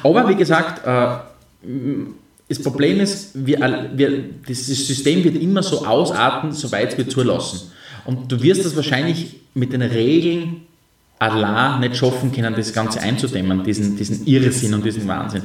Aber 0.03 0.27
wie 0.31 0.37
gesagt, 0.37 0.87
äh, 0.87 1.17
das 2.53 2.63
Problem 2.63 3.01
ist, 3.01 3.31
wir, 3.35 3.59
wir, 3.95 4.25
das 4.47 4.67
System 4.67 5.25
wird 5.25 5.37
immer 5.37 5.63
so 5.63 5.87
ausarten, 5.87 6.53
soweit 6.53 6.99
wir 6.99 7.09
zulassen. 7.09 7.71
Und 8.05 8.31
du 8.31 8.43
wirst 8.43 8.67
das 8.67 8.77
wahrscheinlich 8.77 9.37
mit 9.55 9.73
den 9.73 9.81
Regeln 9.81 10.63
allein 11.19 11.81
nicht 11.81 11.97
schaffen 11.97 12.31
können, 12.31 12.53
das 12.55 12.75
Ganze 12.75 13.01
einzudämmen, 13.01 13.65
diesen, 13.65 13.97
diesen 13.97 14.27
Irrsinn 14.27 14.75
und 14.75 14.85
diesen 14.85 15.09
Wahnsinn. 15.09 15.45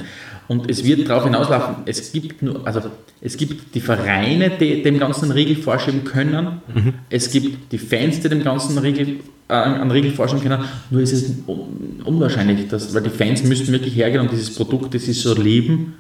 Und 0.50 0.70
es 0.70 0.84
wird 0.84 1.08
darauf 1.08 1.24
hinauslaufen, 1.24 1.84
es 1.86 2.12
gibt 2.12 2.42
nur, 2.42 2.68
also 2.68 2.82
es 3.22 3.38
gibt 3.38 3.74
die 3.74 3.80
Vereine, 3.80 4.50
die 4.60 4.82
dem 4.82 5.00
Ganzen 5.00 5.32
Riegel 5.32 5.56
vorschieben 5.56 6.04
können, 6.04 6.62
es 7.10 7.32
gibt 7.32 7.72
die 7.72 7.78
Fans, 7.78 8.20
die 8.20 8.28
dem 8.28 8.44
Ganzen 8.44 8.78
Riegel, 8.80 9.20
äh, 9.48 9.54
einen 9.54 9.92
Riegel 9.92 10.12
vorschieben 10.12 10.44
können, 10.44 10.66
nur 10.90 11.02
ist 11.02 11.14
es 11.14 11.32
un 11.48 12.02
unwahrscheinlich, 12.04 12.68
dass, 12.68 12.94
weil 12.94 13.04
die 13.04 13.10
Fans 13.10 13.44
müssten 13.44 13.72
wirklich 13.72 13.96
hergehen 13.96 14.22
und 14.22 14.32
dieses 14.32 14.54
Produkt, 14.56 14.94
das 14.94 15.06
sie 15.06 15.14
so 15.14 15.34
lieben. 15.34 15.94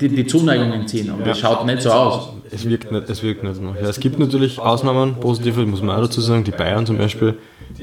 Die, 0.00 0.08
die 0.08 0.26
Zuneigung 0.26 0.72
entziehen. 0.72 1.10
Und 1.10 1.26
das 1.26 1.38
schaut 1.38 1.66
nicht 1.66 1.82
so 1.82 1.90
aus. 1.90 2.30
Es 2.50 2.68
wirkt 2.68 2.92
nicht, 2.92 3.10
es 3.10 3.22
wirkt 3.22 3.42
nicht 3.42 3.56
so. 3.56 3.62
Ja, 3.62 3.88
es 3.88 3.98
gibt 3.98 4.18
natürlich 4.18 4.58
Ausnahmen, 4.58 5.16
positive, 5.16 5.66
muss 5.66 5.82
man 5.82 5.96
auch 5.96 6.02
dazu 6.02 6.20
sagen. 6.20 6.44
Die 6.44 6.52
Bayern 6.52 6.86
zum 6.86 6.98
Beispiel, 6.98 7.34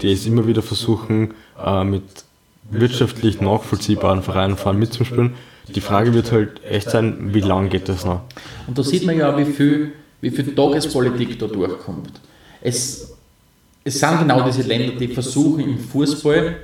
die 0.01 0.11
es 0.11 0.25
immer 0.25 0.47
wieder 0.47 0.61
versuchen, 0.61 1.33
äh, 1.63 1.83
mit 1.83 2.03
wirtschaftlich 2.71 3.41
nachvollziehbaren 3.41 4.23
Vereinen 4.23 4.57
vor 4.57 4.71
allem 4.71 4.79
mitzuspielen. 4.79 5.33
Die 5.67 5.81
Frage 5.81 6.13
wird 6.13 6.31
halt 6.31 6.63
echt 6.63 6.89
sein, 6.89 7.33
wie 7.33 7.41
lange 7.41 7.69
geht 7.69 7.89
das 7.89 8.05
noch? 8.05 8.21
Und 8.67 8.77
da 8.77 8.83
sieht 8.83 9.05
man 9.05 9.17
ja, 9.17 9.37
wie 9.37 9.45
viel, 9.45 9.93
wie 10.21 10.29
viel 10.29 10.55
Tagespolitik 10.55 11.37
da 11.39 11.47
durchkommt. 11.47 12.21
Es, 12.61 13.13
es 13.83 13.99
sind 13.99 14.19
genau 14.19 14.45
diese 14.45 14.61
Länder, 14.61 14.93
die 14.97 15.07
versuchen 15.07 15.61
im 15.61 15.79
Fußball 15.79 16.55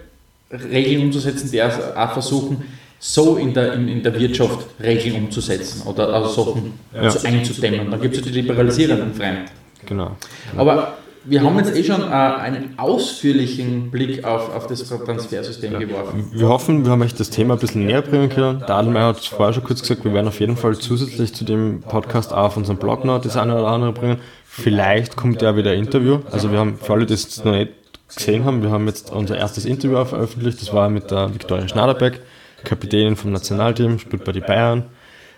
Regeln 0.51 1.03
umzusetzen, 1.05 1.49
die 1.51 1.61
auch 1.61 2.13
versuchen, 2.13 2.63
so 3.03 3.35
in 3.35 3.51
der, 3.53 3.73
in, 3.73 3.87
in 3.87 4.03
der 4.03 4.17
Wirtschaft 4.19 4.67
Regeln 4.81 5.15
umzusetzen 5.23 5.81
oder 5.87 6.13
also 6.13 6.43
Sachen 6.45 6.73
Ja. 6.93 7.09
zu 7.09 7.27
einzudämmen. 7.27 7.89
Dann 7.89 7.99
gibt 7.99 8.15
es 8.15 8.21
ja 8.21 8.31
die 8.31 8.41
liberalisierenden 8.41 9.13
Freien. 9.15 9.39
Genau. 9.87 10.15
Aber 10.55 10.97
wir 11.23 11.41
haben 11.41 11.57
jetzt 11.57 11.75
eh 11.75 11.83
schon 11.83 12.01
äh, 12.01 12.13
einen 12.13 12.75
ausführlichen 12.77 13.89
Blick 13.89 14.23
auf, 14.23 14.55
auf 14.55 14.67
das 14.67 14.87
Transfersystem 14.87 15.79
geworfen. 15.79 16.29
Wir 16.31 16.47
hoffen, 16.47 16.85
wir 16.85 16.91
haben 16.91 17.01
euch 17.01 17.15
das 17.15 17.31
Thema 17.31 17.55
ein 17.55 17.59
bisschen 17.59 17.87
näher 17.87 18.03
bringen 18.03 18.29
können. 18.29 18.59
Der 18.59 18.75
Adelmeier 18.75 19.07
hat 19.07 19.19
es 19.19 19.25
vorher 19.25 19.53
schon 19.53 19.63
kurz 19.63 19.81
gesagt, 19.81 20.03
wir 20.05 20.13
werden 20.13 20.27
auf 20.27 20.39
jeden 20.39 20.55
Fall 20.55 20.77
zusätzlich 20.77 21.33
zu 21.33 21.43
dem 21.43 21.81
Podcast 21.81 22.31
auch 22.33 22.45
auf 22.45 22.57
unserem 22.57 22.77
Blog 22.77 23.03
noch 23.03 23.19
das 23.19 23.35
eine 23.35 23.55
oder 23.55 23.67
andere 23.67 23.93
bringen. 23.93 24.17
Vielleicht 24.45 25.15
kommt 25.15 25.41
ja 25.41 25.55
wieder 25.55 25.71
ein 25.71 25.79
Interview. 25.79 26.19
Also 26.31 26.51
wir 26.51 26.59
haben, 26.59 26.77
für 26.77 26.93
alle, 26.93 27.07
die 27.07 27.15
es 27.15 27.43
noch 27.43 27.53
nicht 27.53 27.71
gesehen 28.15 28.45
haben, 28.45 28.61
wir 28.61 28.69
haben 28.69 28.85
jetzt 28.87 29.11
unser 29.11 29.37
erstes 29.37 29.65
Interview 29.65 30.03
veröffentlicht. 30.05 30.61
Das 30.61 30.71
war 30.71 30.89
mit 30.89 31.09
der 31.09 31.33
Viktoria 31.33 31.67
Schnaderbeck, 31.67 32.19
Kapitänin 32.63 33.15
vom 33.15 33.31
Nationalteam, 33.31 33.99
spielt 33.99 34.23
bei 34.23 34.31
den 34.31 34.43
Bayern. 34.43 34.85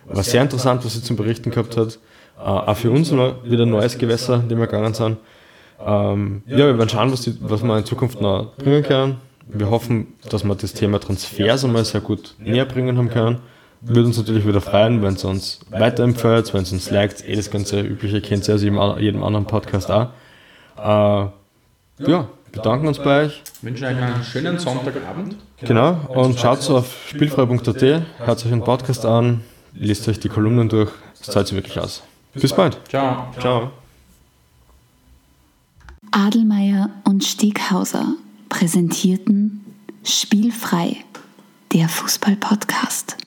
War 0.05 0.23
sehr 0.23 0.41
interessant, 0.41 0.83
was 0.83 0.93
sie 0.93 1.01
zum 1.01 1.15
Berichten 1.15 1.51
gehabt 1.51 1.77
hat. 1.77 1.99
Äh, 2.37 2.41
auch 2.41 2.77
für 2.77 2.91
uns 2.91 3.11
wieder 3.11 3.63
ein 3.63 3.69
neues 3.69 3.97
Gewässer, 3.97 4.35
in 4.35 4.49
dem 4.49 4.59
wir 4.59 4.67
gegangen 4.67 4.93
sind. 4.93 5.17
Ähm, 5.85 6.43
ja, 6.45 6.57
wir 6.57 6.77
werden 6.77 6.89
schauen, 6.89 7.11
was, 7.11 7.21
die, 7.21 7.35
was 7.41 7.63
wir 7.63 7.77
in 7.77 7.85
Zukunft 7.85 8.21
noch 8.21 8.55
bringen 8.57 8.83
können. 8.83 9.17
Wir 9.47 9.69
hoffen, 9.69 10.13
dass 10.29 10.43
wir 10.43 10.55
das 10.55 10.73
Thema 10.73 10.99
Transfers 10.99 11.65
einmal 11.65 11.83
sehr 11.83 12.01
gut 12.01 12.35
näher 12.39 12.65
bringen 12.65 12.97
haben 12.97 13.09
können. 13.09 13.39
Würde 13.81 14.07
uns 14.07 14.17
natürlich 14.17 14.47
wieder 14.47 14.61
freuen, 14.61 15.01
wenn 15.03 15.15
es 15.15 15.25
uns 15.25 15.59
weiterempfehlt, 15.69 16.53
wenn 16.53 16.63
es 16.63 16.71
uns 16.71 16.89
liked. 16.89 17.27
Eh 17.27 17.35
das 17.35 17.51
ganze 17.51 17.81
Übliche 17.81 18.21
kennt 18.21 18.47
ihr 18.47 18.55
aus 18.55 18.63
jedem, 18.63 18.79
jedem 18.99 19.23
anderen 19.23 19.45
Podcast 19.45 19.91
auch. 19.91 20.07
Äh, 20.77 21.27
ja, 22.09 22.27
bedanken 22.53 22.87
uns 22.87 22.99
bei 22.99 23.25
euch. 23.25 23.41
Wünschen 23.61 23.85
euch 23.85 23.97
einen 23.97 24.23
schönen 24.23 24.57
Sonntagabend. 24.57 25.35
Genau, 25.59 25.99
und 26.07 26.39
schaut 26.39 26.69
auf 26.69 26.95
spielfrei.at, 27.09 27.81
hört 27.81 28.45
euch 28.45 28.49
den 28.49 28.63
Podcast 28.63 29.05
an, 29.05 29.41
lest 29.73 30.07
euch 30.07 30.19
die 30.19 30.29
Kolumnen 30.29 30.69
durch, 30.69 30.91
es 31.19 31.27
zahlt 31.27 31.47
sich 31.47 31.57
wirklich 31.57 31.79
aus. 31.79 32.03
Bis 32.33 32.53
bald. 32.53 32.79
Ciao. 32.87 33.27
Ciao. 33.39 33.71
Adelmeier 36.11 36.89
und 37.03 37.23
Steghauser 37.23 38.15
präsentierten 38.49 39.65
Spielfrei, 40.03 40.97
der 41.73 41.89
Fußball-Podcast. 41.89 43.17